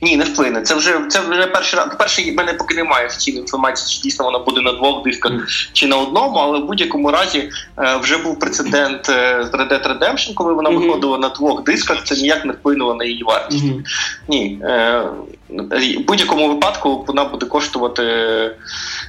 Ні, 0.00 0.16
не 0.16 0.24
вплине. 0.24 0.62
Це 0.62 0.74
вже 0.74 1.00
це 1.08 1.20
вже 1.20 1.46
перший 1.46 1.78
раз. 1.78 1.88
Перший 1.98 2.30
в 2.32 2.34
мене 2.34 2.52
поки 2.52 2.74
немає 2.74 3.06
офіційної 3.06 3.40
інформації, 3.40 3.96
чи 3.96 4.02
дійсно 4.02 4.24
вона 4.24 4.38
буде 4.38 4.60
на 4.60 4.72
двох 4.72 5.04
дисках 5.04 5.32
чи 5.72 5.86
на 5.86 5.96
одному, 5.96 6.36
але 6.36 6.58
в 6.58 6.64
будь-якому 6.64 7.10
разі 7.10 7.50
е, 7.78 7.96
вже 8.02 8.16
був 8.16 8.38
прецедент 8.38 9.08
е, 9.08 9.48
з 9.52 9.54
Red 9.54 9.72
Dead 9.72 9.98
Redemption, 9.98 10.34
коли 10.34 10.54
вона 10.54 10.70
mm-hmm. 10.70 10.86
виходила 10.86 11.18
на 11.18 11.28
двох 11.28 11.64
дисках. 11.64 12.04
Це 12.04 12.14
ніяк 12.14 12.44
не 12.44 12.52
вплинуло 12.52 12.94
на 12.94 13.04
її 13.04 13.22
вартість. 13.22 13.64
Mm-hmm. 13.64 13.84
Ні. 14.28 14.60
Е, 14.62 15.04
в 15.48 16.04
будь-якому 16.06 16.48
випадку 16.48 17.04
вона 17.06 17.24
буде 17.24 17.46
коштувати 17.46 18.02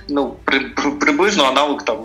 ну, 0.09 0.33
при, 0.45 0.59
приблизно 0.99 1.43
аналог 1.43 1.83
там. 1.83 1.97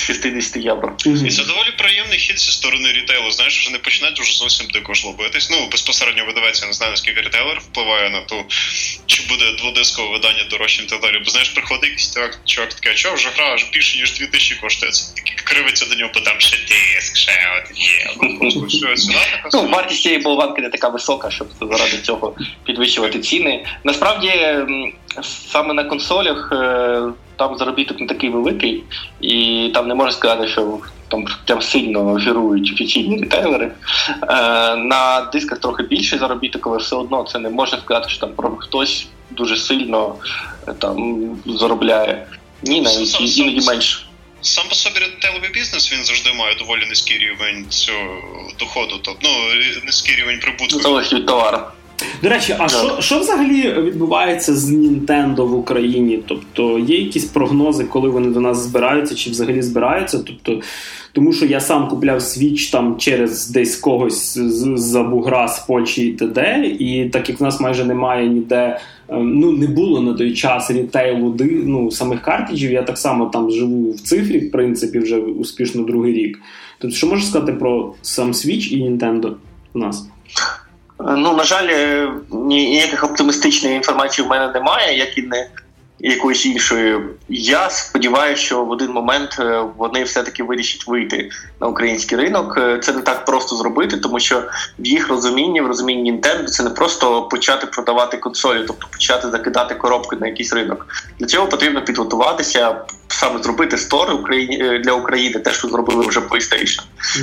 60 0.00 0.56
євро. 0.56 0.96
І 1.26 1.30
це 1.30 1.44
доволі 1.44 1.70
приємний 1.78 2.18
хід 2.18 2.40
зі 2.40 2.52
сторони 2.52 2.92
рітейлу. 2.92 3.30
Знаєш, 3.30 3.58
вже 3.58 3.70
не 3.70 3.78
починають 3.78 4.20
вже 4.20 4.38
зовсім 4.38 4.66
дико 4.66 4.94
жлобитись. 4.94 5.50
Ну, 5.50 5.68
безпосередньо 5.72 6.24
видавець, 6.26 6.62
я 6.62 6.66
не 6.68 6.72
знаю, 6.72 6.92
наскільки 6.92 7.20
рітейлер 7.20 7.58
впливає 7.58 8.10
на 8.10 8.20
ту, 8.20 8.44
чи 9.06 9.22
буде 9.28 9.52
дводискове 9.58 10.08
видання 10.12 10.44
дорожчим 10.50 10.86
і 10.86 11.00
далі. 11.00 11.22
Бо 11.24 11.30
знаєш, 11.30 11.48
приходить 11.48 11.84
якийсь 11.84 12.14
чувак, 12.14 12.40
чувак 12.44 12.74
такий, 12.74 12.92
а 12.92 12.94
чого 12.94 13.14
вже 13.14 13.28
гра 13.36 13.54
аж 13.54 13.64
більше, 13.72 13.98
ніж 13.98 14.18
2000 14.18 14.54
коштує. 14.54 14.92
Це 14.92 15.14
такий 15.14 15.34
кривиться 15.44 15.86
до 15.86 15.94
нього, 15.94 16.10
бо 16.14 16.20
там 16.20 16.34
ще 16.40 16.56
тиск, 16.56 17.16
ще 17.16 17.32
от 17.58 17.78
є. 17.78 18.10
Ну, 19.52 19.68
вартість 19.68 20.02
цієї 20.02 20.20
болванки 20.20 20.62
не 20.62 20.70
така 20.70 20.88
висока, 20.88 21.30
щоб 21.30 21.48
заради 21.60 21.98
цього 22.02 22.36
підвищувати 22.64 23.18
ціни. 23.18 23.66
Насправді, 23.84 24.32
саме 25.52 25.74
на 25.74 25.84
консолях 25.84 26.52
е, 26.52 27.02
там 27.40 27.56
заробіток 27.58 28.00
не 28.00 28.06
такий 28.06 28.30
великий, 28.30 28.82
і 29.20 29.70
там 29.74 29.88
не 29.88 29.94
можна 29.94 30.12
сказати, 30.12 30.48
що 30.48 30.78
там 31.08 31.24
прям 31.46 31.62
сильно 31.62 32.12
герують 32.12 32.72
офіційні 32.72 33.18
ретейлери. 33.18 33.72
Е, 34.22 34.76
на 34.76 35.30
дисках 35.32 35.58
трохи 35.58 35.82
більший 35.82 36.18
заробіток, 36.18 36.66
але 36.66 36.78
все 36.78 36.96
одно 36.96 37.26
це 37.32 37.38
не 37.38 37.50
можна 37.50 37.78
сказати, 37.78 38.08
що 38.08 38.26
там 38.26 38.56
хтось 38.58 39.06
дуже 39.30 39.56
сильно 39.56 40.14
е, 40.68 40.72
там 40.72 41.20
заробляє. 41.46 42.26
Ні, 42.62 42.80
навіть 42.80 43.38
іноді 43.38 43.66
менше. 43.66 44.06
Сам 44.42 44.64
по 44.68 44.74
собі 44.74 44.98
ретейловий 45.00 45.50
бізнес 45.50 45.92
він 45.92 46.04
завжди 46.04 46.32
має 46.32 46.54
доволі 46.54 46.86
низький 46.88 47.18
рівень 47.18 47.66
цього 47.68 48.18
доходу, 48.58 49.00
тобто 49.02 49.28
ну, 49.28 49.30
низький 49.84 50.16
рівень 50.16 50.40
прибутку. 50.40 50.80
Залежить 50.80 51.12
від 51.12 51.26
товару. 51.26 51.58
До 52.22 52.28
речі, 52.28 52.54
а 52.58 52.68
що 52.68 52.96
що 53.00 53.18
взагалі 53.18 53.72
відбувається 53.82 54.54
з 54.54 54.70
Nintendo 54.70 55.46
в 55.46 55.54
Україні? 55.54 56.18
Тобто 56.26 56.78
є 56.78 56.98
якісь 56.98 57.24
прогнози, 57.24 57.84
коли 57.84 58.08
вони 58.08 58.28
до 58.28 58.40
нас 58.40 58.58
збираються, 58.58 59.14
чи 59.14 59.30
взагалі 59.30 59.62
збираються? 59.62 60.18
Тобто, 60.26 60.60
тому 61.12 61.32
що 61.32 61.46
я 61.46 61.60
сам 61.60 61.88
купляв 61.88 62.18
Switch 62.18 62.72
там 62.72 62.96
через 62.98 63.50
десь 63.50 63.76
когось 63.76 64.38
з-за 64.38 65.02
бугра 65.02 65.48
з 65.48 65.58
Польщі 65.66 66.06
і 66.06 66.12
т.д., 66.12 66.66
і 66.78 67.08
так 67.08 67.28
як 67.28 67.40
в 67.40 67.42
нас 67.42 67.60
майже 67.60 67.84
немає 67.84 68.28
ніде. 68.28 68.80
Ем, 69.08 69.40
ну, 69.40 69.52
не 69.52 69.66
було 69.66 70.00
на 70.00 70.14
той 70.14 70.34
час 70.34 70.70
рітейлу 70.70 71.36
ну, 71.64 71.90
самих 71.90 72.22
картриджів, 72.22 72.72
Я 72.72 72.82
так 72.82 72.98
само 72.98 73.26
там 73.26 73.50
живу 73.50 73.90
в 73.90 74.00
цифрі, 74.00 74.38
в 74.38 74.50
принципі, 74.50 74.98
вже 74.98 75.16
успішно 75.16 75.82
другий 75.82 76.12
рік. 76.12 76.38
Тобто, 76.78 76.96
що 76.96 77.06
можеш 77.06 77.26
сказати 77.26 77.52
про 77.52 77.94
сам 78.02 78.32
Switch 78.32 78.72
і 78.72 78.82
Nintendo 78.82 79.32
у 79.74 79.78
нас? 79.78 80.08
Ну, 81.04 81.36
на 81.36 81.44
жаль, 81.44 81.66
е, 81.70 82.08
ніяких 82.30 83.04
оптимістичної 83.04 83.76
інформації 83.76 84.26
в 84.26 84.30
мене 84.30 84.52
немає, 84.52 84.98
як 84.98 85.18
і 85.18 85.22
не 85.22 85.46
якоїсь 86.02 86.46
іншої. 86.46 86.98
Я 87.28 87.70
сподіваюся, 87.70 88.42
що 88.42 88.64
в 88.64 88.70
один 88.70 88.90
момент 88.90 89.36
е, 89.40 89.64
вони 89.76 90.04
все-таки 90.04 90.42
вирішать 90.42 90.86
вийти 90.86 91.30
на 91.60 91.66
український 91.66 92.18
ринок. 92.18 92.58
Е, 92.58 92.78
це 92.78 92.92
не 92.92 93.00
так 93.00 93.24
просто 93.24 93.56
зробити, 93.56 93.96
тому 93.96 94.20
що 94.20 94.42
в 94.78 94.86
їх 94.86 95.08
розумінні, 95.08 95.60
в 95.60 95.66
розумінні 95.66 96.12
Nintendo, 96.12 96.44
це 96.44 96.62
не 96.62 96.70
просто 96.70 97.22
почати 97.22 97.66
продавати 97.66 98.16
консолі, 98.16 98.64
тобто 98.66 98.86
почати 98.92 99.30
закидати 99.30 99.74
коробки 99.74 100.16
на 100.16 100.26
якийсь 100.26 100.52
ринок. 100.52 100.86
Для 101.18 101.26
цього 101.26 101.46
потрібно 101.46 101.84
підготуватися, 101.84 102.76
саме 103.08 103.42
зробити 103.42 103.78
стори 103.78 104.12
Україні 104.12 104.78
для 104.84 104.92
України, 104.92 105.40
те, 105.40 105.52
що 105.52 105.68
зробили 105.68 106.06
вже 106.06 106.20
PlayStation. 106.20 106.82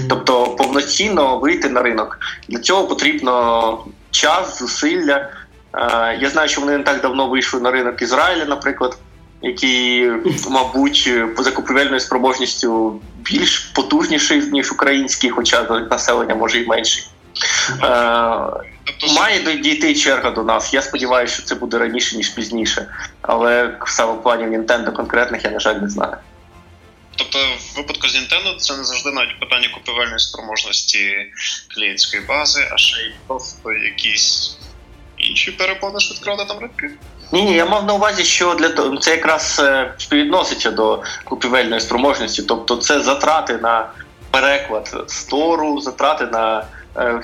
Тобто 0.09 0.47
повноцінно 0.47 1.39
вийти 1.39 1.69
на 1.69 1.81
ринок. 1.81 2.19
Для 2.47 2.59
цього 2.59 2.87
потрібно 2.87 3.85
час, 4.11 4.59
зусилля. 4.59 5.29
Е, 5.73 6.17
я 6.21 6.29
знаю, 6.29 6.49
що 6.49 6.61
вони 6.61 6.77
не 6.77 6.83
так 6.83 7.01
давно 7.01 7.27
вийшли 7.27 7.59
на 7.59 7.71
ринок 7.71 8.01
Ізраїля, 8.01 8.45
наприклад, 8.45 8.97
який, 9.41 10.11
мабуть, 10.49 11.09
по 11.35 11.43
закупівельною 11.43 11.99
спроможністю 11.99 13.01
більш 13.17 13.59
потужніший, 13.59 14.41
ніж 14.41 14.71
український, 14.71 15.29
хоча 15.29 15.63
населення 15.63 16.35
може 16.35 16.59
й 16.59 16.67
менший. 16.67 17.03
Тобто 18.83 19.13
Має 19.15 19.57
дійти 19.57 19.95
черга 19.95 20.31
до 20.31 20.43
нас. 20.43 20.73
Я 20.73 20.81
сподіваюся, 20.81 21.33
що 21.33 21.43
це 21.43 21.55
буде 21.55 21.77
раніше, 21.77 22.17
ніж 22.17 22.29
пізніше. 22.29 22.87
Але 23.21 23.77
саме 23.85 24.13
в 24.13 24.23
плані 24.23 24.57
Nintendo 24.57 24.93
конкретних 24.93 25.43
я, 25.43 25.51
на 25.51 25.59
жаль, 25.59 25.75
не 25.75 25.89
знаю. 25.89 26.17
Тобто, 27.15 27.39
в 27.73 27.77
випадку 27.77 28.07
з 28.07 28.15
Nintendo 28.15 28.55
це 28.55 28.77
не 28.77 28.83
завжди 28.83 29.11
навіть 29.11 29.39
питання 29.39 29.69
купівельної 29.73 30.19
спроможності 30.19 31.31
клієнтської 31.75 32.23
бази, 32.23 32.69
а 32.73 32.77
ще 32.77 33.01
й 33.01 33.11
просто 33.27 33.73
якісь 33.73 34.56
інші 35.29 35.51
перепони 35.51 35.99
швидкого 35.99 36.45
там 36.45 36.59
ринки? 36.59 36.89
Ні, 37.31 37.43
ні, 37.43 37.53
я 37.53 37.65
мав 37.65 37.85
на 37.85 37.93
увазі, 37.93 38.23
що 38.23 38.53
для 38.53 38.69
того 38.69 38.97
це 38.97 39.11
якраз 39.11 39.61
е, 39.63 39.93
співвідноситься 39.97 40.71
до 40.71 41.03
купівельної 41.23 41.81
спроможності, 41.81 42.41
тобто 42.41 42.75
це 42.75 42.99
затрати 42.99 43.57
на 43.57 43.89
переклад 44.31 45.03
стору, 45.07 45.81
затрати 45.81 46.25
на 46.25 46.65
е, 46.97 47.21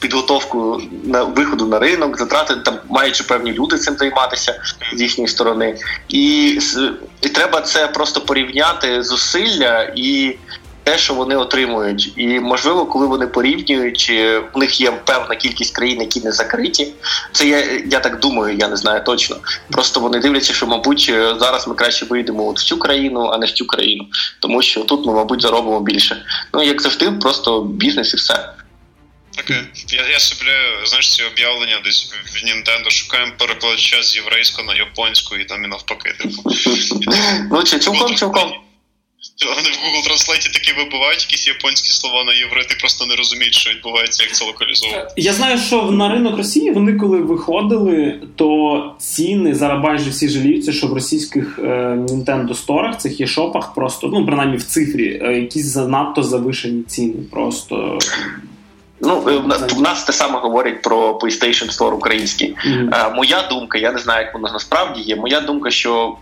підготовку 0.00 0.82
на 1.04 1.24
виходу 1.24 1.66
на 1.66 1.78
ринок, 1.78 2.18
затрати 2.18 2.56
там 2.56 2.78
маючи 2.88 3.24
певні 3.24 3.52
люди 3.52 3.78
цим 3.78 3.96
займатися 3.96 4.60
з 4.94 5.00
їхньої 5.00 5.28
сторони, 5.28 5.76
і, 6.08 6.58
і 7.22 7.28
треба 7.28 7.60
це 7.60 7.88
просто 7.88 8.20
порівняти 8.20 9.02
зусилля 9.02 9.92
і 9.96 10.36
те, 10.90 10.98
що 10.98 11.14
вони 11.14 11.36
отримують, 11.36 12.12
і 12.16 12.26
можливо, 12.26 12.86
коли 12.86 13.06
вони 13.06 13.26
порівнюють, 13.26 13.98
чи 13.98 14.38
в 14.54 14.58
них 14.58 14.80
є 14.80 14.90
певна 14.90 15.36
кількість 15.36 15.74
країн, 15.74 16.00
які 16.00 16.20
не 16.20 16.32
закриті. 16.32 16.92
Це 17.32 17.48
я 17.48 17.80
я 17.86 18.00
так 18.00 18.20
думаю, 18.20 18.56
я 18.56 18.68
не 18.68 18.76
знаю 18.76 19.04
точно. 19.04 19.36
Просто 19.70 20.00
вони 20.00 20.18
дивляться, 20.18 20.52
що 20.52 20.66
мабуть 20.66 21.12
зараз 21.38 21.68
ми 21.68 21.74
краще 21.74 22.06
вийдемо 22.06 22.48
от 22.48 22.58
в 22.58 22.64
цю 22.64 22.78
країну, 22.78 23.26
а 23.32 23.38
не 23.38 23.46
в 23.46 23.50
цю 23.50 23.66
країну, 23.66 24.06
тому 24.40 24.62
що 24.62 24.80
тут 24.80 25.06
ми, 25.06 25.12
мабуть, 25.12 25.42
заробимо 25.42 25.80
більше. 25.80 26.24
Ну 26.54 26.62
як 26.62 26.82
завжди, 26.82 27.10
просто 27.10 27.60
бізнес 27.62 28.14
і 28.14 28.16
все. 28.16 28.52
Окей. 29.40 29.56
Я 29.88 30.08
я 30.08 30.18
собі, 30.18 30.50
знаєш, 30.84 31.16
ці 31.16 31.22
об'явлення 31.22 31.80
десь 31.84 32.12
в 32.34 32.46
Nintendo 32.46 32.90
шукаємо 32.90 33.32
перекладача 33.38 34.02
з 34.02 34.16
єврейського 34.16 34.72
на 34.72 34.74
японську 34.74 35.36
і 35.36 35.44
там 35.44 35.64
і 35.64 35.68
навпаки. 35.68 36.14
Типу. 36.18 36.50
Ну, 37.50 37.62
чи 37.62 37.78
цілком, 37.78 38.16
цілком. 38.16 38.52
Вони 39.46 39.68
в 39.68 39.72
Google 39.72 40.10
Translate 40.10 40.52
такі 40.52 40.72
вибувають 40.72 41.22
якісь 41.22 41.46
японські 41.46 41.88
слова 41.88 42.24
на 42.24 42.32
євро, 42.32 42.64
ти 42.64 42.76
просто 42.80 43.06
не 43.06 43.16
розумієш, 43.16 43.56
що 43.56 43.70
відбувається, 43.70 44.22
як 44.22 44.34
це 44.34 44.44
локалізовувати. 44.44 45.12
Я 45.16 45.32
знаю, 45.32 45.58
що 45.58 45.82
на 45.82 46.08
ринок 46.08 46.36
Росії 46.36 46.70
вони 46.70 46.92
коли 46.92 47.18
виходили, 47.18 48.20
то 48.36 48.94
ціни 48.98 49.54
зараз 49.54 49.82
майже 49.84 50.10
всі 50.10 50.28
жаліються, 50.28 50.72
що 50.72 50.86
в 50.86 50.92
російських 50.92 51.58
е, 51.58 51.62
Nintendo 52.08 52.54
сторах, 52.54 52.98
цих 52.98 53.20
єшопах 53.20 53.74
просто, 53.74 54.08
ну 54.08 54.26
принаймні 54.26 54.56
в 54.56 54.62
цифрі, 54.62 55.20
е, 55.22 55.32
якісь 55.32 55.66
занадто 55.66 56.22
завишені 56.22 56.82
ціни. 56.82 57.14
Просто. 57.30 57.98
Ну, 59.00 59.28
е, 59.28 59.36
в 59.74 59.80
нас 59.80 60.04
те 60.04 60.12
саме 60.12 60.38
говорять 60.38 60.82
про 60.82 61.18
PlayStation 61.18 61.78
Store 61.78 61.92
український. 61.92 62.54
Mm-hmm. 62.66 63.14
Моя 63.14 63.48
думка, 63.50 63.78
я 63.78 63.92
не 63.92 63.98
знаю, 63.98 64.24
як 64.24 64.34
воно 64.34 64.52
насправді 64.52 65.00
є. 65.00 65.16
Моя 65.16 65.40
думка, 65.40 65.70
що 65.70 66.16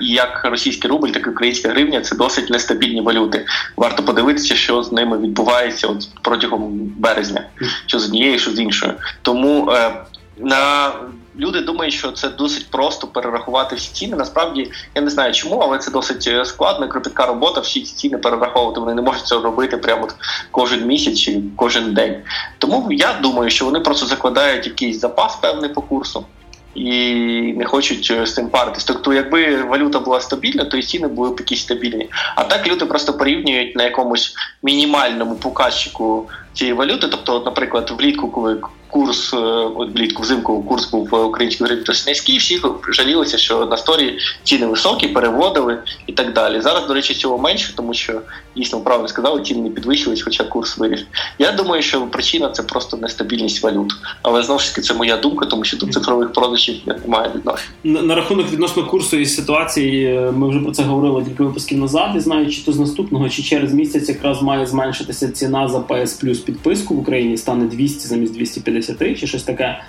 і 0.00 0.06
як 0.06 0.44
російський 0.44 0.90
рубль, 0.90 1.08
так 1.08 1.26
і 1.26 1.30
українська 1.30 1.68
гривня 1.68 2.00
це 2.00 2.16
досить 2.16 2.50
нестабільні 2.50 3.00
валюти. 3.00 3.46
Варто 3.76 4.02
подивитися, 4.02 4.54
що 4.54 4.82
з 4.82 4.92
ними 4.92 5.18
відбувається 5.18 5.88
от 5.88 6.08
протягом 6.22 6.70
березня, 6.98 7.44
що 7.86 7.98
з 7.98 8.04
однією, 8.04 8.38
що 8.38 8.50
з 8.50 8.60
іншою. 8.60 8.92
Тому 9.22 9.70
е, 9.70 9.92
на 10.38 10.92
люди 11.38 11.60
думають, 11.60 11.94
що 11.94 12.12
це 12.12 12.28
досить 12.28 12.70
просто 12.70 13.06
перерахувати 13.06 13.76
всі 13.76 13.92
ціни. 13.92 14.16
Насправді 14.16 14.70
я 14.94 15.02
не 15.02 15.10
знаю 15.10 15.32
чому, 15.32 15.56
але 15.56 15.78
це 15.78 15.90
досить 15.90 16.28
е, 16.28 16.44
складно. 16.44 16.88
Кропітка 16.88 17.26
робота. 17.26 17.60
Всі 17.60 17.80
ці 17.80 17.94
ціни 17.94 18.18
перераховувати. 18.18 18.80
Вони 18.80 18.94
не 18.94 19.02
можуть 19.02 19.26
це 19.26 19.40
робити 19.40 19.76
прямо 19.76 20.08
кожен 20.50 20.86
місяць 20.86 21.18
чи 21.18 21.42
кожен 21.56 21.94
день. 21.94 22.16
Тому 22.58 22.88
я 22.90 23.18
думаю, 23.22 23.50
що 23.50 23.64
вони 23.64 23.80
просто 23.80 24.06
закладають 24.06 24.66
якийсь 24.66 25.00
запас 25.00 25.36
певний 25.36 25.70
по 25.70 25.82
курсу 25.82 26.26
і 26.74 27.54
не 27.56 27.64
хочуть 27.64 28.08
е, 28.10 28.26
з 28.26 28.34
цим 28.34 28.48
паритись. 28.48 28.84
Тобто, 28.84 29.12
якби 29.12 29.62
валюта 29.62 30.00
була 30.00 30.20
стабільна, 30.20 30.64
то 30.64 30.76
і 30.76 30.82
ціни 30.82 31.08
були 31.08 31.30
б 31.30 31.36
якісь 31.38 31.60
стабільні. 31.60 32.08
А 32.36 32.44
так 32.44 32.66
люди 32.66 32.86
просто 32.86 33.12
порівнюють 33.12 33.76
на 33.76 33.84
якомусь 33.84 34.34
мінімальному 34.62 35.34
показчику 35.34 36.28
цієї 36.54 36.76
валюти. 36.76 37.08
Тобто, 37.08 37.34
от, 37.34 37.44
наприклад, 37.46 37.92
влітку, 37.98 38.30
коли 38.30 38.56
курс 38.92 39.34
е, 39.34 39.36
от 39.76 39.94
влітку 39.94 40.22
взимку 40.22 40.62
курс 40.62 40.90
був 40.90 41.14
української 41.14 41.66
гривні 41.66 41.84
досить 41.84 42.06
низький, 42.06 42.38
всі 42.38 42.60
жалілися, 42.88 43.38
що 43.38 43.66
на 43.66 43.76
сторі 43.76 44.18
ціни 44.44 44.66
високі, 44.66 45.08
переводили 45.08 45.78
і 46.06 46.12
так 46.12 46.32
далі. 46.32 46.60
Зараз, 46.60 46.86
до 46.86 46.94
речі, 46.94 47.14
цього 47.14 47.38
менше, 47.38 47.72
тому 47.76 47.94
що 47.94 48.20
дійсно 48.56 48.80
правильно 48.80 49.08
сказали, 49.08 49.42
ціни 49.42 49.60
не 49.60 49.70
підвищились, 49.70 50.22
хоча 50.22 50.44
курс 50.44 50.78
виріс. 50.78 51.04
Я 51.38 51.52
думаю, 51.52 51.82
що 51.82 52.02
причина 52.02 52.48
це 52.48 52.62
просто 52.62 52.96
нестабільність 52.96 53.62
валют. 53.62 53.92
Але 54.22 54.42
знову 54.42 54.60
ж 54.60 54.68
таки, 54.68 54.80
це 54.80 54.94
моя 54.94 55.16
думка, 55.16 55.46
тому 55.46 55.64
що 55.64 55.76
до 55.76 55.86
цифрових 55.86 56.32
продажів 56.32 56.76
я 56.86 56.94
не 56.94 57.06
маю 57.06 57.30
відношення. 57.34 57.70
На, 57.84 58.02
на 58.02 58.14
рахунок 58.14 58.52
відносно 58.52 58.86
курсу 58.86 59.16
і 59.16 59.26
ситуації, 59.26 60.04
е, 60.04 60.32
ми 60.36 60.48
вже 60.48 60.60
про 60.60 60.72
це 60.72 60.82
говорили 60.82 61.24
кілька 61.24 61.44
випусків 61.44 61.78
назад. 61.78 62.10
І 62.16 62.20
знаю, 62.20 62.50
чи 62.50 62.64
то 62.64 62.72
з 62.72 62.78
наступного, 62.78 63.28
чи 63.28 63.42
через 63.42 63.74
місяць 63.74 64.08
якраз 64.08 64.42
має 64.42 64.66
зменшитися 64.66 65.28
ціна 65.28 65.68
за 65.68 65.78
PS 65.78 66.24
Plus 66.24 66.41
підписку 66.42 66.94
в 66.94 66.98
Україні, 66.98 67.36
стане 67.36 67.64
200 67.64 68.08
замість 68.08 68.34
250 68.34 69.20
чи 69.20 69.26
щось 69.26 69.42
таке. 69.42 69.80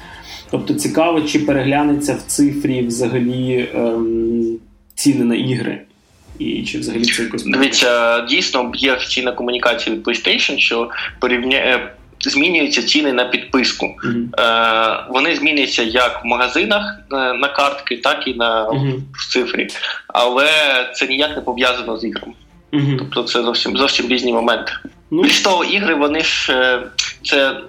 Тобто 0.51 0.73
цікаво, 0.73 1.21
чи 1.21 1.39
переглянеться 1.39 2.13
в 2.13 2.21
цифрі 2.21 2.81
взагалі 2.81 3.69
ем, 3.75 4.57
ціни 4.95 5.25
на 5.25 5.35
ігри. 5.35 5.81
І 6.39 6.63
чи 6.63 6.79
взагалі 6.79 7.05
це 7.05 7.23
якось 7.23 7.43
Дивіться, 7.43 8.21
дійсно 8.21 8.71
є 8.75 8.93
офіційна 8.93 9.31
комунікація 9.31 9.95
від 9.95 10.07
PlayStation, 10.07 10.57
що 10.57 10.89
порівняє. 11.19 11.75
Е, 11.75 11.93
змінюються 12.19 12.83
ціни 12.83 13.13
на 13.13 13.25
підписку. 13.25 13.85
Uh-huh. 13.85 14.41
Е, 14.41 15.05
Вони 15.09 15.35
зміняться 15.35 15.83
як 15.83 16.21
в 16.23 16.27
магазинах 16.27 16.99
е, 17.11 17.15
на 17.33 17.47
картки, 17.47 17.97
так 17.97 18.27
і 18.27 18.33
на 18.33 18.69
uh-huh. 18.69 18.99
в 19.13 19.31
цифрі. 19.31 19.67
Але 20.07 20.47
це 20.95 21.07
ніяк 21.07 21.35
не 21.35 21.41
пов'язано 21.41 21.97
з 21.97 22.03
іграми. 22.03 22.33
Угу. 22.73 22.91
Тобто 22.97 23.23
це 23.23 23.43
зовсім 23.43 23.77
зовсім 23.77 24.07
різні 24.07 24.33
моменти. 24.33 24.71
Ну. 25.13 25.21
Більш 25.21 25.41
того, 25.41 25.63
ігри, 25.63 25.95
вони 25.95 26.23
ж 26.23 26.53
е, 26.53 26.83
це 27.23 27.61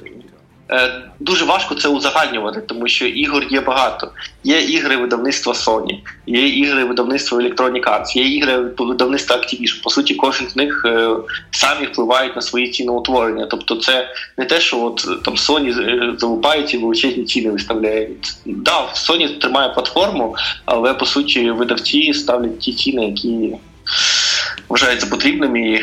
Е, 0.70 1.02
дуже 1.20 1.44
важко 1.44 1.74
це 1.74 1.88
узагальнювати, 1.88 2.60
тому 2.60 2.88
що 2.88 3.06
ігор 3.06 3.46
є 3.50 3.60
багато. 3.60 4.12
Є 4.44 4.60
ігри 4.60 4.96
видавництва 4.96 5.52
Sony, 5.52 5.98
є 6.26 6.48
ігри 6.48 6.84
видавництва 6.84 7.38
Electronic 7.38 7.82
Arts, 7.82 8.16
є 8.16 8.24
ігри 8.24 8.58
видавництва 8.78 9.36
Activision. 9.36 9.82
По 9.82 9.90
суті, 9.90 10.14
кожен 10.14 10.48
з 10.48 10.56
них 10.56 10.82
е, 10.86 11.08
самі 11.50 11.86
впливають 11.86 12.36
на 12.36 12.42
свої 12.42 12.68
ціноутворення. 12.68 13.46
Тобто, 13.46 13.76
це 13.76 14.08
не 14.38 14.44
те, 14.44 14.60
що 14.60 14.80
от 14.80 15.22
там 15.24 15.34
Sony 15.34 16.18
залупають 16.18 16.74
і 16.74 16.78
величезні 16.78 17.24
ціни 17.24 17.50
виставляють. 17.50 18.36
Да, 18.46 18.88
Sony 18.94 19.38
тримає 19.38 19.68
платформу, 19.68 20.36
але 20.64 20.94
по 20.94 21.06
суті 21.06 21.50
видавці 21.50 22.14
ставлять 22.14 22.58
ті 22.58 22.72
ціни, 22.72 23.06
які 23.06 23.56
вважаються 24.68 25.06
потрібними, 25.06 25.60
і, 25.60 25.74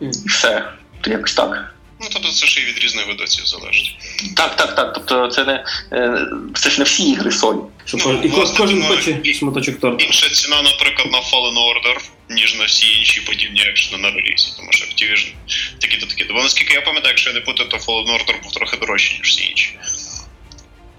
і 0.00 0.08
все. 0.28 0.64
То 1.00 1.10
якось 1.10 1.34
так. 1.34 1.74
Ну, 2.00 2.06
тобто 2.12 2.28
це 2.28 2.46
ж 2.46 2.60
і 2.60 2.64
від 2.64 2.78
різних 2.78 3.06
видавців 3.08 3.46
залежить. 3.46 3.96
Так, 4.36 4.56
так, 4.56 4.74
так. 4.76 4.92
Тобто 4.94 5.28
це 5.28 5.44
не 5.44 5.64
е, 5.92 6.26
це 6.54 6.70
ж 6.70 6.78
не 6.78 6.84
всі 6.84 7.10
ігри 7.10 7.30
Sony. 7.30 7.62
Ну, 7.94 8.20
і 8.24 8.28
власне, 8.28 8.56
кожен 8.58 8.82
хоче 8.82 9.34
шматочок 9.34 9.80
торта. 9.80 10.04
Інша 10.04 10.28
ціна, 10.28 10.62
наприклад, 10.62 11.12
на 11.12 11.18
Fallen 11.18 11.54
Order, 11.54 11.98
ніж 12.30 12.54
на 12.54 12.64
всі 12.64 12.98
інші 12.98 13.20
подібні 13.20 13.60
екшени 13.60 14.02
на 14.02 14.10
релізі, 14.10 14.52
тому 14.56 14.72
що 14.72 14.84
Activision 14.84 15.32
такі-то 15.78 16.06
такі. 16.06 16.24
Бо 16.24 16.42
наскільки 16.42 16.74
я 16.74 16.80
пам'ятаю, 16.80 17.10
якщо 17.12 17.30
я 17.30 17.34
не 17.34 17.40
путаю, 17.40 17.68
то 17.68 17.76
Fallen 17.76 18.06
Order 18.06 18.42
був 18.42 18.52
трохи 18.52 18.76
дорожчий, 18.76 19.18
ніж 19.18 19.28
всі 19.28 19.50
інші. 19.50 19.78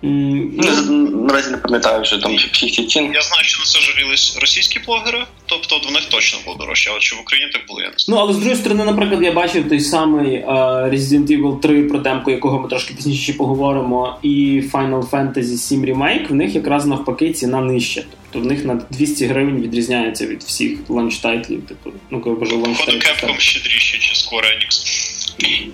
Ну, 0.01 1.25
наразі 1.27 1.51
не 1.51 1.57
пам'ятаю 1.57 2.01
вже 2.01 2.17
там 2.17 2.35
всі 2.35 2.69
ці 2.69 2.83
ціни. 2.83 3.11
Я 3.13 3.21
знаю, 3.21 3.43
що 3.43 3.59
на 3.59 3.65
це 3.65 3.79
жалілись 3.79 4.37
російські 4.41 4.79
блогери, 4.79 5.25
тобто 5.45 5.81
в 5.89 5.91
них 5.91 6.05
точно 6.05 6.39
було 6.45 6.57
дорожче, 6.57 6.89
але 6.89 6.99
чи 6.99 7.15
в 7.15 7.19
Україні 7.19 7.51
так 7.51 7.61
було, 7.67 7.81
я 7.81 7.87
не 7.87 7.93
знаю. 7.97 8.17
Ну, 8.17 8.23
але 8.23 8.33
з 8.33 8.37
другої 8.37 8.55
сторони, 8.55 8.85
наприклад, 8.85 9.23
я 9.23 9.31
бачив 9.31 9.69
той 9.69 9.79
самий 9.79 10.45
uh, 10.45 10.89
Resident 10.89 11.27
Evil 11.27 11.59
3, 11.59 11.83
про 11.83 11.99
демку, 11.99 12.31
якого 12.31 12.59
ми 12.59 12.69
трошки 12.69 12.93
пізніше 12.93 13.33
поговоримо, 13.33 14.19
і 14.21 14.63
Final 14.71 15.09
Fantasy 15.09 15.57
7 15.57 15.85
Remake, 15.85 16.27
в 16.27 16.35
них 16.35 16.55
якраз 16.55 16.85
навпаки 16.85 17.33
ціна 17.33 17.61
нижча. 17.61 18.03
Тобто 18.31 18.47
в 18.47 18.51
них 18.51 18.65
на 18.65 18.75
200 18.89 19.25
гривень 19.25 19.61
відрізняється 19.61 20.27
від 20.27 20.43
всіх 20.43 20.79
launch-тайтлів. 20.89 21.61
Типу, 21.61 21.91
ну, 22.09 22.21
коли 22.21 22.35
бажаю 22.35 22.61
launch-тайтлів. 22.61 23.25
Capcom 23.25 23.39
щедріше, 23.39 23.97
чи 23.97 24.13
Square 24.13 24.45
Enix. 24.45 25.18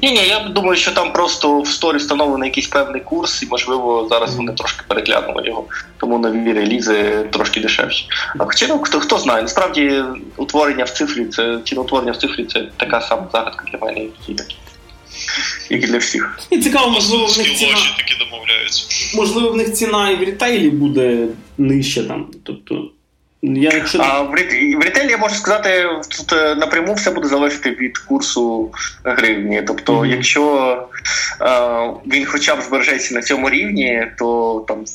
Ні, 0.01 0.11
ні, 0.11 0.27
я 0.27 0.39
думаю, 0.39 0.77
що 0.77 0.91
там 0.91 1.13
просто 1.13 1.61
в 1.61 1.67
store 1.67 1.92
і 1.92 1.97
встановлений 1.97 2.49
якийсь 2.49 2.67
певний 2.67 3.01
курс, 3.01 3.43
і 3.43 3.45
можливо 3.45 4.07
зараз 4.09 4.35
вони 4.35 4.53
трошки 4.53 4.83
переглянули 4.87 5.43
його, 5.45 5.65
тому 5.97 6.19
нові 6.19 6.53
релізи 6.53 7.29
трошки 7.31 7.59
дешевші. 7.59 8.07
А 8.39 8.45
хоча 8.45 8.67
ну, 8.67 8.79
хто 8.79 8.99
хто 8.99 9.17
знає, 9.17 9.41
насправді 9.41 10.03
утворення 10.37 10.83
в 10.83 10.89
цифрі 10.89 11.25
це 11.25 11.59
ціноутворення 11.65 12.11
в 12.11 12.17
цифрі 12.17 12.45
це 12.45 12.67
така 12.77 13.01
сама 13.01 13.27
загадка 13.33 13.65
для 13.71 13.85
мене, 13.85 13.99
як 13.99 14.11
і 14.27 14.35
як 15.69 15.83
і 15.83 15.87
для 15.87 15.97
всіх. 15.97 16.39
І 16.49 16.57
цікаво, 16.57 16.89
можливо, 16.89 17.25
в 17.25 17.37
них 17.37 17.55
ціна... 17.55 17.77
такі 17.97 18.15
домовляються. 18.19 18.85
Можливо, 19.15 19.49
в 19.49 19.55
них 19.55 19.73
ціна 19.73 20.09
і 20.09 20.15
в 20.15 20.19
ретейлі 20.19 20.69
буде 20.69 21.27
нижча 21.57 22.03
там. 22.03 22.27
Тобто. 22.43 22.89
Я, 23.53 23.71
якщо... 23.73 23.99
А 24.01 24.21
в 24.21 24.33
ретелі 24.83 25.09
я 25.09 25.17
можу 25.17 25.35
сказати, 25.35 25.89
тут 26.17 26.33
е, 26.33 26.55
напряму 26.55 26.93
все 26.93 27.11
буде 27.11 27.27
залежати 27.27 27.69
від 27.69 27.97
курсу 27.97 28.71
гривні. 29.03 29.63
Тобто, 29.67 29.93
mm-hmm. 29.93 30.05
якщо 30.05 30.87
а, 31.39 31.89
він 32.05 32.25
хоча 32.25 32.55
б 32.55 32.61
збережеться 32.61 33.15
на 33.15 33.21
цьому 33.21 33.49
рівні, 33.49 34.07
то 34.17 34.65
там 34.67 34.85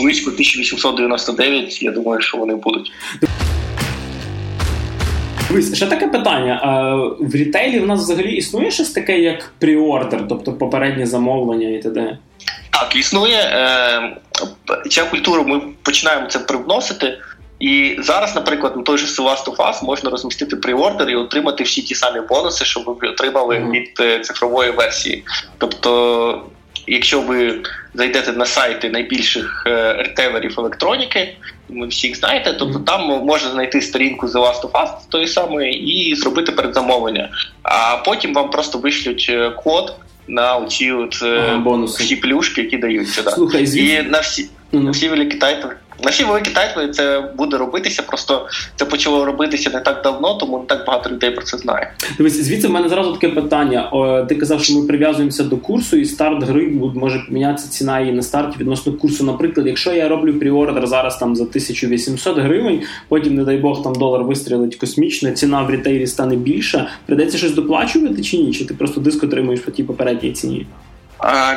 близько 0.00 0.30
1899, 0.30 1.82
я 1.82 1.90
думаю, 1.90 2.20
що 2.20 2.38
вони 2.38 2.54
будуть. 2.54 2.92
Дивись, 5.48 5.76
ще 5.76 5.86
таке 5.86 6.08
питання. 6.08 6.60
В 7.20 7.34
рітейлі 7.34 7.80
в 7.80 7.86
нас 7.86 8.00
взагалі 8.00 8.36
існує 8.36 8.70
щось 8.70 8.90
таке, 8.90 9.18
як 9.18 9.52
пріордер, 9.58 10.28
тобто 10.28 10.52
попереднє 10.52 11.06
замовлення 11.06 11.68
і 11.68 11.82
т.д.? 11.82 12.18
Так, 12.70 12.96
існує. 12.96 13.38
Е, 13.38 14.16
Ця 14.90 15.04
культуру 15.04 15.44
ми 15.44 15.60
починаємо 15.82 16.26
це 16.26 16.38
привносити. 16.38 17.18
І 17.64 17.96
зараз, 17.98 18.34
наприклад, 18.34 18.76
на 18.76 18.82
той 18.82 18.98
же 18.98 19.22
Last 19.22 19.44
of 19.44 19.56
Us 19.56 19.84
можна 19.84 20.10
розмістити 20.10 20.56
приордер 20.56 21.10
і 21.10 21.16
отримати 21.16 21.64
всі 21.64 21.82
ті 21.82 21.94
самі 21.94 22.20
бонуси, 22.28 22.64
що 22.64 22.80
ви 22.80 23.08
отримали 23.08 23.58
від 23.58 23.90
е, 24.00 24.20
цифрової 24.20 24.70
версії. 24.70 25.24
Тобто, 25.58 26.42
якщо 26.86 27.20
ви 27.20 27.60
зайдете 27.94 28.32
на 28.32 28.46
сайти 28.46 28.90
найбільших 28.90 29.64
е, 29.66 29.92
ретейлерів 29.92 30.54
електроніки, 30.58 31.36
ви 31.68 31.86
всіх 31.86 32.16
знаєте, 32.16 32.56
тобто 32.58 32.78
там 32.78 33.06
можна 33.06 33.50
знайти 33.50 33.80
сторінку 33.80 34.26
The 34.26 34.40
Last 34.40 34.62
of 34.62 34.70
Us 34.70 34.88
тої 35.08 35.28
самої 35.28 35.72
і 35.72 36.14
зробити 36.14 36.52
передзамовлення. 36.52 37.30
А 37.62 37.96
потім 37.96 38.34
вам 38.34 38.50
просто 38.50 38.78
вишлють 38.78 39.26
е, 39.30 39.50
код 39.50 39.96
на 40.28 40.56
оці 40.56 40.92
от 40.92 41.22
ага, 41.22 41.84
всі 41.84 42.16
плюшки, 42.16 42.62
які 42.62 42.76
даються. 42.76 43.30
Слухай, 43.30 43.66
звісно. 43.66 44.00
І 44.00 44.02
на 44.02 44.20
всі, 44.20 44.48
всі 44.90 45.08
великі 45.08 45.38
тайтли. 45.38 45.70
На 46.04 46.10
всі 46.10 46.24
великі 46.24 46.50
тайтли 46.50 46.88
це 46.88 47.30
буде 47.36 47.56
робитися, 47.56 48.02
просто 48.02 48.48
це 48.76 48.84
почало 48.84 49.24
робитися 49.24 49.70
не 49.70 49.80
так 49.80 50.00
давно, 50.04 50.34
тому 50.34 50.58
не 50.58 50.64
так 50.64 50.86
багато 50.86 51.10
людей 51.10 51.30
про 51.30 51.44
це 51.44 51.58
знає. 51.58 51.92
Дивись, 52.18 52.44
звідси 52.44 52.68
в 52.68 52.70
мене 52.70 52.88
зразу 52.88 53.12
таке 53.12 53.28
питання. 53.28 53.88
О, 53.92 54.22
ти 54.22 54.34
казав, 54.34 54.64
що 54.64 54.74
ми 54.74 54.86
прив'язуємося 54.86 55.44
до 55.44 55.56
курсу, 55.56 55.96
і 55.96 56.04
старт 56.04 56.42
гри 56.42 56.66
може 56.94 57.24
помінятися 57.28 57.68
ціна 57.68 58.00
її 58.00 58.12
на 58.12 58.22
старті 58.22 58.56
відносно 58.58 58.92
курсу. 58.92 59.24
Наприклад, 59.24 59.66
якщо 59.66 59.92
я 59.92 60.08
роблю 60.08 60.34
пріордер 60.34 60.86
зараз 60.86 61.18
там 61.18 61.36
за 61.36 61.42
1800 61.42 62.38
гривень, 62.38 62.82
потім, 63.08 63.34
не 63.34 63.44
дай 63.44 63.56
Бог, 63.56 63.82
там 63.82 63.92
долар 63.94 64.22
вистрілить 64.22 64.76
космічно, 64.76 65.30
ціна 65.30 65.62
в 65.62 65.70
рітейлі 65.70 66.06
стане 66.06 66.36
більша. 66.36 66.88
Придеться 67.06 67.38
щось 67.38 67.52
доплачувати 67.52 68.22
чи 68.22 68.38
ні? 68.38 68.52
Чи 68.52 68.64
ти 68.64 68.74
просто 68.74 69.00
диск 69.00 69.24
отримуєш 69.24 69.60
по 69.60 69.70
тій 69.70 69.82
попередній 69.82 70.32
ціні? 70.32 70.66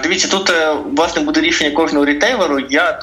Дивіться, 0.03 0.27
тут 0.27 0.49
е, 0.49 0.77
власне 0.95 1.21
буде 1.21 1.41
рішення 1.41 1.71
кожного 1.71 2.05
рітейлеру. 2.05 2.59
Я 2.69 2.99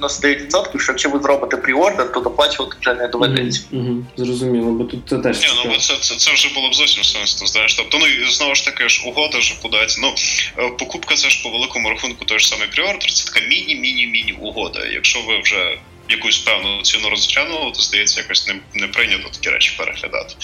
99%, 0.00 0.78
що 0.78 0.92
якщо 0.92 1.10
ви 1.10 1.20
зробите 1.22 1.56
пріордер, 1.56 2.12
то 2.12 2.20
доплачувати 2.20 2.76
вже 2.80 2.94
не 2.94 3.08
доведеться. 3.08 3.62
Угу, 3.72 3.82
угу. 3.82 4.04
Зрозуміло, 4.16 4.70
бо 4.70 4.84
тут 4.84 5.00
це 5.08 5.18
теж. 5.18 5.40
Ні, 5.40 5.48
ну 5.64 5.70
бо 5.70 5.76
це, 5.76 5.96
це 6.00 6.16
це, 6.16 6.32
вже 6.32 6.54
було 6.54 6.70
б 6.70 6.74
зовсім 6.74 7.04
сенсно, 7.04 7.46
знаєш. 7.46 7.74
Тобто, 7.74 7.98
ну 7.98 8.06
і 8.06 8.30
знову 8.30 8.54
ж 8.54 8.64
таки 8.64 8.88
ж 8.88 9.02
угода 9.06 9.40
ж 9.40 9.54
подається. 9.62 10.00
Ну 10.02 10.14
е, 10.58 10.70
покупка 10.78 11.14
це 11.14 11.30
ж 11.30 11.42
по 11.42 11.48
великому 11.48 11.90
рахунку 11.90 12.24
той 12.24 12.38
ж 12.38 12.48
самий 12.48 12.68
пріордер, 12.68 13.12
це 13.12 13.32
така 13.32 13.46
міні-міні-міні 13.46 14.38
угода. 14.40 14.86
Якщо 14.86 15.20
ви 15.20 15.40
вже 15.40 15.78
якусь 16.10 16.38
певну 16.38 16.82
ціну 16.82 17.10
розглянули, 17.10 17.72
то 17.74 17.82
здається, 17.82 18.20
якось 18.20 18.48
не 18.48 18.54
не 18.80 18.88
прийнято 18.88 19.28
такі 19.32 19.50
речі 19.50 19.74
переглядати. 19.78 20.34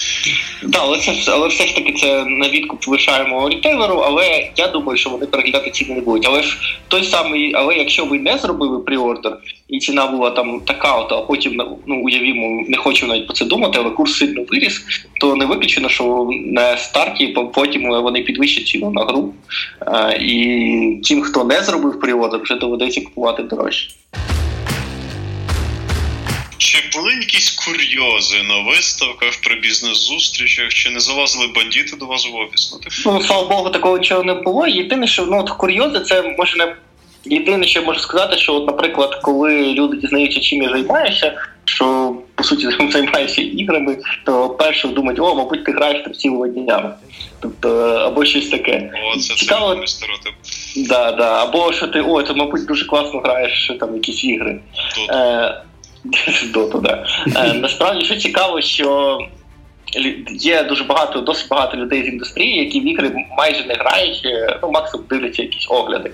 Так, 0.61 0.81
але 0.81 0.99
це 0.99 1.31
але 1.31 1.47
все 1.47 1.67
ж 1.67 1.75
таки 1.75 1.93
це 1.93 2.25
на 2.25 2.49
відкуп 2.49 2.87
лишаємо 2.87 3.49
рітейлеру, 3.49 3.95
але 3.95 4.51
я 4.55 4.67
думаю, 4.67 4.97
що 4.97 5.09
вони 5.09 5.25
переглядати 5.25 5.71
ціни 5.71 5.95
не 5.95 6.01
будуть. 6.01 6.25
Але 6.27 6.43
ж 6.43 6.57
той 6.87 7.03
самий, 7.03 7.53
але 7.55 7.75
якщо 7.75 8.05
ви 8.05 8.19
не 8.19 8.37
зробили 8.37 8.79
пріордер, 8.79 9.37
і 9.67 9.79
ціна 9.79 10.07
була 10.07 10.31
там 10.31 10.61
така, 10.65 10.95
от, 10.95 11.11
а 11.11 11.17
потім 11.17 11.61
ну 11.85 12.01
уявімо, 12.03 12.65
не 12.67 12.77
хочу 12.77 13.07
навіть 13.07 13.25
про 13.25 13.35
це 13.35 13.45
думати, 13.45 13.79
але 13.81 13.89
курс 13.89 14.17
сильно 14.17 14.45
виріс, 14.49 14.81
то 15.19 15.35
не 15.35 15.45
виключено, 15.45 15.89
що 15.89 16.29
на 16.45 16.77
старті 16.77 17.27
потім 17.53 17.89
вони 17.89 18.21
підвищать 18.21 18.67
ціну 18.67 18.91
на 18.91 19.05
гру. 19.05 19.33
І 20.19 21.01
тим, 21.03 21.21
хто 21.21 21.43
не 21.43 21.63
зробив 21.63 21.99
пріордер, 21.99 22.41
вже 22.41 22.55
доведеться 22.55 23.01
купувати 23.01 23.43
дорожче. 23.43 23.89
Чи 26.73 26.97
були 26.97 27.13
якісь 27.13 27.51
курйози 27.51 28.43
на 28.43 28.59
виставках 28.59 29.41
при 29.43 29.55
бізнес-зустрічах? 29.55 30.73
Чи 30.73 30.89
не 30.89 30.99
залазили 30.99 31.47
бандити 31.47 31.95
до 31.99 32.05
вас 32.05 32.29
в 32.31 32.35
офіс? 32.35 32.73
Ну, 32.73 32.79
типу. 32.79 33.17
ну 33.17 33.21
слава 33.21 33.47
Богу, 33.47 33.69
такого 33.69 33.97
нічого 33.97 34.23
не 34.23 34.33
було. 34.33 34.67
Єдине, 34.67 35.07
що 35.07 35.25
ну, 35.25 35.39
от 35.39 35.49
курйози, 35.49 35.99
це 35.99 36.35
може 36.37 36.57
не 36.57 36.75
єдине, 37.25 37.67
що 37.67 37.79
я 37.79 37.85
можу 37.85 37.99
сказати, 37.99 38.37
що, 38.37 38.55
от, 38.55 38.67
наприклад, 38.67 39.19
коли 39.23 39.73
люди 39.73 39.97
дізнаються, 39.97 40.39
чим 40.39 40.63
я 40.63 40.69
займаюся, 40.69 41.41
що 41.65 42.15
по 42.35 42.43
суті 42.43 42.67
займаюся 42.91 43.41
іграми, 43.41 43.97
то 44.25 44.49
перше 44.49 44.87
думають, 44.87 45.19
о, 45.19 45.35
мабуть, 45.35 45.65
ти 45.65 45.71
граєш 45.71 46.03
там 46.03 46.13
цілими 46.13 46.49
днями. 46.49 46.93
Тобто, 47.39 47.69
або 47.79 48.25
щось 48.25 48.49
таке. 48.49 48.91
О, 49.13 49.19
це 49.19 49.35
Цікаво. 49.35 49.87
стереотип. 49.87 50.33
Да, 50.75 51.11
да. 51.11 51.43
Або 51.43 51.73
що 51.73 51.87
ти, 51.87 52.01
о, 52.01 52.23
це, 52.23 52.33
мабуть, 52.33 52.65
дуже 52.65 52.85
класно 52.85 53.19
граєш 53.19 53.71
там 53.79 53.95
якісь 53.95 54.23
ігри. 54.23 54.59
Е, 55.09 55.61
Доту, 56.53 56.79
да. 56.79 57.05
Е, 57.35 57.53
насправді 57.61 58.05
що 58.05 58.15
цікаво, 58.15 58.61
що 58.61 59.19
є 60.29 60.63
дуже 60.63 60.83
багато, 60.83 61.21
досить 61.21 61.49
багато 61.49 61.77
людей 61.77 62.03
з 62.03 62.07
індустрії, 62.07 62.57
які 62.57 62.79
в 62.79 62.87
ігри 62.87 63.11
майже 63.37 63.65
не 63.65 63.73
грають, 63.73 64.21
е, 64.25 64.59
ну 64.63 64.71
максимум 64.71 65.05
дивляться 65.09 65.41
якісь 65.41 65.67
огляди, 65.69 66.11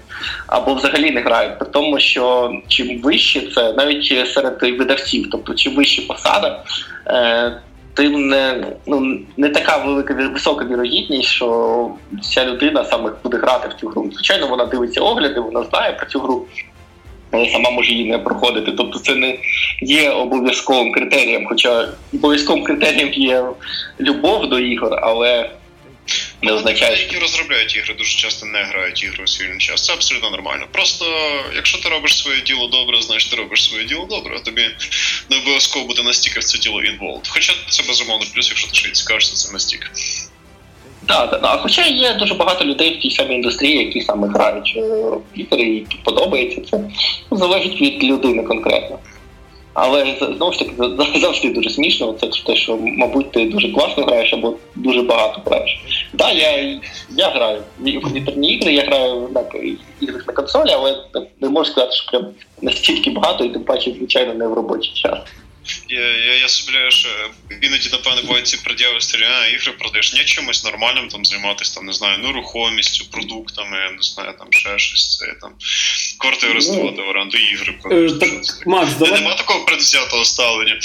або 0.48 0.74
взагалі 0.74 1.12
не 1.12 1.22
грають. 1.22 1.60
При 1.60 1.68
тому, 1.68 2.00
що 2.00 2.54
чим 2.68 3.02
вище 3.02 3.42
це 3.56 3.74
навіть 3.74 4.30
серед 4.34 4.62
видавців, 4.62 5.28
тобто 5.32 5.54
чим 5.54 5.76
вище 5.76 6.02
посада. 6.02 6.64
Е, 7.08 7.62
тим 7.94 8.28
не 8.28 8.66
ну 8.86 9.20
не 9.38 9.50
така 9.50 9.78
велика 9.78 10.14
висока 10.14 10.66
вірогідність, 10.66 11.30
що 11.30 11.90
ця 12.22 12.46
людина 12.46 12.86
саме 12.86 13.12
буде 13.24 13.38
грати 13.38 13.68
в 13.68 13.80
цю 13.80 13.88
гру. 13.88 14.10
Звичайно, 14.14 14.48
вона 14.48 14.66
дивиться 14.66 15.02
огляди, 15.02 15.40
вона 15.40 15.64
знає 15.64 15.94
про 15.94 16.06
цю 16.06 16.20
гру, 16.20 16.46
але 17.32 17.50
сама 17.50 17.70
може 17.70 17.92
її 17.92 18.06
не 18.06 18.18
проходити. 18.18 18.72
Тобто 18.72 19.00
це 19.00 19.16
не 19.16 19.38
є 19.82 20.10
обов'язковим 20.10 20.92
критерієм, 20.92 21.46
хоча 21.46 21.90
обов'язковим 22.14 22.64
критерієм 22.64 23.14
є 23.14 23.44
любов 24.00 24.50
до 24.50 24.60
ігор, 24.60 25.00
але 25.02 25.50
не 26.42 26.52
означає. 26.52 27.02
Які 27.02 27.18
розробляють 27.18 27.76
ігри, 27.76 27.96
дуже 27.98 28.18
часто 28.18 28.46
не 28.46 28.64
грають 28.64 29.04
ігри 29.04 29.24
у 29.24 29.28
свій 29.28 29.58
час. 29.58 29.86
Це 29.86 29.94
абсолютно 29.94 30.30
нормально. 30.30 30.66
Просто 30.72 31.06
якщо 31.56 31.78
ти 31.78 31.90
робиш 31.90 32.18
своє 32.18 32.42
діло 32.42 32.68
добре, 32.68 33.02
значить 33.02 33.32
ти 33.32 33.38
робиш 33.38 33.70
своє 33.70 33.84
діло 33.86 34.08
добре, 34.10 34.36
а 34.36 34.40
тобі 34.40 34.70
не 35.30 35.38
обов'язково 35.38 35.86
буде 35.86 36.04
настільки 36.04 36.40
в 36.40 36.44
це 36.44 36.60
діло 36.60 36.84
involved. 36.84 37.28
Хоча 37.28 37.54
це 37.70 37.84
безумовно 37.88 38.26
плюс, 38.34 38.50
якщо 38.50 38.68
ти 38.68 38.76
ще 38.76 38.90
й 38.90 38.92
цікавишся 38.92 39.36
цим 39.36 39.54
настільки. 39.54 39.88
Так, 41.10 41.32
так, 41.32 41.42
так. 41.42 41.60
Хоча 41.62 41.86
є 41.86 42.14
дуже 42.14 42.34
багато 42.34 42.66
людей 42.66 42.98
в 42.98 43.00
тій 43.00 43.12
самій 43.12 43.36
індустрії, 43.36 43.78
які 43.78 44.02
саме 44.02 44.28
грають 44.28 44.74
е, 44.78 44.82
в 44.82 45.22
ігри 45.34 45.64
і 45.64 45.86
подобається 46.04 46.62
це. 46.72 46.80
Залежить 47.32 47.82
від 47.82 48.04
людини 48.04 48.44
конкретно. 48.44 49.00
Але 49.74 50.18
знову 50.36 50.54
ж 50.54 50.60
таки 50.60 50.72
завжди 51.20 51.50
дуже 51.50 51.70
смішно. 51.70 52.14
Це 52.14 52.28
те, 52.46 52.56
що, 52.56 52.78
мабуть, 52.82 53.32
ти 53.32 53.46
дуже 53.46 53.72
класно 53.72 54.04
граєш 54.04 54.34
або 54.34 54.54
дуже 54.76 55.02
багато 55.02 55.42
граєш. 55.46 55.82
Так, 56.18 56.36
я 56.36 56.80
я 57.10 57.30
граю 57.30 57.62
в 57.80 58.02
комп'ютерні 58.02 58.54
ігри, 58.54 58.74
я 58.74 58.84
граю 58.84 59.30
на 59.36 59.44
іграх 60.02 60.28
на 60.28 60.34
консолі, 60.34 60.70
але 60.72 60.96
не 61.42 61.50
можу 61.50 61.72
сказати, 61.72 61.96
що 61.96 62.12
прям 62.12 62.28
настільки 62.62 63.10
багато, 63.12 63.44
і 63.44 63.50
тим 63.50 63.64
паче, 63.64 63.92
звичайно, 63.98 64.34
не 64.34 64.48
в 64.48 64.54
робочий 64.54 64.92
час. 64.94 65.20
Я 65.90 66.00
я, 66.00 66.36
я 66.42 66.48
собі 66.48 66.78
що 66.90 67.10
іноді, 67.62 67.90
напевне, 67.92 68.22
бувають 68.22 68.48
ці 68.48 68.58
пред'яви 68.58 69.02
стріляє, 69.02 69.56
ігри 69.56 69.72
продаєш 69.80 70.14
не 70.14 70.24
чимось 70.24 70.66
нормальним 70.66 71.08
там 71.08 71.26
займатися, 71.26 71.76
там, 71.76 71.86
не 71.86 71.94
знаю, 71.94 72.18
нерухомістю, 72.18 73.06
продуктами, 73.12 73.78
не 73.98 74.02
знаю, 74.02 74.34
там 74.40 74.48
ще 74.50 74.80
щось, 74.80 75.18
це 75.18 75.36
там 75.42 75.52
квартири 76.18 76.62
здавати 76.62 76.96
ну, 76.98 77.06
в 77.06 77.10
оренду 77.10 77.38
ігри. 77.38 77.80
Продаєш, 77.82 78.12
так, 78.12 78.68
Макс, 78.68 78.94
давай... 78.94 79.22
Нема 79.22 79.36
такого 79.36 79.66
предвзятого 79.66 80.26
ставлення. 80.26 80.80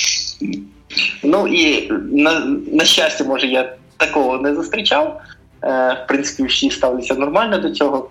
Ну 1.23 1.49
і 1.49 1.91
на, 2.13 2.41
на 2.73 2.85
щастя, 2.85 3.25
може, 3.25 3.47
я 3.47 3.77
такого 3.97 4.39
не 4.39 4.55
зустрічав. 4.55 5.21
Е, 5.63 5.97
в 6.05 6.07
принципі, 6.09 6.49
всі 6.49 6.71
ставляться 6.71 7.15
нормально 7.15 7.59
до 7.59 7.71
цього. 7.71 8.11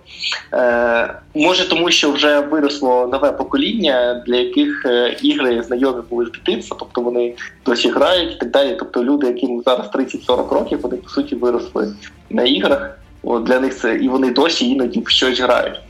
Е, 0.52 1.14
може, 1.34 1.68
тому 1.68 1.90
що 1.90 2.12
вже 2.12 2.40
виросло 2.40 3.06
нове 3.06 3.32
покоління, 3.32 4.22
для 4.26 4.36
яких 4.36 4.86
е, 4.86 5.16
ігри 5.22 5.62
знайомі 5.62 6.02
були 6.10 6.26
з 6.26 6.30
дитинства, 6.30 6.76
тобто 6.80 7.00
вони 7.00 7.34
досі 7.66 7.88
грають 7.88 8.32
і 8.32 8.38
так 8.38 8.50
далі. 8.50 8.76
Тобто 8.78 9.04
люди, 9.04 9.26
яким 9.26 9.62
зараз 9.66 9.86
30-40 9.94 10.54
років, 10.54 10.80
вони 10.80 10.96
по 10.96 11.08
суті 11.08 11.34
виросли 11.34 11.94
на 12.30 12.42
іграх. 12.42 12.98
От 13.22 13.44
Для 13.44 13.60
них 13.60 13.76
це 13.76 13.96
і 13.96 14.08
вони 14.08 14.30
досі 14.30 14.70
іноді 14.70 15.00
в 15.00 15.08
щось 15.08 15.40
грають. 15.40 15.80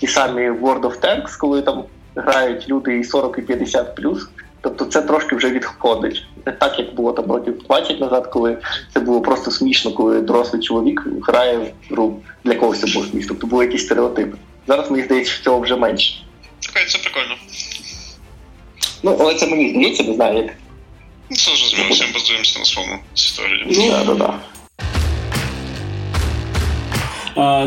Ті 0.00 0.06
самі 0.06 0.50
World 0.50 0.80
of 0.80 1.00
Tanks, 1.00 1.38
коли 1.38 1.62
там 1.62 1.84
грають 2.16 2.68
люди 2.68 2.98
і 2.98 3.04
40 3.04 3.38
і 3.38 3.42
50 3.42 3.94
плюс. 3.94 4.28
Тобто 4.66 4.84
це 4.84 5.02
трошки 5.02 5.36
вже 5.36 5.50
відходить. 5.50 6.26
Не 6.46 6.52
так, 6.52 6.78
як 6.78 6.94
було 6.94 7.12
там 7.12 7.32
років 7.32 7.58
20 7.58 8.00
назад, 8.00 8.26
коли 8.26 8.58
це 8.94 9.00
було 9.00 9.20
просто 9.20 9.50
смішно, 9.50 9.92
коли 9.92 10.20
дорослий 10.20 10.62
чоловік 10.62 11.06
грає 11.28 11.58
в 11.58 11.94
гру. 11.94 12.20
Для 12.44 12.54
когось 12.54 12.80
це 12.80 12.86
було 12.86 13.06
смішно. 13.06 13.28
Тобто 13.28 13.46
були 13.46 13.64
якісь 13.64 13.84
стереотипи. 13.84 14.36
Зараз 14.66 14.90
мені 14.90 15.04
здається, 15.04 15.32
що 15.32 15.44
цього 15.44 15.60
вже 15.60 15.76
менше. 15.76 16.14
Окей, 16.70 16.86
це 16.86 16.98
прикольно. 16.98 17.34
Ну, 19.02 19.16
але 19.20 19.34
це 19.34 19.46
мені 19.46 19.70
здається, 19.70 20.02
не 20.02 20.14
знаю 20.14 20.36
як. 20.36 20.46
Ну, 21.30 21.36
це 21.36 21.50
зрозуміло, 21.56 21.90
всім 21.90 22.12
базуємося 22.14 22.58
на 22.58 22.64
своєму 22.64 22.98
історії. 23.14 23.66
Ну, 23.66 23.90
так, 23.90 24.18
так. 24.18 24.40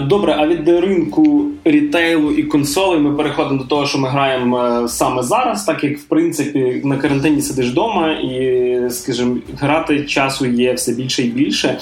Добре, 0.07 0.35
а 0.39 0.47
від 0.47 0.69
ринку 0.69 1.45
рітейлу 1.65 2.31
і 2.31 2.43
консолей 2.43 2.99
ми 2.99 3.15
переходимо 3.15 3.61
до 3.61 3.67
того, 3.67 3.87
що 3.87 3.97
ми 3.97 4.09
граємо 4.09 4.65
е, 4.65 4.87
саме 4.87 5.23
зараз, 5.23 5.63
так 5.63 5.83
як 5.83 5.97
в 5.97 6.03
принципі 6.03 6.81
на 6.83 6.97
карантині 6.97 7.41
сидиш 7.41 7.67
вдома, 7.69 8.11
і, 8.11 8.77
скажімо, 8.89 9.37
грати 9.59 10.05
часу 10.05 10.45
є 10.45 10.73
все 10.73 10.93
більше 10.93 11.23
і 11.23 11.27
більше. 11.27 11.79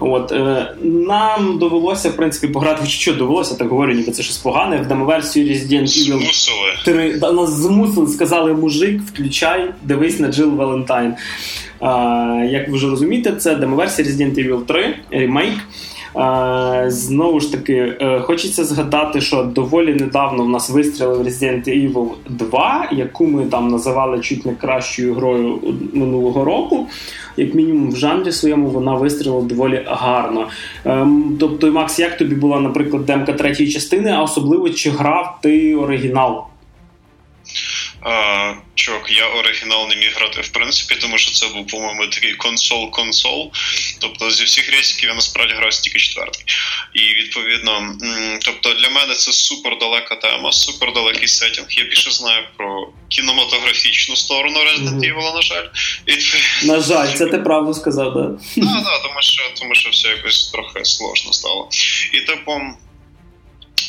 От 0.00 0.32
е, 0.32 0.74
Нам 0.82 1.58
довелося 1.58 2.08
в 2.08 2.16
принципі 2.16 2.52
пограти, 2.52 2.86
що 2.86 3.14
довелося, 3.14 3.54
так 3.54 3.68
говорю, 3.68 3.92
ніби 3.92 4.12
це 4.12 4.22
щось 4.22 4.38
погане. 4.38 4.76
В 4.76 4.86
демоверсії 4.86 5.52
Resident 5.52 5.86
Evil 5.86 6.84
3 6.84 7.18
нас 7.32 7.50
змусили, 7.50 8.06
сказали 8.06 8.52
мужик, 8.54 9.02
включай, 9.02 9.70
дивись 9.82 10.20
на 10.20 10.28
Джил 10.28 10.54
Валентайн. 10.54 11.14
Як 12.50 12.68
ви 12.68 12.74
вже 12.74 12.86
розумієте, 12.86 13.32
це 13.32 13.54
демоверсія 13.54 14.08
Resident 14.08 14.34
Evil 14.34 14.64
3 14.64 14.94
ремейк. 15.10 15.58
Знову 16.86 17.40
ж 17.40 17.52
таки, 17.52 17.96
е, 18.00 18.20
хочеться 18.20 18.64
згадати, 18.64 19.20
що 19.20 19.42
доволі 19.42 19.94
недавно 19.94 20.44
в 20.44 20.48
нас 20.48 20.70
вистрілив 20.70 21.26
Resident 21.26 21.68
Evil 21.68 22.08
2, 22.28 22.88
яку 22.92 23.26
ми 23.26 23.44
там 23.44 23.68
називали 23.68 24.20
чуть 24.20 24.46
не 24.46 24.54
кращою 24.54 25.14
грою 25.14 25.58
минулого 25.92 26.44
року. 26.44 26.86
Як 27.36 27.54
мінімум, 27.54 27.90
в 27.90 27.96
жанрі 27.96 28.32
своєму 28.32 28.68
вона 28.68 28.94
вистрілила 28.94 29.42
доволі 29.42 29.82
гарно. 29.86 30.46
Ем, 30.84 31.36
тобто, 31.40 31.72
Макс, 31.72 31.98
як 31.98 32.16
тобі 32.16 32.34
була, 32.34 32.60
наприклад, 32.60 33.06
демка 33.06 33.32
третьої 33.32 33.70
частини, 33.70 34.10
а 34.10 34.22
особливо 34.22 34.70
чи 34.70 34.90
грав 34.90 35.38
ти 35.42 35.74
оригінал? 35.74 36.47
А, 38.02 38.54
Чувак, 38.74 39.10
я 39.10 39.26
оригінал 39.26 39.88
не 39.88 39.96
міг 39.96 40.14
грати 40.16 40.40
в 40.40 40.48
принципі, 40.48 40.94
тому 41.00 41.18
що 41.18 41.32
це 41.32 41.46
був, 41.54 41.66
по-моєму, 41.66 42.06
такий 42.06 42.34
консол-консол. 42.34 43.52
Тобто 44.00 44.30
зі 44.30 44.44
всіх 44.44 44.72
рейсиків 44.72 45.08
я 45.08 45.14
насправді 45.14 45.54
грав 45.54 45.70
тільки 45.70 45.98
четвертий. 45.98 46.44
І 46.94 47.00
відповідно, 47.00 47.96
тобто 48.44 48.74
для 48.74 48.88
мене 48.88 49.14
це 49.14 49.32
супер 49.32 49.78
далека 49.78 50.16
тема, 50.16 50.52
супер 50.52 50.92
далекий 50.92 51.28
сетінг. 51.28 51.66
Я 51.70 51.84
більше 51.84 52.10
знаю 52.10 52.44
про 52.56 52.88
кінематографічну 53.08 54.16
сторону 54.16 54.58
Resident 54.58 55.00
Evil, 55.00 55.18
mm-hmm. 55.18 55.34
на 55.34 55.42
жаль. 55.42 55.66
І... 56.06 56.18
На 56.66 56.80
жаль, 56.80 57.14
це 57.14 57.26
ти 57.26 57.38
правду 57.38 57.74
сказав, 57.74 58.14
так? 58.14 58.30
Да? 58.56 58.74
Так, 58.74 58.84
так, 58.84 59.02
тому 59.02 59.22
що 59.22 59.42
тому 59.60 59.74
що 59.74 59.90
все 59.90 60.08
якось 60.08 60.50
трохи 60.50 60.84
сложно 60.84 61.32
стало. 61.32 61.68
І 62.12 62.20
типу. 62.20 62.60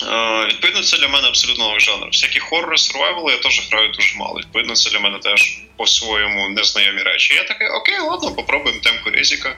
Е, 0.03 0.45
відповідно, 0.47 0.81
це 0.81 0.97
для 0.97 1.07
мене 1.07 1.27
абсолютно 1.27 1.63
новий 1.63 1.79
жанр. 1.79 2.07
Всякі 2.07 2.39
хоррори, 2.39 2.77
сурвайвали 2.77 3.31
я 3.31 3.37
теж 3.37 3.69
граю 3.71 3.89
дуже 3.89 4.15
мало. 4.17 4.39
Відповідно, 4.39 4.75
це 4.75 4.89
для 4.89 4.99
мене 4.99 5.19
теж 5.19 5.59
по-своєму 5.77 6.49
незнайомі 6.49 7.01
речі. 7.01 7.33
Я 7.33 7.43
такий, 7.43 7.67
окей, 7.67 7.99
ладно, 7.99 8.31
попробуємо 8.31 8.81
темку 8.81 9.09
ризика. 9.09 9.55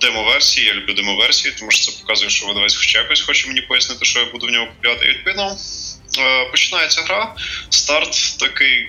демо-версії. 0.00 0.66
Я 0.66 0.74
люблю 0.74 0.94
демо-версії, 0.94 1.54
тому 1.58 1.70
що 1.70 1.92
це 1.92 2.00
показує, 2.00 2.30
що 2.30 2.46
видавець 2.46 2.76
хоч 2.76 2.94
якось 2.94 3.20
хоче 3.20 3.48
мені 3.48 3.60
пояснити, 3.60 4.04
що 4.04 4.20
я 4.20 4.26
буду 4.26 4.46
в 4.46 4.50
нього 4.50 4.66
купляти. 4.66 5.06
І 5.06 5.08
відповідно 5.08 5.56
е, 6.18 6.44
починається 6.50 7.02
гра. 7.02 7.34
Старт 7.70 8.38
такий 8.38 8.88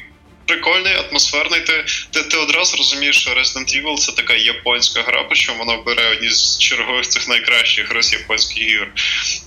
прикольний, 0.50 0.93
атмосферний. 1.10 1.62
Ти 1.62 1.86
ти, 2.12 2.24
ти 2.24 2.38
одразу 2.38 2.78
розумієш, 2.78 3.18
що 3.18 3.32
Resident 3.32 3.82
Evil 3.82 3.97
це 3.97 4.12
така 4.12 4.34
японська 4.34 5.02
гра, 5.02 5.26
причому 5.30 5.60
вона 5.60 5.78
бере 5.86 6.12
одні 6.12 6.30
з 6.30 6.58
чергових 6.58 7.08
цих 7.08 7.28
найкращих 7.28 7.91
роз 7.91 8.14
японських 8.14 8.72
ігор. 8.74 8.88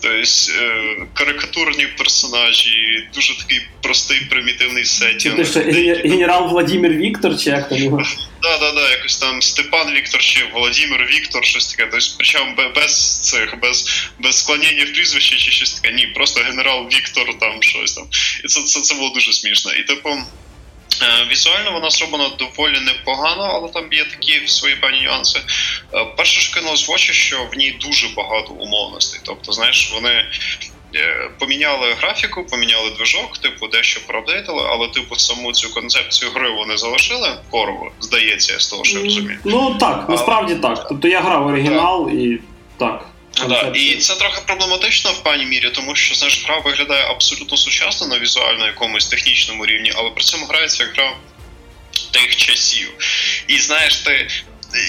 Тобто 0.02 0.16
е, 0.16 1.06
карикатурні 1.14 1.86
персонажі, 1.86 3.08
дуже 3.14 3.38
такий 3.38 3.60
простий 3.82 4.20
примітивний 4.30 4.84
сетінг. 4.84 5.36
Ти 5.36 5.44
що, 5.44 5.60
генерал 6.08 6.48
Владимир 6.48 6.92
Віктор, 6.92 7.38
чи 7.40 7.50
як 7.50 7.68
там 7.68 7.78
його? 7.78 8.02
Да, 8.42 8.58
да, 8.58 8.72
да, 8.72 8.90
якось 8.90 9.16
там 9.18 9.42
Степан 9.42 9.94
Віктор 9.94 10.20
чи 10.20 10.44
Володимир 10.54 11.06
Віктор, 11.06 11.44
щось 11.44 11.74
таке. 11.74 11.88
Тобто, 11.92 12.06
причому 12.18 12.56
без 12.74 13.18
цих, 13.18 13.60
без 13.62 14.08
без 14.18 14.38
склонення 14.38 14.84
в 14.84 14.92
прізвище 14.92 15.36
чи 15.36 15.50
щось 15.50 15.72
таке. 15.72 15.94
Ні, 15.94 16.06
просто 16.06 16.40
генерал 16.40 16.86
Віктор 16.86 17.38
там 17.38 17.62
щось 17.62 17.92
там. 17.92 18.04
І 18.44 18.48
це 18.48 18.62
це, 18.62 18.80
це 18.80 18.94
було 18.94 19.10
дуже 19.10 19.32
смішно. 19.32 19.72
І 19.72 19.82
типу. 19.82 20.18
Е, 21.02 21.26
візуально 21.30 21.72
вона 21.72 21.90
зроблена 21.90 22.30
доволі 22.38 22.80
непогано, 22.80 23.42
але 23.42 23.68
там 23.68 23.92
є 23.92 24.04
такі 24.04 24.48
свої 24.48 24.76
певні 24.76 25.00
нюанси. 25.00 25.40
Е, 25.94 26.04
перше 26.16 26.40
ж 26.40 26.54
кинулось 26.54 26.88
в 26.88 26.90
очі, 26.90 27.12
що 27.12 27.36
в 27.52 27.56
ній 27.56 27.78
дуже 27.84 28.08
багато 28.16 28.52
умовностей. 28.52 29.20
Тобто, 29.24 29.52
знаєш, 29.52 29.92
вони 29.94 30.24
е, 30.94 31.30
поміняли 31.38 31.94
графіку, 32.00 32.44
поміняли 32.44 32.90
движок, 32.90 33.38
типу, 33.38 33.66
дещо 33.66 34.00
проапдейтили, 34.06 34.66
але 34.70 34.88
типу 34.88 35.16
саму 35.16 35.52
цю 35.52 35.74
концепцію 35.74 36.30
гри 36.34 36.50
вони 36.50 36.76
залишили 36.76 37.28
корову, 37.50 37.90
здається, 38.00 38.60
з 38.60 38.66
того, 38.66 38.84
що 38.84 38.98
я 38.98 39.04
розумію. 39.04 39.38
Ну 39.44 39.76
так, 39.80 40.08
насправді 40.08 40.54
так. 40.54 40.86
Тобто 40.88 41.08
я 41.08 41.20
грав 41.20 41.46
оригінал 41.46 42.06
так. 42.06 42.14
і 42.14 42.38
так. 42.78 43.11
Да, 43.48 43.72
і 43.74 43.96
це 43.96 44.16
трохи 44.16 44.40
проблематично 44.46 45.12
в 45.12 45.22
певній 45.22 45.46
мірі, 45.46 45.70
тому 45.70 45.96
що 45.96 46.14
знаєш, 46.14 46.44
гра 46.44 46.58
виглядає 46.58 47.04
абсолютно 47.04 47.56
сучасно 47.56 48.06
на 48.06 48.18
візуально 48.18 48.66
якомусь 48.66 49.06
технічному 49.06 49.66
рівні, 49.66 49.92
але 49.96 50.10
при 50.10 50.24
цьому 50.24 50.46
грається 50.46 50.82
як 50.82 50.94
гра 50.94 51.16
тих 52.10 52.36
часів. 52.36 52.88
І 53.48 53.58
знаєш, 53.58 53.96
ти. 53.96 54.28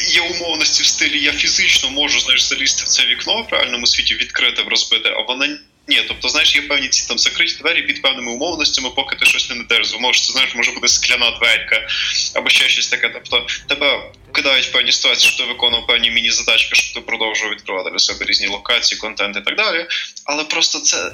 Є 0.07 0.21
умовності 0.21 0.83
в 0.83 0.85
стилі, 0.85 1.23
я 1.23 1.31
фізично 1.31 1.89
можу 1.89 2.19
знаєш, 2.19 2.41
залізти 2.41 2.85
в 2.85 2.87
це 2.87 3.05
вікно 3.05 3.41
в 3.41 3.53
реальному 3.53 3.87
світі, 3.87 4.15
відкрити, 4.15 4.61
розбити, 4.61 5.09
а 5.09 5.21
вона 5.21 5.57
ні, 5.87 6.01
тобто, 6.07 6.29
знаєш, 6.29 6.55
є 6.55 6.61
певні 6.61 6.87
ці 6.87 7.07
там 7.07 7.19
закриті 7.19 7.55
двері 7.61 7.81
під 7.81 8.01
певними 8.01 8.31
умовностями, 8.31 8.89
поки 8.89 9.15
ти 9.15 9.25
щось 9.25 9.49
не 9.49 9.55
надеш. 9.55 9.87
Зумов, 9.87 10.15
що 10.15 10.25
це 10.25 10.33
знаєш, 10.33 10.55
може 10.55 10.71
бути 10.71 10.87
скляна 10.87 11.31
дверка 11.31 11.87
або 12.33 12.49
ще 12.49 12.69
щось 12.69 12.87
таке. 12.87 13.09
Тобто 13.09 13.47
тебе 13.67 14.11
кидають 14.31 14.71
певні 14.71 14.91
ситуації, 14.91 15.31
що 15.31 15.43
ти 15.43 15.49
виконував 15.49 15.87
певні 15.87 16.11
міні-задачки, 16.11 16.75
щоб 16.75 16.93
ти 16.93 17.01
продовжував 17.01 17.53
відкривати 17.53 17.89
для 17.89 17.99
себе 17.99 18.25
різні 18.25 18.47
локації, 18.47 18.99
контент 18.99 19.37
і 19.37 19.41
так 19.41 19.55
далі. 19.57 19.85
Але 20.25 20.43
просто 20.43 20.79
це 20.79 21.11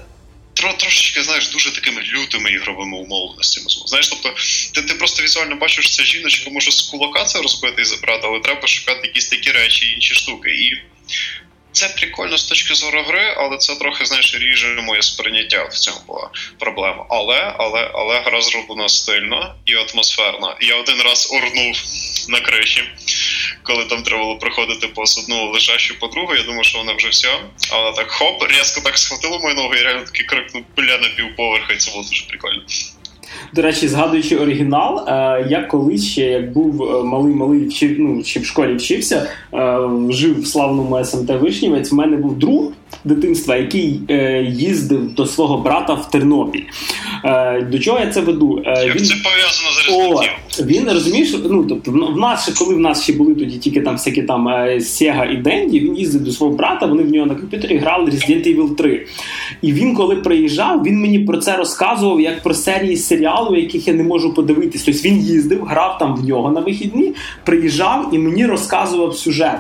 трошечки, 0.54 1.24
знаєш, 1.24 1.48
дуже 1.48 1.72
такими 1.76 2.02
лютими 2.02 2.52
ігровими 2.52 2.98
умовленостями. 2.98 3.68
Знаєш, 3.86 4.08
тобто 4.08 4.34
ти 4.74 4.82
ти 4.82 4.94
просто 4.94 5.24
візуально 5.24 5.56
бачиш, 5.56 5.86
що 5.86 5.96
ця 5.96 6.04
жіночка 6.04 6.50
може 6.50 6.72
з 6.72 6.82
кулака 6.82 7.24
це 7.24 7.42
розбити 7.42 7.82
і 7.82 7.86
забрати, 7.86 8.22
але 8.24 8.40
треба 8.40 8.68
шукати 8.68 9.08
якісь 9.08 9.30
такі 9.30 9.52
речі, 9.52 9.92
інші 9.96 10.14
штуки. 10.14 10.50
І 10.50 10.82
це 11.80 11.90
прикольно 11.90 12.38
з 12.38 12.44
точки 12.44 12.76
зору 12.76 13.04
гри, 13.04 13.34
але 13.38 13.58
це 13.58 13.76
трохи 13.76 14.06
знаєш, 14.06 14.36
ріже 14.36 14.82
моє 14.82 15.02
сприйняття 15.02 15.64
в 15.64 15.74
цьому 15.74 15.98
була 16.08 16.30
проблема. 16.60 17.06
Але 17.10 17.56
але, 17.58 17.92
але 17.94 18.22
гра 18.22 18.42
зроблена 18.42 18.90
стильно 18.90 19.56
і 19.66 19.76
атмосферно. 19.76 20.56
Я 20.62 20.76
один 20.76 21.02
раз 21.02 21.32
орнув 21.34 21.76
на 22.30 22.40
криші, 22.40 22.84
коли 23.64 23.86
там 23.86 24.04
треба 24.04 24.24
було 24.24 24.38
проходити 24.38 24.88
по 24.88 25.02
одну 25.02 25.52
лежащу 25.52 26.00
подругу. 26.00 26.36
Я 26.36 26.44
думав, 26.44 26.66
що 26.66 26.78
вона 26.78 26.94
вже 26.94 27.10
все. 27.10 27.40
А 27.72 27.78
вона 27.78 27.92
так 27.92 28.12
хоп, 28.12 28.52
різко 28.52 28.82
так 28.82 28.98
схватила 28.98 29.40
мою 29.40 29.56
ногу 29.56 29.76
і 29.76 29.82
реально 29.82 30.06
такий 30.06 30.26
крикнув 30.26 30.64
бля 30.78 30.98
на 30.98 31.10
півповерха, 31.10 31.74
і 31.74 31.78
це 31.78 31.92
було 31.92 32.04
дуже 32.04 32.26
прикольно. 32.26 32.62
До 33.56 33.62
речі, 33.62 33.88
згадуючи 33.88 34.38
оригінал, 34.38 35.06
е, 35.08 35.46
я 35.50 35.68
колись 35.72 36.06
ще 36.06 36.22
як 36.22 36.54
був 36.54 36.84
е, 36.84 37.04
малий 37.04 37.36
малий 37.36 37.68
вчив, 37.68 37.96
ну, 38.00 38.24
ще 38.24 38.40
в 38.40 38.46
школі 38.46 38.76
вчився, 38.76 39.28
е, 39.54 39.78
жив 40.10 40.42
в 40.42 40.48
славному 40.48 41.06
СМТ 41.06 41.30
Вишнівець. 41.30 41.92
У 41.92 41.96
мене 41.96 42.18
був 42.18 42.40
друг 42.40 42.72
дитинства, 43.04 43.56
який 43.56 44.00
їздив 44.50 45.14
до 45.14 45.26
свого 45.26 45.58
брата 45.58 45.94
в 45.94 46.12
Тернопіль. 46.12 46.64
До 47.72 47.80
чого 47.80 48.00
я 48.00 48.08
це 48.08 48.22
веду? 48.22 48.62
Як 48.66 48.96
він... 48.96 49.06
це 49.06 49.14
пов'язано 49.24 49.72
з 49.72 49.88
результатом? 49.88 50.36
Він 50.60 50.90
розумієш, 50.92 51.36
ну 51.50 51.64
тобто 51.64 51.92
в 51.92 52.18
нас 52.18 52.50
коли 52.60 52.76
в 52.76 52.80
нас 52.80 53.04
ще 53.04 53.14
були 53.14 53.36
тоді 53.36 53.58
тільки 53.58 53.82
там 53.82 53.94
всякі 53.94 54.24
там 54.24 54.48
Sega 54.48 55.32
і 55.32 55.38
Денді, 55.38 55.80
він 55.80 55.98
їздив 55.98 56.24
до 56.24 56.32
свого 56.32 56.56
брата, 56.56 56.86
вони 56.86 57.04
в 57.04 57.12
нього 57.12 57.26
на 57.26 57.36
комп'ютері 57.36 57.78
грали 57.78 58.12
Resident 58.12 58.56
Evil 58.56 58.76
3. 58.76 59.06
І 59.62 59.74
він, 59.74 59.96
коли 59.96 60.16
приїжджав, 60.16 60.84
він 60.84 61.02
мені 61.02 61.20
про 61.20 61.38
це 61.38 61.58
розказував 61.58 62.22
як 62.22 62.44
про 62.44 62.54
серії 62.54 62.98
серіалу, 62.98 63.56
яких 63.56 63.88
я 63.88 63.94
не 63.94 64.04
можу 64.04 64.34
подивитись. 64.34 64.84
Тобто 64.84 65.02
він 65.02 65.18
їздив, 65.18 65.64
грав 65.64 65.98
там 65.98 66.16
в 66.16 66.26
нього 66.26 66.52
на 66.52 66.62
вихідні, 66.62 67.14
приїжджав 67.46 68.10
і 68.14 68.18
мені 68.18 68.46
розказував 68.46 69.16
сюжет. 69.16 69.60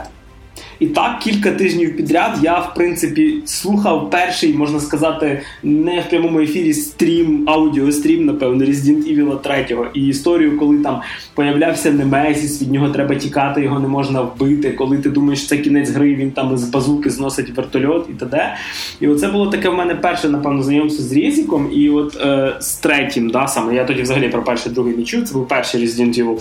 І 0.80 0.88
так 0.88 1.20
кілька 1.20 1.52
тижнів 1.52 1.98
підряд 1.98 2.40
я, 2.42 2.60
в 2.60 2.74
принципі, 2.74 3.38
слухав 3.46 4.10
перший, 4.10 4.54
можна 4.54 4.80
сказати, 4.80 5.42
не 5.64 6.02
в 6.02 6.10
прямому 6.10 6.40
ефірі 6.40 6.74
стрім, 6.74 7.44
аудіострім, 7.50 8.26
напевно, 8.26 8.66
Resident 8.66 9.16
Evil 9.16 9.42
3. 9.42 9.78
І 9.94 10.08
історію, 10.08 10.58
коли 10.58 10.78
там 10.78 11.02
появлявся 11.34 11.92
Немезіс, 11.92 12.62
від 12.62 12.72
нього 12.72 12.90
треба 12.90 13.16
тікати, 13.16 13.62
його 13.62 13.80
не 13.80 13.88
можна 13.88 14.22
вбити. 14.22 14.72
Коли 14.72 14.98
ти 14.98 15.10
думаєш, 15.10 15.48
це 15.48 15.58
кінець 15.58 15.90
гри, 15.90 16.16
він 16.16 16.32
там 16.32 16.58
з 16.58 16.64
базуки 16.64 17.10
зносить 17.10 17.58
вертольот 17.58 18.08
і 18.10 18.14
т.д. 18.14 18.56
І 19.00 19.08
оце 19.08 19.28
було 19.28 19.48
таке 19.48 19.70
в 19.70 19.76
мене 19.76 19.96
перше, 19.96 20.30
напевно, 20.30 20.64
знайомство 20.64 21.06
з 21.06 21.12
Різіком. 21.12 21.70
І 21.74 21.90
от 21.90 22.18
е, 22.22 22.56
з 22.60 22.76
третім, 22.76 23.30
да, 23.30 23.48
саме 23.48 23.76
я 23.76 23.86
тоді 23.86 24.02
взагалі 24.02 24.30
про 24.30 24.44
перший 24.44 24.72
другий 24.72 24.98
не 24.98 25.04
чув, 25.04 25.24
це 25.24 25.34
був 25.34 25.48
перший 25.48 25.86
Resident 25.86 26.24
Evil. 26.24 26.40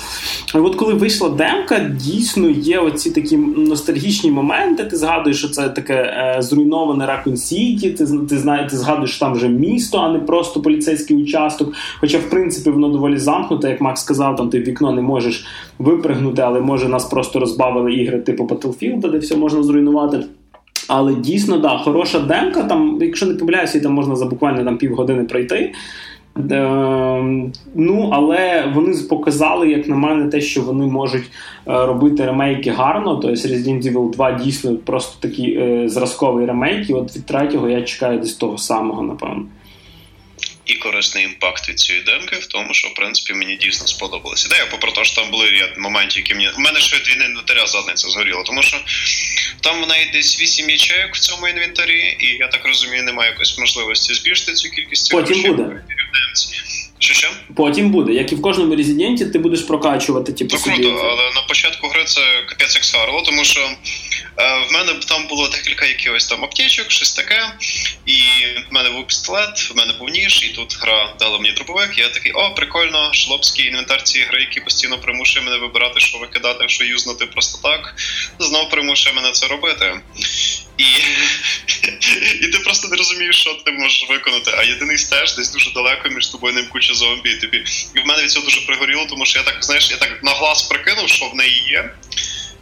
І 0.55 0.59
от 0.59 0.75
коли 0.75 0.95
вийшла 0.95 1.29
демка, 1.29 1.79
дійсно 1.79 2.49
є 2.49 2.79
оці 2.79 3.11
такі 3.11 3.37
ностальгічні 3.37 4.28
класичні 4.29 4.31
моменти. 4.31 4.85
Ти 4.85 4.97
згадуєш, 4.97 5.39
що 5.39 5.49
це 5.49 5.69
таке 5.69 5.95
е, 5.95 6.43
зруйноване 6.43 7.07
Ракун 7.07 7.37
Сіті. 7.37 7.91
Ти 7.91 8.07
ти, 8.29 8.39
знаєш, 8.39 8.71
ти 8.71 8.77
згадуєш, 8.77 9.11
що 9.11 9.21
там 9.21 9.33
вже 9.33 9.49
місто, 9.49 9.99
а 9.99 10.13
не 10.13 10.19
просто 10.19 10.61
поліцейський 10.61 11.17
участок. 11.17 11.73
Хоча, 12.01 12.19
в 12.19 12.31
принципі, 12.31 12.71
воно 12.71 12.89
доволі 12.89 13.19
замкнуте, 13.19 13.69
як 13.69 13.81
Макс 13.81 14.01
сказав, 14.01 14.37
там 14.37 14.51
ти 14.51 14.59
вікно 14.61 14.93
не 14.93 15.03
можеш 15.03 15.47
випригнути, 15.79 16.43
але 16.43 16.61
може 16.61 16.89
нас 16.89 17.05
просто 17.05 17.41
розбавили 17.41 17.93
ігри 17.93 18.19
типу 18.19 18.45
Battlefield, 18.45 19.11
де 19.11 19.19
все 19.19 19.37
можна 19.37 19.63
зруйнувати. 19.63 20.25
Але 20.89 21.15
дійсно, 21.15 21.59
да, 21.59 21.79
хороша 21.79 22.21
демка. 22.21 22.63
Там, 22.63 22.99
якщо 23.01 23.27
не 23.27 23.35
помиляюся, 23.35 23.81
там 23.81 23.93
можна 23.93 24.17
за 24.17 24.27
буквально 24.27 24.65
там 24.65 24.79
півгодини 24.79 25.25
пройти. 25.25 25.73
Ем, 26.51 27.53
ну, 27.75 28.11
але 28.13 28.67
вони 28.75 28.97
показали, 29.03 29.71
як 29.71 29.89
на 29.89 29.97
мене, 29.97 30.31
те, 30.31 30.41
що 30.41 30.63
вони 30.63 30.87
можуть 30.87 31.25
е, 31.25 31.27
робити 31.67 32.27
ремейки 32.27 32.71
гарно. 32.71 33.17
Тобто 33.17 33.49
Resident 33.49 33.93
Evil 33.93 34.11
2 34.11 34.33
дійсно 34.33 34.77
просто 34.77 35.29
такий 35.29 35.59
е, 35.59 35.89
зразковий 35.89 36.47
ремейк. 36.47 36.91
І 36.91 36.93
от 36.93 37.17
від 37.17 37.27
третього 37.27 37.69
я 37.69 37.83
чекаю 37.83 38.19
десь 38.19 38.35
того 38.35 38.59
самого, 38.59 39.03
напевно 39.03 39.45
і 40.69 40.75
корисний 40.75 41.25
імпакт 41.25 41.69
від 41.69 41.79
цієї 41.81 42.05
демки 42.05 42.37
в 42.37 42.47
тому, 42.47 42.75
що 42.75 42.89
в 42.89 42.95
принципі 42.95 43.33
мені 43.33 43.57
дійсно 43.57 43.87
сподобалося. 43.87 44.47
Ідея, 44.47 44.67
попри 44.71 44.93
те, 44.93 45.05
що 45.05 45.23
там 45.23 45.31
були 45.31 45.51
ряд 45.51 45.79
моментів, 45.79 46.19
які 46.19 46.35
мені. 46.35 46.49
У 46.57 46.61
мене 46.61 46.81
ще 46.81 46.97
від 46.97 47.09
війни 47.09 47.25
інвентаря 47.25 47.67
задниця 47.67 48.09
згоріла, 48.09 48.43
тому 48.43 48.63
що 48.63 48.77
там 49.61 49.85
в 49.85 49.89
неї 49.89 50.11
десь 50.13 50.41
8 50.41 50.71
ячеїк 50.71 51.15
в 51.15 51.19
цьому 51.19 51.49
інвентарі, 51.49 52.17
і 52.21 52.27
я 52.27 52.49
так 52.49 52.67
розумію, 52.67 53.03
немає 53.03 53.31
якоїсь 53.31 53.59
можливості 53.59 54.15
збільшити 54.15 54.53
цю 54.53 54.71
кількість 54.71 55.11
Потім 55.13 55.43
буде. 55.43 55.83
Що 56.99 57.15
що? 57.15 57.29
Потім 57.57 57.91
буде. 57.91 58.13
Як 58.13 58.33
і 58.33 58.35
в 58.35 58.43
кожному 58.43 58.77
резиденті, 58.77 59.27
ти 59.27 59.39
будеш 59.39 59.61
прокачувати 59.61 60.33
ті 60.33 60.45
типу, 60.45 60.63
Ну 60.67 60.75
круто, 60.75 60.89
але 60.89 61.35
на 61.35 61.43
початку 61.49 61.89
гри 61.89 62.05
це 62.05 62.21
капець 62.49 62.75
як 62.75 62.85
схарло, 62.85 63.23
тому 63.23 63.45
що 63.45 63.61
е, 63.61 63.77
в 64.69 64.73
мене 64.73 64.93
там 65.09 65.27
було 65.27 65.49
декілька 65.49 65.87
якихось 65.87 66.27
там 66.27 66.45
аптечок, 66.45 66.91
щось 66.91 67.15
таке. 67.15 67.41
І 68.07 68.19
в 68.71 68.75
мене 68.75 68.91
був 68.91 69.07
пістолет, 69.07 69.71
в 69.71 69.77
мене 69.77 69.93
був 69.93 70.09
ніж, 70.09 70.45
і 70.45 70.49
тут 70.49 70.79
гра 70.81 71.15
дала 71.19 71.39
мені 71.39 71.55
дробовик. 71.55 71.99
І 71.99 72.01
я 72.01 72.09
такий, 72.09 72.33
о, 72.33 72.55
прикольно, 72.55 73.13
шлопський 73.13 73.67
інвентар 73.67 74.03
цієї 74.03 74.31
гри, 74.31 74.41
який 74.41 74.63
постійно 74.63 74.99
примушує 74.99 75.45
мене 75.45 75.59
вибирати, 75.59 76.01
що 76.01 76.19
викидати, 76.19 76.69
що 76.69 76.85
юзнути 76.85 77.27
просто 77.27 77.69
так. 77.69 77.95
Знов 78.39 78.71
примушує 78.71 79.15
мене 79.15 79.31
це 79.31 79.47
робити. 79.47 80.01
І 80.79 80.85
і 82.41 82.49
ти 82.49 82.59
просто 82.59 82.89
не 82.89 82.97
розумієш, 82.97 83.41
що 83.41 83.55
ти 83.55 83.73
можеш 83.73 84.07
виконати. 84.09 84.55
А 84.59 84.63
єдиний 84.63 84.99
стеш 84.99 85.37
десь 85.37 85.53
дуже 85.53 85.71
далеко 85.71 86.09
між 86.09 86.27
тобою 86.27 86.55
ним 86.55 86.67
куча 86.69 86.95
зомбі. 86.95 87.31
І 87.31 87.37
тобі. 87.37 87.65
І 87.95 88.01
в 88.01 88.07
мене 88.07 88.23
від 88.23 88.31
цього 88.31 88.45
дуже 88.45 88.61
пригоріло, 88.61 89.07
тому 89.11 89.27
що 89.27 89.39
я 89.39 89.45
так, 89.45 89.65
знаєш, 89.65 89.91
я 89.91 89.97
так 89.97 90.23
на 90.23 90.31
глаз 90.31 90.63
прикинув, 90.63 91.09
що 91.09 91.29
в 91.29 91.35
неї 91.35 91.69
є. 91.71 91.91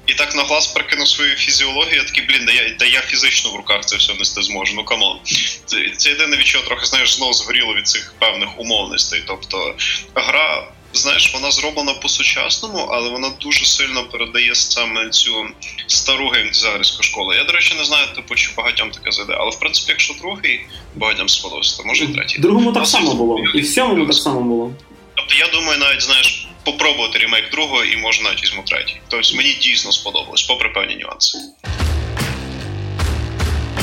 І 0.06 0.14
так 0.14 0.36
на 0.36 0.42
глаз 0.42 0.66
прикинув 0.66 1.08
свою 1.08 1.36
фізіологію, 1.36 1.96
я 1.96 2.04
такий, 2.04 2.24
блін, 2.24 2.44
да 2.46 2.52
я 2.52 2.70
да 2.78 2.84
я 2.84 3.00
фізично 3.00 3.50
в 3.50 3.56
руках 3.56 3.86
це 3.86 3.96
все 3.96 4.14
нести 4.14 4.42
зможу. 4.42 4.74
Ну 4.74 4.84
come 4.84 5.04
on. 5.04 5.18
Це, 5.66 5.90
це 5.96 6.10
єдине 6.10 6.36
від 6.36 6.46
чого 6.46 6.64
трохи 6.64 6.86
знаєш, 6.86 7.14
знову 7.14 7.32
згоріло 7.32 7.74
від 7.74 7.88
цих 7.88 8.14
певних 8.18 8.58
умовностей. 8.58 9.22
Тобто 9.26 9.74
гра 10.14 10.68
знаєш, 10.96 11.34
вона 11.34 11.50
зроблена 11.50 11.94
по-сучасному, 11.94 12.78
але 12.78 13.10
вона 13.10 13.30
дуже 13.40 13.64
сильно 13.64 14.04
передає 14.04 14.54
саме 14.54 15.10
цю 15.10 15.46
стару 15.86 16.28
геймдизайнерську 16.28 17.02
школу. 17.02 17.34
Я, 17.34 17.44
до 17.44 17.52
речі, 17.52 17.74
не 17.78 17.84
знаю, 17.84 18.06
типу, 18.14 18.34
чи 18.34 18.50
багатьом 18.56 18.90
таке 18.90 19.10
зайде, 19.12 19.36
але 19.40 19.50
в 19.50 19.58
принципі, 19.58 19.92
якщо 19.92 20.14
другий 20.14 20.60
багатьом 20.94 21.28
сподобався, 21.28 21.76
то 21.76 21.84
може 21.84 22.04
і 22.04 22.08
третій. 22.08 22.38
Другому 22.38 22.72
так 22.72 22.86
само 22.86 23.14
було. 23.14 23.44
І 23.54 23.60
в 23.60 23.66
сьомому 23.66 24.06
так 24.06 24.14
само 24.14 24.40
було. 24.40 24.72
Тобто 25.14 25.34
я 25.34 25.46
думаю, 25.46 25.78
навіть 25.78 26.02
знаєш, 26.02 26.48
попробувати 26.64 27.18
ремейк 27.18 27.50
другого 27.50 27.84
і 27.84 27.96
може 27.96 28.22
навіть 28.22 28.42
візьму 28.42 28.62
третій. 28.66 29.00
Тобто 29.08 29.36
мені 29.36 29.58
дійсно 29.62 29.92
сподобалось, 29.92 30.42
попри 30.42 30.68
певні 30.68 30.96
нюанси. 30.96 31.38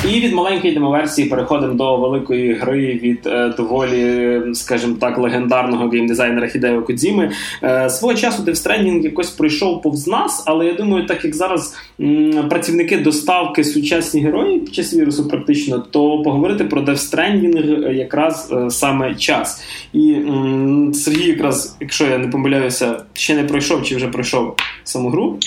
І 0.09 0.19
від 0.19 0.33
маленької 0.33 0.73
демоверсії 0.73 1.29
переходимо 1.29 1.73
до 1.73 1.97
великої 1.97 2.53
гри 2.53 2.99
від 3.03 3.27
е, 3.27 3.53
доволі, 3.57 4.41
скажімо 4.53 4.95
так, 4.99 5.17
легендарного 5.17 5.89
геймдизайнера 5.89 6.47
Хідео 6.47 6.81
Кодзіми. 6.81 7.31
Е, 7.63 7.89
свого 7.89 8.13
часу 8.13 8.43
Death 8.43 8.67
Stranding 8.67 9.01
якось 9.01 9.29
пройшов 9.29 9.81
повз 9.81 10.07
нас, 10.07 10.43
але 10.47 10.65
я 10.65 10.73
думаю, 10.73 11.05
так 11.05 11.25
як 11.25 11.35
зараз 11.35 11.75
м, 12.01 12.49
працівники 12.49 12.97
доставки 12.97 13.63
сучасні 13.63 14.21
герої 14.21 14.59
під 14.59 14.75
час 14.75 14.93
вірусу, 14.93 15.27
практично, 15.27 15.79
то 15.79 16.21
поговорити 16.21 16.63
про 16.63 16.81
Death 16.81 17.15
Stranding 17.15 17.91
якраз 17.91 18.49
е, 18.51 18.69
саме 18.69 19.15
час. 19.15 19.63
І 19.93 20.13
м, 20.13 20.91
Сергій, 20.93 21.27
якраз, 21.27 21.77
якщо 21.79 22.05
я 22.05 22.17
не 22.17 22.27
помиляюся, 22.27 23.03
ще 23.13 23.35
не 23.35 23.43
пройшов 23.43 23.83
чи 23.83 23.95
вже 23.95 24.07
пройшов 24.07 24.55
саму 24.83 25.09
гру. 25.09 25.39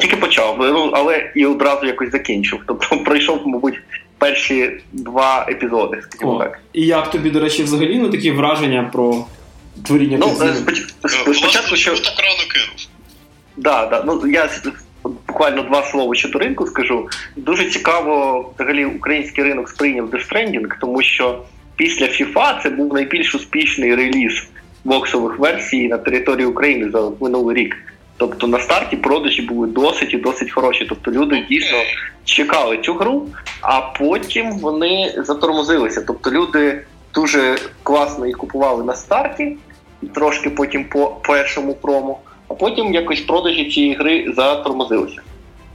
Тільки 0.00 0.16
почав, 0.16 0.56
ну 0.58 0.90
але 0.94 1.32
і 1.34 1.46
одразу 1.46 1.86
якось 1.86 2.10
закінчив. 2.10 2.58
Тобто 2.66 2.98
пройшов, 3.04 3.42
мабуть, 3.46 3.80
перші 4.18 4.70
два 4.92 5.46
епізоди, 5.48 6.02
скажімо 6.02 6.36
О, 6.36 6.38
так. 6.38 6.60
І 6.72 6.86
як 6.86 7.10
тобі, 7.10 7.30
до 7.30 7.40
речі, 7.40 7.62
взагалі 7.62 7.98
ну, 7.98 8.08
такі 8.10 8.30
враження 8.30 8.90
про 8.92 9.24
творіння 9.86 10.18
Ну, 10.20 10.28
споч... 11.08 11.38
спочатку 11.38 11.76
що... 11.76 11.90
так 11.90 12.18
рано 12.18 12.42
кинув. 12.52 12.88
Да, 13.56 13.86
да. 13.86 14.02
Ну, 14.06 14.30
я 14.30 14.50
буквально 15.02 15.62
два 15.62 15.82
слова 15.82 16.14
щодо 16.14 16.38
ринку 16.38 16.66
скажу. 16.66 17.08
Дуже 17.36 17.64
цікаво, 17.70 18.44
взагалі, 18.54 18.84
український 18.84 19.44
ринок 19.44 19.68
сприйняв 19.68 20.10
Death 20.10 20.32
Stranding, 20.32 20.66
тому 20.80 21.02
що 21.02 21.42
після 21.76 22.06
FIFA 22.06 22.62
це 22.62 22.70
був 22.70 22.94
найбільш 22.94 23.34
успішний 23.34 23.94
реліз 23.94 24.48
боксових 24.84 25.38
версій 25.38 25.88
на 25.88 25.98
території 25.98 26.46
України 26.46 26.90
за 26.90 27.10
минулий 27.20 27.56
рік. 27.56 27.76
Тобто 28.18 28.46
на 28.46 28.58
старті 28.58 28.96
продажі 28.96 29.42
були 29.42 29.66
досить 29.66 30.14
і 30.14 30.16
досить 30.16 30.52
хороші. 30.52 30.86
Тобто 30.88 31.10
люди 31.10 31.46
дійсно 31.48 31.78
чекали 32.24 32.78
цю 32.78 32.94
гру, 32.94 33.26
а 33.60 33.80
потім 33.80 34.58
вони 34.58 35.14
затормозилися. 35.16 36.04
Тобто 36.06 36.30
люди 36.30 36.84
дуже 37.14 37.56
класно 37.82 38.26
їх 38.26 38.38
купували 38.38 38.84
на 38.84 38.94
старті, 38.94 39.56
трошки 40.14 40.50
потім 40.50 40.84
по 40.84 41.06
першому 41.06 41.74
промо, 41.74 42.18
а 42.48 42.54
потім 42.54 42.94
якось 42.94 43.20
продажі 43.20 43.70
цієї 43.70 43.94
гри 43.94 44.32
затормозилися. 44.36 45.20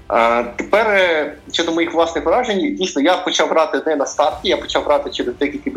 А, 0.07 0.43
Тепер 0.55 0.87
е, 0.87 1.33
щодо 1.51 1.71
моїх 1.71 1.93
власних 1.93 2.25
вражень, 2.25 2.75
дійсно, 2.75 3.01
я 3.01 3.17
почав 3.17 3.49
грати 3.49 3.81
не 3.85 3.95
на 3.95 4.05
старті, 4.05 4.49
я 4.49 4.57
почав 4.57 4.83
грати 4.83 5.09
через 5.09 5.35
декілька 5.35 5.71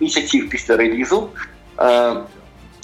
місяців 0.00 0.48
після 0.50 0.76
релізу. 0.76 1.28
А, 1.76 2.14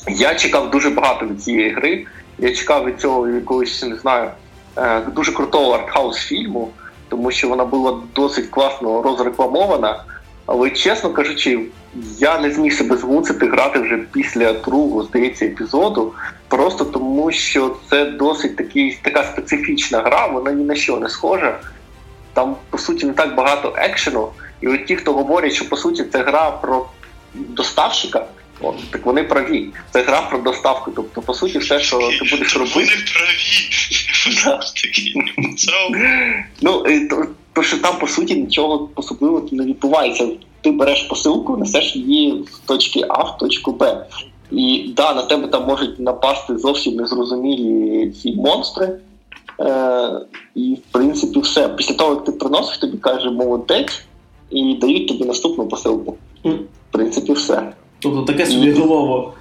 я 0.08 0.34
чекав 0.34 0.70
дуже 0.70 0.90
багато 0.90 1.26
від 1.26 1.42
цієї 1.42 1.70
гри. 1.70 2.06
Я 2.38 2.54
чекав 2.54 2.84
від 2.84 3.00
цього 3.00 3.28
якогось, 3.28 3.82
не 3.82 3.96
знаю, 3.96 4.30
е, 4.76 5.00
дуже 5.00 5.32
крутого 5.32 5.72
артхаус 5.72 6.16
фільму, 6.16 6.70
тому 7.08 7.30
що 7.30 7.48
вона 7.48 7.64
була 7.64 8.00
досить 8.14 8.46
класно 8.46 9.02
розрекламована. 9.02 10.04
Але, 10.46 10.70
чесно 10.70 11.10
кажучи, 11.10 11.60
я 12.18 12.38
не 12.38 12.50
зміг 12.50 12.72
себе 12.72 12.96
змусити 12.96 13.46
грати 13.46 13.78
вже 13.78 13.98
після 14.12 14.52
другого, 14.52 15.02
здається, 15.02 15.46
епізоду, 15.46 16.12
просто 16.48 16.84
тому 16.84 17.32
що 17.32 17.76
це 17.90 18.04
досить 18.04 18.56
такий, 18.56 18.98
така 19.02 19.24
специфічна 19.24 20.00
гра, 20.00 20.26
вона 20.26 20.52
ні 20.52 20.64
на 20.64 20.74
що 20.74 20.96
не 20.96 21.08
схожа. 21.08 21.58
Там, 22.32 22.56
по 22.70 22.78
суті, 22.78 23.06
не 23.06 23.12
так 23.12 23.34
багато 23.34 23.74
екшену. 23.76 24.28
І 24.60 24.68
от 24.68 24.86
ті, 24.86 24.96
хто 24.96 25.12
говорять, 25.12 25.52
що 25.52 25.68
по 25.68 25.76
суті 25.76 26.04
це 26.04 26.22
гра 26.22 26.50
про 26.50 26.86
доставщика, 27.34 28.26
От, 28.60 28.90
так 28.90 29.06
вони 29.06 29.22
праві. 29.22 29.68
Це 29.90 30.02
гра 30.02 30.20
про 30.30 30.38
доставку. 30.38 30.90
Тобто, 30.96 31.22
по 31.22 31.34
суті, 31.34 31.58
все, 31.58 31.80
що 31.80 31.98
ти 31.98 32.30
будеш 32.30 32.56
робити. 32.56 32.74
Вони 32.74 32.86
праві. 32.86 33.36
Ну, 36.62 36.82
то, 37.10 37.26
то, 37.52 37.62
що 37.62 37.78
там, 37.78 37.98
по 37.98 38.08
суті, 38.08 38.34
нічого 38.34 38.88
особливого 38.94 39.48
не 39.52 39.64
відбувається. 39.64 40.28
Ти 40.60 40.70
береш 40.70 41.02
посилку, 41.02 41.56
несеш 41.56 41.96
її 41.96 42.44
з 42.52 42.58
точки 42.58 43.04
А 43.08 43.22
в 43.22 43.38
точку 43.38 43.72
Б. 43.72 44.06
І 44.50 44.92
да, 44.96 45.14
на 45.14 45.22
тебе 45.22 45.48
там 45.48 45.66
можуть 45.66 46.00
напасти 46.00 46.58
зовсім 46.58 46.94
незрозумілі 46.94 48.10
ці 48.10 48.32
монстри. 48.32 48.98
Е, 49.60 50.10
І, 50.54 50.74
в 50.74 50.92
принципі, 50.92 51.40
все. 51.40 51.68
Після 51.68 51.94
того, 51.94 52.14
як 52.14 52.24
ти 52.24 52.32
приносиш, 52.32 52.78
тобі 52.78 52.98
каже 52.98 53.30
молодець, 53.30 54.04
і 54.50 54.74
дають 54.74 55.08
тобі 55.08 55.24
наступну 55.24 55.68
посилку. 55.68 56.16
В 56.44 56.92
принципі, 56.92 57.32
все. 57.32 57.72
Тобто 58.04 58.22
таке 58.22 58.46
собі 58.46 58.72
голово. 58.72 59.34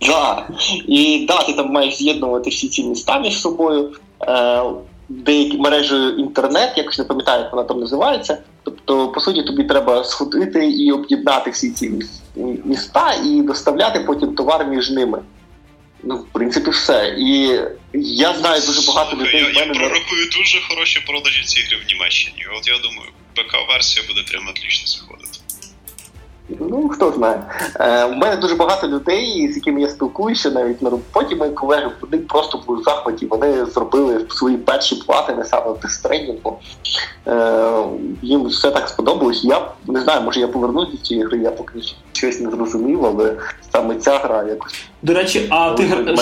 Так. 0.00 0.50
І 0.88 1.26
да, 1.28 1.42
ти 1.42 1.52
там 1.52 1.72
маєш 1.72 1.96
з'єднувати 1.96 2.50
всі 2.50 2.68
ці 2.68 2.84
міста 2.84 3.18
між 3.18 3.40
собою. 3.40 3.92
Е, 4.22 4.62
Деякі 5.08 5.58
мережі 5.58 5.94
інтернет, 5.94 6.72
якось 6.76 6.98
не 6.98 7.04
пам'ятаю, 7.04 7.42
як 7.42 7.52
вона 7.52 7.68
там 7.68 7.80
називається. 7.80 8.38
Тобто, 8.62 9.08
по 9.08 9.20
суті, 9.20 9.42
тобі 9.42 9.64
треба 9.64 10.04
сходити 10.04 10.70
і 10.70 10.92
об'єднати 10.92 11.50
всі 11.50 11.70
ці 11.70 11.92
міста 12.64 13.14
і 13.24 13.42
доставляти 13.42 14.00
потім 14.00 14.34
товар 14.34 14.66
між 14.66 14.90
ними. 14.90 15.22
Ну, 16.02 16.16
в 16.16 16.26
принципі, 16.32 16.70
все. 16.70 17.14
І 17.18 17.60
я 17.94 18.34
знаю 18.34 18.62
дуже 18.66 18.86
багато 18.86 19.16
людей. 19.16 19.52
Я, 19.54 19.64
я 19.64 19.72
пророкую 19.72 20.30
дуже 20.36 20.60
хороші 20.68 21.04
продажі 21.06 21.44
цієї 21.44 21.68
гри 21.68 21.78
в 21.84 21.92
Німеччині. 21.92 22.46
От 22.58 22.68
я 22.68 22.74
думаю, 22.78 23.10
ПК-версія 23.34 24.06
буде 24.08 24.20
прямо 24.30 24.50
отлично 24.50 24.86
заходити. 24.86 25.35
Ну, 26.48 26.88
хто 26.88 27.12
знає. 27.12 27.42
Е, 27.80 28.04
У 28.04 28.14
мене 28.14 28.36
дуже 28.36 28.54
багато 28.54 28.88
людей, 28.88 29.52
з 29.52 29.56
якими 29.56 29.80
я 29.80 29.88
спілкуюся, 29.88 30.50
навіть 30.50 30.82
на 30.82 30.90
роботі 30.90 31.34
мої 31.34 31.50
колеги, 31.52 31.90
вони 32.00 32.18
просто 32.18 32.60
були 32.66 32.80
в 32.80 32.82
захваті, 32.82 33.26
вони 33.26 33.66
зробили 33.66 34.26
свої 34.30 34.56
перші 34.56 34.94
плати 34.94 35.44
саме 35.44 35.70
в 35.72 35.78
тестренінгу. 35.78 36.58
Е, 37.26 37.82
Їм 38.22 38.44
все 38.46 38.70
так 38.70 38.88
сподобалось. 38.88 39.44
Я 39.44 39.68
не 39.86 40.00
знаю, 40.00 40.22
може 40.22 40.40
я 40.40 40.48
повернусь 40.48 40.90
до 40.90 40.96
цієї 40.96 41.26
гри, 41.26 41.38
я 41.38 41.50
поки 41.50 41.72
щось 42.12 42.40
не 42.40 42.50
зрозумів, 42.50 43.06
але 43.06 43.36
саме 43.72 43.94
ця 43.94 44.18
гра 44.18 44.44
якось. 44.44 44.84
До 45.02 45.14
речі, 45.14 45.46
а 45.50 45.70
ти 45.70 45.82
гра... 45.82 46.14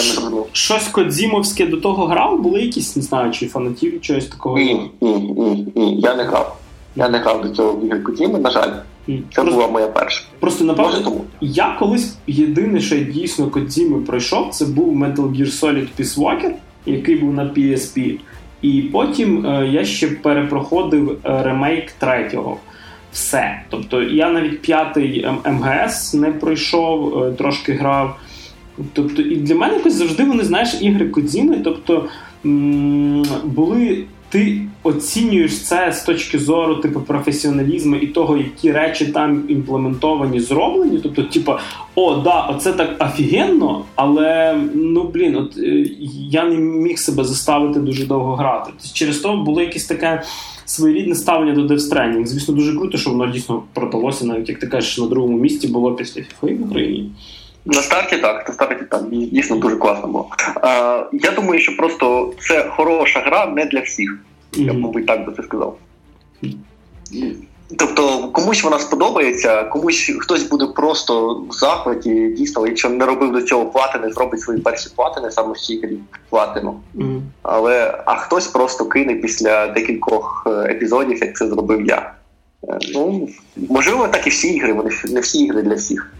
щось 0.52 0.88
кодзімовське 0.88 1.66
до 1.66 1.76
того 1.76 2.06
грав? 2.06 2.40
Були 2.40 2.60
якісь, 2.62 2.96
не 2.96 3.02
знаю, 3.02 3.30
чи 3.32 3.46
фанатів 3.46 4.00
чогось 4.00 4.26
такого? 4.26 4.58
Ні, 4.58 4.90
ні, 5.00 5.14
ні, 5.14 5.72
ні, 5.74 6.00
я 6.00 6.14
не 6.14 6.22
грав. 6.22 6.56
Я 6.96 7.08
не 7.08 7.18
грав 7.18 7.42
до 7.42 7.48
цього 7.48 7.72
в 7.72 8.04
Кодзіми, 8.04 8.38
на 8.38 8.50
жаль. 8.50 8.70
Це 9.06 9.12
просто, 9.34 9.52
була 9.54 9.68
моя 9.68 9.86
перша. 9.88 10.24
Просто 10.40 10.64
напевно, 10.64 11.20
я 11.40 11.76
колись 11.78 12.16
єдине, 12.26 12.80
що 12.80 12.94
я 12.94 13.04
дійсно 13.04 13.46
Кодзіми 13.50 14.00
пройшов, 14.00 14.50
це 14.50 14.66
був 14.66 14.96
Metal 14.96 15.14
Gear 15.36 15.60
Solid 15.60 15.86
Peace 15.98 16.18
Walker, 16.18 16.50
який 16.86 17.16
був 17.16 17.32
на 17.34 17.44
PSP. 17.44 18.18
І 18.62 18.82
потім 18.82 19.46
е, 19.46 19.68
я 19.72 19.84
ще 19.84 20.08
перепроходив 20.08 21.10
е, 21.24 21.42
ремейк 21.42 21.92
третього. 21.92 22.56
Все. 23.12 23.62
Тобто 23.70 24.02
я 24.02 24.30
навіть 24.30 24.60
п'ятий 24.62 25.26
МГС 25.46 26.14
не 26.14 26.30
пройшов, 26.32 27.22
е, 27.24 27.32
трошки 27.32 27.72
грав. 27.72 28.16
Тобто, 28.92 29.22
і 29.22 29.36
для 29.36 29.54
мене 29.54 29.74
якось 29.74 29.94
завжди 29.94 30.24
вони 30.24 30.44
знаєш 30.44 30.76
ігри 30.80 31.08
Кодзіми. 31.08 31.56
Тобто 31.64 32.08
м- 32.44 33.26
були 33.44 34.04
ти 34.28 34.60
оцінюєш 34.84 35.60
це 35.60 35.92
з 35.92 36.02
точки 36.02 36.38
зору 36.38 36.74
типу 36.74 37.00
професіоналізму 37.00 37.96
і 37.96 38.06
того, 38.06 38.36
які 38.36 38.72
речі 38.72 39.06
там 39.06 39.44
імплементовані, 39.48 40.40
зроблені. 40.40 41.00
Тобто, 41.02 41.22
типу, 41.22 41.52
о, 41.94 42.14
да, 42.14 42.40
оце 42.40 42.72
так 42.72 42.96
офігенно, 42.98 43.84
але 43.94 44.58
ну 44.74 45.04
блін, 45.04 45.36
от 45.36 45.56
е, 45.58 45.86
я 46.30 46.44
не 46.44 46.56
міг 46.56 46.98
себе 46.98 47.24
заставити 47.24 47.80
дуже 47.80 48.06
довго 48.06 48.36
грати. 48.36 48.70
Через 48.92 49.18
то 49.18 49.36
було 49.36 49.60
якесь 49.60 49.84
таке. 49.84 50.22
Своєрідне 50.66 51.14
ставлення 51.14 51.62
до 51.62 51.74
Stranding. 51.74 52.26
Звісно, 52.26 52.54
дуже 52.54 52.72
круто, 52.72 52.98
що 52.98 53.10
воно 53.10 53.26
дійсно 53.26 53.62
продалося, 53.72 54.26
навіть 54.26 54.48
як 54.48 54.58
ти 54.58 54.66
кажеш, 54.66 54.98
на 54.98 55.06
другому 55.06 55.38
місці 55.38 55.68
було 55.68 55.92
після 55.92 56.20
FIFA 56.20 56.58
в 56.58 56.70
Україні. 56.70 57.10
На 57.64 57.82
старті 57.82 58.16
так, 58.16 58.48
на 58.48 58.54
старті 58.54 58.84
так, 58.90 59.04
дійсно 59.10 59.56
дуже 59.56 59.76
класно 59.76 60.08
було. 60.08 60.28
А, 60.62 61.04
Я 61.12 61.30
думаю, 61.30 61.60
що 61.60 61.76
просто 61.76 62.32
це 62.38 62.70
хороша 62.76 63.20
гра 63.20 63.46
не 63.46 63.64
для 63.64 63.80
всіх. 63.80 64.18
Я 64.56 64.72
мабуть, 64.72 65.06
так 65.06 65.26
би 65.26 65.32
це 65.36 65.42
сказав. 65.42 65.78
Тобто 67.78 68.28
комусь 68.28 68.64
вона 68.64 68.78
сподобається, 68.78 69.64
комусь 69.64 70.12
хтось 70.20 70.42
буде 70.42 70.66
просто 70.66 71.44
в 71.48 71.52
захваті, 71.52 72.34
дійсно, 72.36 72.66
якщо 72.66 72.90
не 72.90 73.06
робив 73.06 73.32
до 73.32 73.42
цього 73.42 73.66
платини, 73.66 74.12
зробить 74.12 74.40
свої 74.40 74.60
перші 74.60 74.90
платини 74.96 75.30
саме 75.30 75.52
в 75.52 75.58
цій 75.58 75.80
грі 75.80 75.98
платину. 76.30 76.80
Mm. 76.96 77.20
Але 77.42 78.02
а 78.06 78.16
хтось 78.16 78.46
просто 78.46 78.84
кине 78.84 79.14
після 79.14 79.66
декількох 79.66 80.46
е, 80.46 80.50
епізодів, 80.50 81.18
як 81.18 81.36
це 81.36 81.48
зробив 81.48 81.86
я. 81.86 82.14
Е, 82.68 82.78
ну, 82.94 83.28
Можливо, 83.68 84.08
так 84.08 84.26
і 84.26 84.30
всі 84.30 84.48
ігри, 84.48 84.72
вони 84.72 84.90
не 85.08 85.20
всі 85.20 85.44
ігри 85.44 85.62
для 85.62 85.74
всіх. 85.74 86.12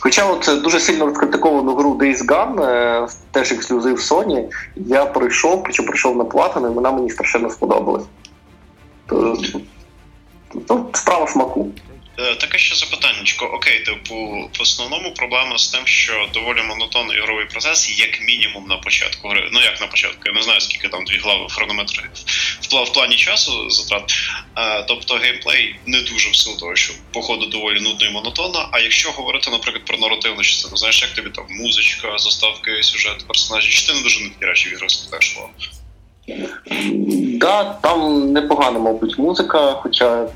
Хоча 0.00 0.24
от 0.24 0.62
дуже 0.62 0.80
сильно 0.80 1.06
розкритиковану 1.06 1.74
гру 1.74 1.94
Days 1.94 2.26
Gone, 2.26 2.62
е, 2.62 3.08
теж 3.30 3.52
ексклюзив 3.52 3.96
Sony, 3.96 4.44
я 4.76 5.06
пройшов, 5.06 5.62
причому 5.64 5.86
пройшов 5.86 6.16
на 6.16 6.24
платину, 6.24 6.70
і 6.70 6.74
вона 6.74 6.92
мені 6.92 7.10
страшенно 7.10 7.50
сподобалась. 7.50 8.04
То, 9.06 9.36
то 10.66 10.86
справа 10.92 11.26
смаку. 11.26 11.68
Е, 12.20 12.34
таке 12.34 12.58
ще 12.58 12.74
запитання. 12.74 13.22
Окей, 13.52 13.80
типу, 13.80 14.14
в 14.58 14.62
основному 14.62 15.14
проблема 15.14 15.58
з 15.58 15.68
тим, 15.68 15.86
що 15.86 16.28
доволі 16.34 16.62
монотонний 16.62 17.18
ігровий 17.18 17.46
процес, 17.46 17.98
як 17.98 18.20
мінімум 18.20 18.66
на 18.68 18.76
початку 18.76 19.28
гри. 19.28 19.48
Ну 19.52 19.60
як 19.60 19.80
на 19.80 19.86
початку, 19.86 20.20
я 20.24 20.32
не 20.32 20.42
знаю, 20.42 20.60
скільки 20.60 20.88
там 20.88 21.04
дві 21.04 21.18
глави 21.18 21.46
хронометри 21.50 22.04
в, 22.60 22.92
плані 22.92 23.16
часу 23.16 23.70
затрат. 23.70 24.12
А, 24.54 24.82
тобто 24.82 25.14
геймплей 25.14 25.76
не 25.86 26.00
дуже 26.00 26.30
в 26.30 26.36
силу 26.36 26.56
того, 26.56 26.76
що 26.76 26.94
походу 27.12 27.46
доволі 27.46 27.80
нудно 27.80 28.06
і 28.06 28.10
монотонно. 28.10 28.68
А 28.72 28.80
якщо 28.80 29.10
говорити, 29.10 29.50
наприклад, 29.50 29.84
про 29.84 29.98
наративну 29.98 30.42
частину, 30.42 30.76
знаєш, 30.76 31.02
як 31.02 31.10
тобі 31.10 31.30
там 31.30 31.44
музичка, 31.50 32.18
заставки, 32.18 32.82
сюжет, 32.82 33.26
персонажі, 33.26 33.70
чи 33.70 33.86
ти 33.86 33.92
не 33.94 34.02
дуже 34.02 34.20
нудні 34.20 34.46
речі 34.46 34.76
в 34.86 34.90
спитаєш? 34.90 35.38
Да, 37.38 37.64
там 37.64 38.32
непогана, 38.32 38.78
мабуть, 38.78 39.18
музика, 39.18 39.72
хоча 39.82 40.28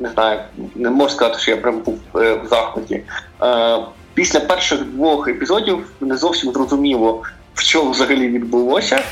не 0.00 0.08
знаю, 0.08 0.40
не 0.74 0.90
можу 0.90 1.14
сказати, 1.14 1.38
що 1.38 1.50
я 1.50 1.56
прям 1.56 1.78
був 1.78 1.98
е, 2.16 2.34
в 2.34 2.48
захваті. 2.48 3.02
Е, 3.42 3.78
після 4.14 4.40
перших 4.40 4.84
двох 4.84 5.28
епізодів 5.28 5.86
не 6.00 6.16
зовсім 6.16 6.52
зрозуміло, 6.52 7.22
що 7.54 7.90
взагалі 7.90 8.28
відбулося. 8.28 9.02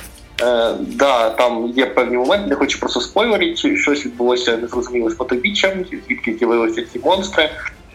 Е, 0.42 0.74
да, 0.80 1.30
там 1.30 1.66
є 1.66 1.86
певні 1.86 2.16
моменти, 2.16 2.48
не 2.48 2.54
хочу 2.54 2.80
просто 2.80 3.00
спойлерити, 3.00 3.76
щось 3.76 4.06
відбулося 4.06 4.56
незрозуміло 4.56 5.10
з 5.10 5.14
потойбіччям, 5.14 5.70
звідки 6.06 6.36
з'явилися 6.38 6.82
ці 6.92 6.98
монстри. 6.98 7.50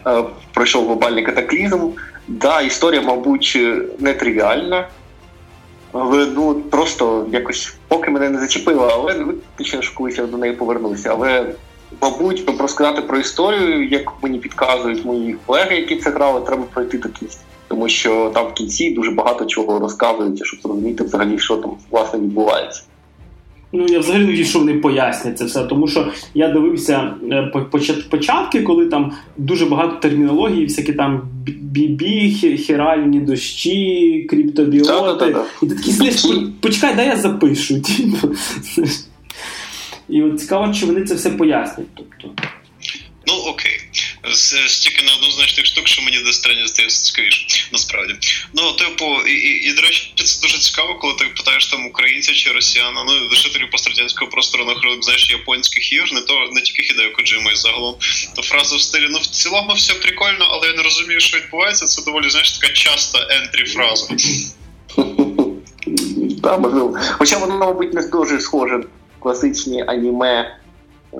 Е, 0.06 0.24
пройшов 0.54 0.86
глобальний 0.86 1.24
катаклізм. 1.24 1.88
Да, 2.28 2.60
історія, 2.60 3.02
мабуть, 3.02 3.58
нетривіальна. 3.98 4.88
Але 5.92 6.26
ну 6.26 6.54
просто 6.54 7.26
якось 7.32 7.74
поки 7.88 8.10
мене 8.10 8.30
не 8.30 8.40
зачепило, 8.40 8.88
але 8.92 9.14
виключно, 9.14 9.82
що 9.82 9.94
колись 9.94 10.18
я 10.18 10.26
до 10.26 10.36
неї 10.36 10.52
повернуся. 10.52 11.10
Але 11.12 11.46
Мабуть, 12.02 12.38
щоб 12.38 12.60
розказати 12.60 13.02
про 13.02 13.18
історію, 13.18 13.88
як 13.88 14.12
мені 14.22 14.38
підказують 14.38 15.04
мої 15.04 15.36
колеги, 15.46 15.76
які 15.76 15.96
це 15.96 16.10
грали, 16.10 16.40
треба 16.40 16.62
пройти 16.74 16.98
до 16.98 17.08
кінця. 17.08 17.38
Тому 17.68 17.88
що 17.88 18.30
там 18.34 18.46
в 18.46 18.52
кінці 18.52 18.90
дуже 18.90 19.10
багато 19.10 19.44
чого 19.44 19.78
розказується, 19.78 20.44
щоб 20.44 20.60
зрозуміти 20.62 21.04
взагалі, 21.04 21.38
що 21.38 21.56
там 21.56 21.70
власне 21.90 22.18
відбувається. 22.18 22.82
Ну, 23.72 23.86
я 23.86 23.98
взагалі 23.98 24.38
не 24.38 24.44
що 24.44 24.58
вони 24.58 24.74
пояснять 24.74 25.38
це 25.38 25.44
все, 25.44 25.64
тому 25.64 25.88
що 25.88 26.12
я 26.34 26.48
дивився 26.48 27.14
е, 27.30 27.52
початки, 28.10 28.62
коли 28.62 28.86
там 28.86 29.12
дуже 29.36 29.66
багато 29.66 29.96
термінології, 29.96 30.64
всякі 30.64 30.92
там 30.92 31.22
бібі, 31.46 32.30
хіральні 32.58 33.20
дощі, 33.20 34.26
криптобіоти. 34.30 35.36
І 35.62 35.66
ти 35.66 35.74
такий 35.74 35.92
слиш, 35.92 36.26
почекай, 36.60 36.94
дай 36.94 37.06
я 37.06 37.16
запишу. 37.16 37.74
Типу. 40.10 40.16
І 40.16 40.22
от 40.22 40.40
цікаво, 40.40 40.74
чи 40.74 40.86
вони 40.86 41.04
це 41.04 41.14
все 41.14 41.30
пояснять. 41.30 41.86
Тобто. 41.96 42.42
Ну 43.26 43.34
окей, 43.34 43.80
стільки 44.66 45.04
неоднозначних 45.04 45.66
штук, 45.66 45.88
що 45.88 46.02
мені 46.02 46.18
десь 46.26 46.38
трені 46.38 46.66
здається 46.66 47.02
цікавіше, 47.02 47.68
насправді. 47.72 48.14
Ну, 48.54 48.72
типу, 48.72 49.04
і, 49.26 49.32
і, 49.32 49.70
і 49.70 49.72
до 49.72 49.82
речі, 49.82 50.12
це 50.14 50.42
дуже 50.42 50.58
цікаво, 50.58 50.94
коли 50.94 51.14
ти 51.14 51.24
питаєш 51.24 51.66
там 51.66 51.86
українця 51.86 52.32
чи 52.32 52.52
росіяна, 52.52 53.04
ну 53.04 53.34
жителів 53.36 53.70
пострадянського 53.70 54.30
простору 54.30 54.64
на 54.64 54.74
рахунок, 54.74 55.04
знаєш, 55.04 55.30
японських 55.30 55.92
ігор, 55.92 56.12
не 56.12 56.20
то 56.20 56.34
не 56.52 56.60
тільки 56.60 56.82
Хідео 56.82 57.12
Коджима 57.12 57.52
і 57.52 57.56
загалом, 57.56 57.94
то 58.36 58.42
фраза 58.42 58.76
в 58.76 58.80
стилі, 58.80 59.06
ну 59.10 59.18
в 59.18 59.26
цілому 59.26 59.72
все 59.72 59.94
прикольно, 59.94 60.48
але 60.50 60.66
я 60.68 60.74
не 60.74 60.82
розумію, 60.82 61.20
що 61.20 61.38
відбувається. 61.38 61.86
Це 61.86 62.02
доволі 62.02 62.30
знаєш 62.30 62.58
така 62.58 62.72
часта 62.72 63.26
ентрі 63.30 63.64
фраза. 63.64 64.16
Можливо. 66.58 66.98
Хоча 67.12 67.38
воно, 67.38 67.58
мабуть, 67.58 67.94
не 67.94 68.02
дуже 68.06 68.40
схоже 68.40 68.80
класичні 69.20 69.84
аніме. 69.86 70.56
Е, 71.14 71.18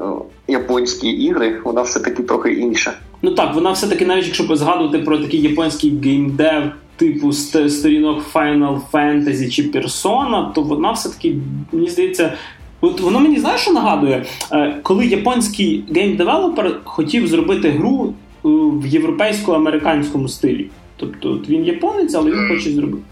японські 0.48 1.09
ігри, 1.09 1.61
вона 1.64 1.82
все-таки 1.82 2.22
трохи 2.22 2.53
інша. 2.53 2.92
Ну 3.22 3.30
так, 3.30 3.55
вона 3.55 3.72
все-таки, 3.72 4.07
навіть 4.07 4.26
якщо 4.26 4.57
згадувати 4.57 4.98
про 4.98 5.18
такий 5.18 5.40
японський 5.40 5.98
геймдев, 6.05 6.62
типу 6.96 7.32
сторінок 7.32 8.22
Final 8.32 8.80
Fantasy 8.92 9.51
чи 9.51 9.62
Persona, 9.62 10.53
то 10.53 10.62
вона 10.62 10.92
все-таки, 10.92 11.36
мені 11.72 11.88
здається, 11.88 12.32
от 12.80 13.01
воно 13.01 13.20
мені 13.20 13.38
знаєш, 13.38 13.61
що 13.61 13.72
нагадує, 13.72 14.24
е, 14.53 14.76
коли 14.82 15.07
японський 15.07 15.84
геймдевелопер 15.94 16.80
хотів 16.84 17.26
зробити 17.26 17.70
гру 17.70 18.14
е, 18.44 18.48
в 18.48 18.86
європейсько-американському 18.86 20.28
стилі. 20.28 20.66
Тобто 20.96 21.32
от 21.32 21.48
він 21.48 21.64
японець, 21.64 22.14
але 22.14 22.30
він 22.30 22.48
хоче 22.48 22.70
зробити 22.70 23.03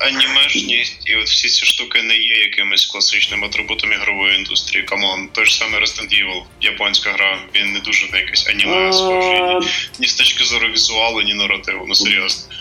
анімешність 0.00 1.02
і 1.06 1.16
от 1.16 1.26
всі 1.26 1.48
ці 1.48 1.66
штуки 1.66 2.02
не 2.02 2.16
є 2.16 2.36
якимось 2.36 2.86
класичним 2.86 3.44
атрибутом 3.44 3.92
ігрової 3.92 4.36
індустрії. 4.36 4.84
Come 4.84 5.09
on, 5.09 5.28
той 5.32 5.46
ж 5.46 5.56
самий 5.56 5.80
Resident 5.80 6.22
Evil, 6.22 6.42
японська 6.60 7.12
гра, 7.12 7.38
він 7.54 7.72
не 7.72 7.80
дуже 7.80 8.10
на 8.12 8.18
якесь 8.18 8.46
аніме 8.48 8.92
схожий 8.92 9.40
ні, 9.60 9.66
ні 9.98 10.06
з 10.06 10.14
точки 10.14 10.44
зору 10.44 10.68
візуалу, 10.68 11.22
ні 11.22 11.34
наративу. 11.34 11.84
Ну 11.88 11.94
серйозно. 11.94 12.54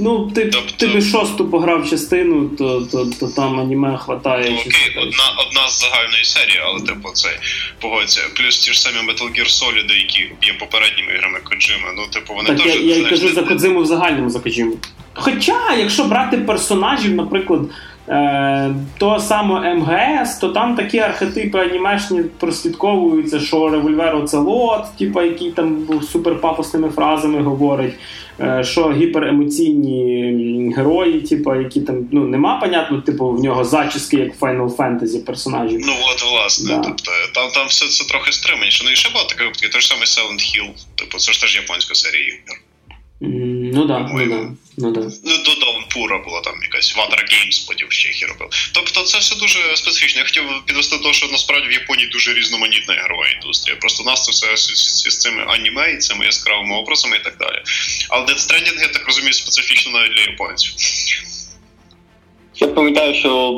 Ну, 0.00 0.30
ти 0.34 0.46
тобто... 0.46 0.72
ти 0.76 0.86
би 0.86 1.02
шосту 1.02 1.48
пограв 1.48 1.90
частину, 1.90 2.48
то 2.48 2.80
то, 2.92 3.06
то 3.20 3.28
там 3.28 3.60
аніме 3.60 3.98
хватає. 3.98 4.50
Ну, 4.50 4.56
окей, 4.56 4.96
одна 4.96 5.24
одна 5.46 5.68
з 5.68 5.80
загальної 5.80 6.24
серії, 6.24 6.60
але 6.64 6.80
типу 6.80 7.10
цей 7.10 7.32
погодься. 7.80 8.20
Плюс 8.34 8.58
ті 8.58 8.72
ж 8.72 8.80
самі 8.80 9.10
Metal 9.10 9.38
Gear 9.38 9.46
Solid, 9.46 9.96
які 9.96 10.32
є 10.42 10.52
попередніми 10.58 11.14
іграми 11.14 11.40
Коджими. 11.44 11.92
Ну, 11.96 12.06
типу, 12.06 12.34
вони 12.34 12.48
так, 12.48 12.62
теж. 12.62 12.80
Я, 12.80 12.96
я 12.96 13.04
кажу 13.04 13.28
за 13.28 13.42
Кодзиму 13.42 13.80
в 13.80 13.86
загальному 13.86 14.30
за 14.30 14.40
Коджиму. 14.40 14.76
Хоча, 15.20 15.74
якщо 15.78 16.04
брати 16.04 16.36
персонажів, 16.36 17.14
наприклад, 17.14 17.60
е, 18.08 18.74
того 18.98 19.20
самого 19.20 19.60
МГС, 19.60 20.38
то 20.38 20.48
там 20.48 20.76
такі 20.76 20.98
архетипи 20.98 21.58
анімешні 21.58 22.22
прослідковуються, 22.22 23.40
що 23.40 23.68
револьвер 23.68 24.16
оцелот, 24.16 24.96
типу, 24.98 25.22
який 25.22 25.50
там 25.50 25.86
суперпафосними 26.12 26.90
фразами 26.90 27.42
говорить, 27.42 27.94
е, 28.40 28.64
що 28.64 28.92
гіперемоційні 28.92 30.74
герої, 30.76 31.20
типу, 31.20 31.54
які 31.54 31.80
там 31.80 32.08
ну, 32.12 32.24
нема, 32.26 32.60
понятно, 32.60 33.00
типу, 33.00 33.30
в 33.30 33.40
нього 33.40 33.64
зачіски, 33.64 34.16
як 34.16 34.38
Final 34.40 34.76
Fantasy 34.76 35.24
персонажів. 35.24 35.80
Ну, 35.86 35.92
от, 36.12 36.32
власне, 36.32 36.76
да. 36.76 36.82
тобто, 36.84 37.10
там 37.34 37.50
там 37.50 37.66
все 37.66 37.86
це 37.86 38.08
трохи 38.08 38.32
стриманіше. 38.32 38.84
Ну 38.84 38.90
і 38.90 38.96
ще 38.96 39.12
було 39.12 39.24
таке 39.24 39.44
випадки, 39.44 39.68
той 39.68 39.80
ж 39.80 39.88
самий 39.88 40.06
Silent 40.06 40.40
Hill, 40.40 40.68
типу, 40.94 41.18
це 41.18 41.32
ж 41.32 41.40
теж 41.40 41.56
японська 41.56 41.94
серія 41.94 42.26
ігор. 42.28 42.58
Ну 43.20 43.84
да, 43.84 43.98
ну 44.12 44.26
да. 44.26 44.50
Ну 44.76 44.92
да. 44.92 45.00
Ну, 45.00 45.32
до 45.44 45.60
Даунпура 45.60 46.18
була 46.18 46.40
там 46.40 46.54
якась 46.62 46.96
Water 46.96 47.20
Games, 47.32 47.66
потім 47.68 47.88
в 47.88 47.92
Чехії 47.92 48.30
робив. 48.30 48.48
Тобто 48.72 49.02
це 49.02 49.18
все 49.18 49.36
дуже 49.36 49.76
специфічно. 49.76 50.18
Я 50.18 50.24
хотів 50.24 50.42
підвести 50.66 50.96
до 50.96 51.02
того, 51.02 51.14
що 51.14 51.28
насправді 51.32 51.68
в 51.68 51.72
Японії 51.72 52.08
дуже 52.08 52.34
різноманітна 52.34 52.94
ігрова 52.94 53.28
індустрія. 53.28 53.76
Просто 53.76 54.02
у 54.02 54.06
нас 54.06 54.24
це 54.24 54.32
все 54.32 54.56
з, 54.56 55.10
з 55.10 55.18
цими 55.18 55.44
аніме 55.48 55.92
і 55.92 55.96
цими 55.96 56.24
яскравими 56.24 56.76
образами 56.76 57.16
і 57.16 57.24
так 57.24 57.36
далі. 57.40 57.62
Але 58.08 58.26
Death 58.26 58.38
Stranding, 58.38 58.80
я 58.80 58.88
так 58.88 59.06
розумію, 59.06 59.32
специфічно 59.32 59.92
навіть 59.92 60.12
для 60.12 60.22
японців. 60.22 60.72
Я 62.60 62.68
пам'ятаю, 62.68 63.14
що 63.14 63.50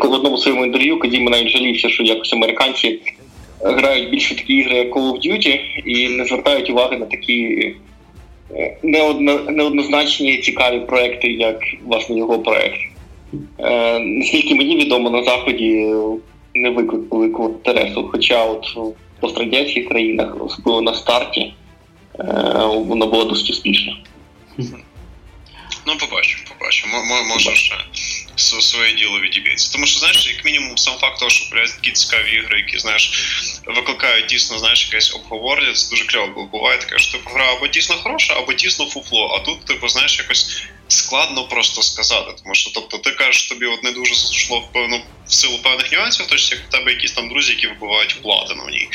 в 0.00 0.12
одному 0.12 0.38
своєму 0.38 0.66
інтерв'ю 0.66 0.98
Кадіма 0.98 1.30
навіть 1.30 1.48
жалівся, 1.48 1.88
що 1.88 2.02
якось 2.02 2.32
американці 2.32 3.00
грають 3.60 4.10
більше 4.10 4.34
такі 4.34 4.52
ігри, 4.52 4.76
як 4.76 4.96
Call 4.96 5.12
of 5.12 5.30
Duty, 5.30 5.58
і 5.86 6.08
не 6.08 6.24
звертають 6.24 6.70
уваги 6.70 6.96
на 6.96 7.06
такі 7.06 7.74
неоднозначні 9.48 10.36
цікаві 10.36 10.80
проекти, 10.80 11.28
як 11.28 11.58
власне 11.84 12.18
його 12.18 12.38
проект. 12.38 12.80
Е, 13.58 13.98
Наскільки 13.98 14.54
мені 14.54 14.76
відомо, 14.76 15.10
на 15.10 15.24
Заході 15.24 15.94
не 16.54 16.70
виклик 16.70 17.12
великого 17.12 17.48
інтересу. 17.48 18.08
Хоча 18.12 18.44
от 18.44 18.76
в 18.76 19.20
пострадянських 19.20 19.88
країнах, 19.88 20.36
особливо 20.40 20.80
на 20.80 20.94
старті, 20.94 21.54
е, 22.20 22.24
вона 22.74 23.06
була 23.06 23.24
досить 23.24 23.50
успішна. 23.50 23.96
Ну, 25.86 25.92
побачимо, 26.00 26.42
побачимо. 26.58 26.94
Може 27.34 27.50
ще 27.50 27.74
своє 28.36 28.92
діло 28.92 29.20
відіб'ється. 29.20 29.72
Тому 29.72 29.86
що, 29.86 29.98
знаєш, 29.98 30.26
як 30.36 30.44
мінімум, 30.44 30.78
сам 30.78 30.94
факт 30.98 31.18
того, 31.18 31.30
що 31.30 31.44
появляються 31.44 31.76
такі 31.76 31.92
цікаві 31.92 32.30
ігри, 32.30 32.58
які 32.58 32.78
знаєш, 32.78 33.12
викликають 33.66 34.26
дійсно 34.26 34.58
знаєш, 34.58 34.84
якесь 34.84 35.14
обговорення, 35.14 35.72
це 35.72 35.90
дуже 35.90 36.04
кльово, 36.04 36.32
бо 36.34 36.44
буває 36.44 36.78
таке, 36.78 36.98
що 36.98 37.18
типу 37.18 37.30
гра 37.30 37.52
або 37.52 37.66
дійсно 37.66 37.96
хороша, 37.96 38.34
або 38.34 38.52
дійсно 38.52 38.86
фуфло. 38.86 39.34
А 39.34 39.44
тут, 39.44 39.64
типу, 39.64 39.88
знаєш, 39.88 40.18
якось 40.18 40.62
складно 40.88 41.48
просто 41.48 41.82
сказати. 41.82 42.32
Тому 42.42 42.54
що 42.54 42.70
тобто, 42.74 42.98
ти 42.98 43.10
кажеш, 43.10 43.48
тобі 43.48 43.66
от 43.66 43.82
не 43.82 43.92
дуже 43.92 44.14
зайшло 44.14 44.60
в 44.60 44.72
певну 44.72 45.02
в 45.26 45.32
силу 45.32 45.58
певних 45.58 45.92
нюансів, 45.92 46.26
точно 46.26 46.56
як 46.56 46.66
в 46.66 46.70
тебе 46.70 46.92
якісь 46.92 47.12
там 47.12 47.28
друзі, 47.28 47.52
які 47.52 47.66
вибивають 47.66 48.22
платину 48.22 48.64
в 48.64 48.70
ній. 48.70 48.88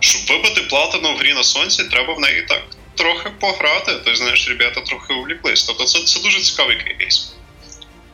Щоб 0.00 0.26
вибити 0.26 0.60
платину 0.60 1.14
в 1.14 1.16
грі 1.16 1.32
на 1.32 1.44
сонці, 1.44 1.84
треба 1.84 2.14
в 2.14 2.20
неї 2.20 2.42
так 2.48 2.62
трохи 2.94 3.30
пограти. 3.40 3.92
Тобто, 3.92 4.14
знаєш, 4.14 4.48
ребята 4.48 4.80
трохи 4.80 5.14
увліклись. 5.14 5.62
Тобто 5.62 5.84
це, 5.84 6.04
це 6.04 6.20
дуже 6.20 6.40
цікавий 6.40 6.76
кейс. 6.76 7.32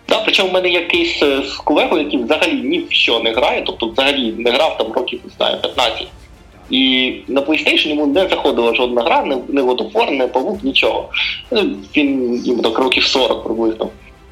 Так, 0.06 0.22
причому 0.24 0.50
в 0.50 0.52
мене 0.52 0.68
є 0.68 0.80
кейс 0.80 1.22
е, 1.22 1.42
з 1.42 1.52
колегою, 1.52 2.02
який 2.02 2.22
взагалі 2.22 2.52
ні 2.52 2.78
в 2.78 2.92
що 2.92 3.20
не 3.20 3.32
грає, 3.32 3.62
тобто 3.66 3.86
взагалі 3.86 4.34
не 4.38 4.50
грав 4.50 4.78
там 4.78 4.92
років, 4.92 5.20
не 5.24 5.30
знаю, 5.36 5.58
15. 5.62 6.06
І 6.70 7.12
на 7.28 7.40
PlayStation 7.40 7.88
йому 7.88 8.06
не 8.06 8.28
заходила 8.28 8.74
жодна 8.74 9.02
гра, 9.02 9.24
не, 9.24 9.38
не 9.48 9.62
War, 9.62 10.10
не 10.10 10.26
павук, 10.26 10.64
нічого. 10.64 11.08
Е, 11.52 11.64
він 11.96 12.42
йому 12.44 12.62
так 12.62 12.78
років 12.78 13.04
40 13.04 13.44
приблизно. 13.44 13.88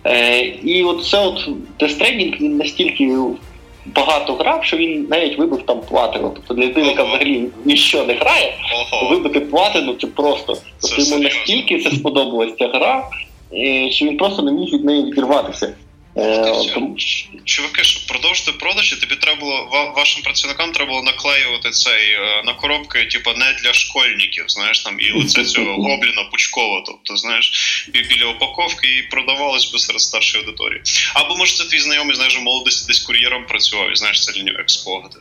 Е, 0.06 0.40
І 0.40 0.82
от 0.82 1.04
це 1.04 1.26
от 1.26 1.48
Death 1.80 2.40
він 2.40 2.56
настільки 2.56 3.16
багато 3.86 4.34
грав, 4.34 4.64
що 4.64 4.76
він 4.76 5.06
навіть 5.10 5.38
вибив 5.38 5.62
там 5.66 5.80
платину. 5.80 6.32
Тобто 6.34 6.54
для 6.54 6.64
людини, 6.64 6.88
яка 6.88 7.04
взагалі 7.04 7.44
ніщо 7.64 8.04
не 8.04 8.14
грає, 8.14 8.54
вибити 9.10 9.40
платину 9.40 9.94
це 9.94 10.06
просто. 10.06 10.56
Тобто 10.80 11.02
йому 11.02 11.22
настільки 11.22 11.78
це 11.78 11.90
сподобалася 11.90 12.54
ця 12.58 12.68
гра, 12.68 13.04
що 13.90 14.06
він 14.06 14.16
просто 14.16 14.42
не 14.42 14.52
міг 14.52 14.72
від 14.72 14.84
неї 14.84 15.04
відірватися. 15.04 15.74
Е, 16.16 16.52
чуваки, 17.44 17.84
щоб 17.84 18.06
продовжити 18.06 18.52
продажі, 18.52 18.96
тобі 18.96 19.16
треба 19.16 19.40
було 19.40 19.92
вашим 19.96 20.22
працівникам 20.22 20.72
треба 20.72 20.90
було 20.90 21.02
наклеювати 21.02 21.70
цей 21.70 22.10
е, 22.12 22.42
на 22.44 22.54
коробки, 22.54 23.04
типу, 23.04 23.30
не 23.30 23.56
для 23.62 23.72
школьників, 23.72 24.44
знаєш, 24.48 24.80
там 24.80 24.96
і 25.00 25.18
лице 25.18 25.44
цього 25.44 25.76
гобліна 25.82 26.24
Пучкова, 26.30 26.82
тобто, 26.86 27.16
знаєш, 27.16 27.46
біля 27.92 28.26
упаковки 28.26 28.86
і 28.86 29.02
продавалось 29.02 29.72
би 29.72 29.78
серед 29.78 30.00
старшої 30.00 30.44
аудиторії. 30.44 30.82
Або 31.14 31.36
може 31.36 31.56
це 31.56 31.64
твій 31.64 31.80
знайомий, 31.80 32.16
знаєш, 32.16 32.38
у 32.38 32.42
молодості 32.42 32.86
десь 32.88 33.00
кур'єром 33.00 33.44
працював 33.48 33.92
і 33.92 33.96
знаєш, 33.96 34.24
це 34.24 34.32
для 34.32 34.42
нього 34.42 34.58
експогади. 34.58 35.16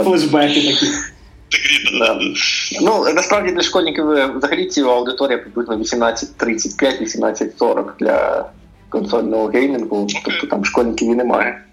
Флешбеки 0.04 0.62
такі. 0.62 0.86
Да. 1.98 2.20
Ну, 2.80 3.12
насправді 3.14 3.52
для 3.52 3.62
школьників 3.62 4.10
е, 4.10 4.26
взагалі 4.26 4.66
ціла 4.66 4.94
аудиторія 4.94 5.38
приблизно 5.38 5.76
18-35, 5.76 7.02
18-40 7.02 7.84
для 8.00 8.50
консольного 8.88 9.46
геймінгу, 9.46 10.06
тобто 10.24 10.46
там 10.46 10.64
школьників 10.64 11.12
і 11.12 11.14
немає. 11.14 11.64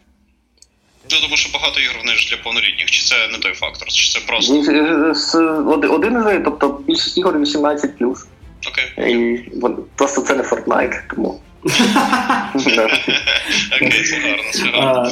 Я 1.09 1.19
думаю, 1.19 1.37
що 1.37 1.49
багато 1.53 1.79
ігор 1.79 1.95
вони 1.97 2.15
ж 2.15 2.29
для 2.29 2.37
повнолітніх, 2.37 2.91
чи 2.91 3.03
це 3.03 3.15
не 3.31 3.37
той 3.37 3.53
фактор, 3.53 3.87
чи 3.87 4.09
це 4.09 4.19
просто. 4.27 4.53
Один 5.93 6.17
із, 6.17 6.41
тобто 6.45 6.81
більшість 6.87 7.17
ігор 7.17 7.39
18 7.39 7.97
плюс. 7.97 8.25
Окей. 8.67 9.13
І 9.13 9.37
просто 9.95 10.21
це 10.21 10.35
не 10.35 10.43
Fortnite, 10.43 11.01
тому. 11.15 11.41
Окей, 13.75 14.03
це 14.03 14.15
гарно, 14.15 14.43
це 14.51 14.65
гарно. 14.65 15.11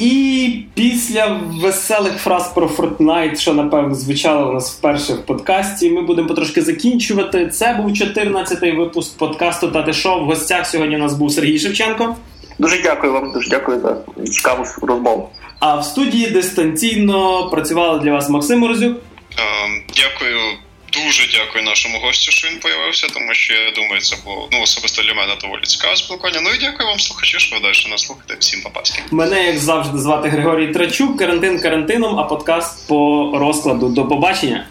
І 0.00 0.62
після 0.74 1.40
веселих 1.62 2.18
фраз 2.18 2.52
про 2.54 2.66
Fortnite, 2.66 3.36
що 3.36 3.54
напевно 3.54 3.94
звучало 3.94 4.50
у 4.50 4.52
нас 4.52 4.78
вперше 4.78 5.12
в 5.12 5.26
подкасті, 5.26 5.90
ми 5.90 6.02
будемо 6.02 6.28
потрошки 6.28 6.62
закінчувати. 6.62 7.48
Це 7.48 7.74
був 7.74 7.90
14-й 7.90 8.72
випуск 8.72 9.18
подкасту 9.18 9.68
Тати 9.68 9.92
Шоу. 9.92 10.20
В 10.20 10.24
гостях 10.24 10.66
сьогодні 10.66 10.96
у 10.96 10.98
нас 10.98 11.14
був 11.14 11.32
Сергій 11.32 11.58
Шевченко. 11.58 12.16
Дуже 12.58 12.82
дякую 12.82 13.12
вам, 13.12 13.32
дуже 13.32 13.50
дякую 13.50 13.80
за 13.80 13.96
цікаву 14.24 14.64
розмову. 14.82 15.28
А 15.58 15.76
в 15.76 15.84
студії 15.84 16.30
дистанційно 16.30 17.48
працювали 17.50 18.00
для 18.00 18.12
вас 18.12 18.28
Максим 18.28 18.58
Морозюк. 18.58 18.96
Дякую 19.96 20.38
Дуже 20.92 21.28
дякую 21.32 21.64
нашому 21.64 21.98
гостю, 21.98 22.32
що 22.32 22.48
він 22.48 22.58
появився, 22.58 23.06
тому 23.14 23.34
що 23.34 23.54
я 23.54 23.70
думаю, 23.70 24.00
це 24.00 24.16
було 24.24 24.48
ну 24.52 24.62
особисто 24.62 25.02
для 25.02 25.14
мене 25.14 25.36
доволі 25.40 25.62
цікаве 25.62 25.96
спілкування. 25.96 26.40
Ну 26.44 26.50
і 26.50 26.58
дякую 26.58 26.88
вам, 26.88 27.00
слухачі, 27.00 27.38
що 27.38 27.56
ви 27.56 27.62
далі 27.62 27.90
нас 27.90 28.02
слухаєте. 28.02 28.36
Всім 28.38 28.62
папаськи. 28.62 29.02
Мене, 29.10 29.46
як 29.46 29.58
завжди, 29.58 29.98
звати 29.98 30.28
Григорій 30.28 30.72
Трачук. 30.72 31.18
Карантин 31.18 31.60
карантином, 31.60 32.18
а 32.18 32.24
подкаст 32.24 32.88
по 32.88 33.30
розкладу. 33.38 33.88
До 33.88 34.06
побачення. 34.06 34.66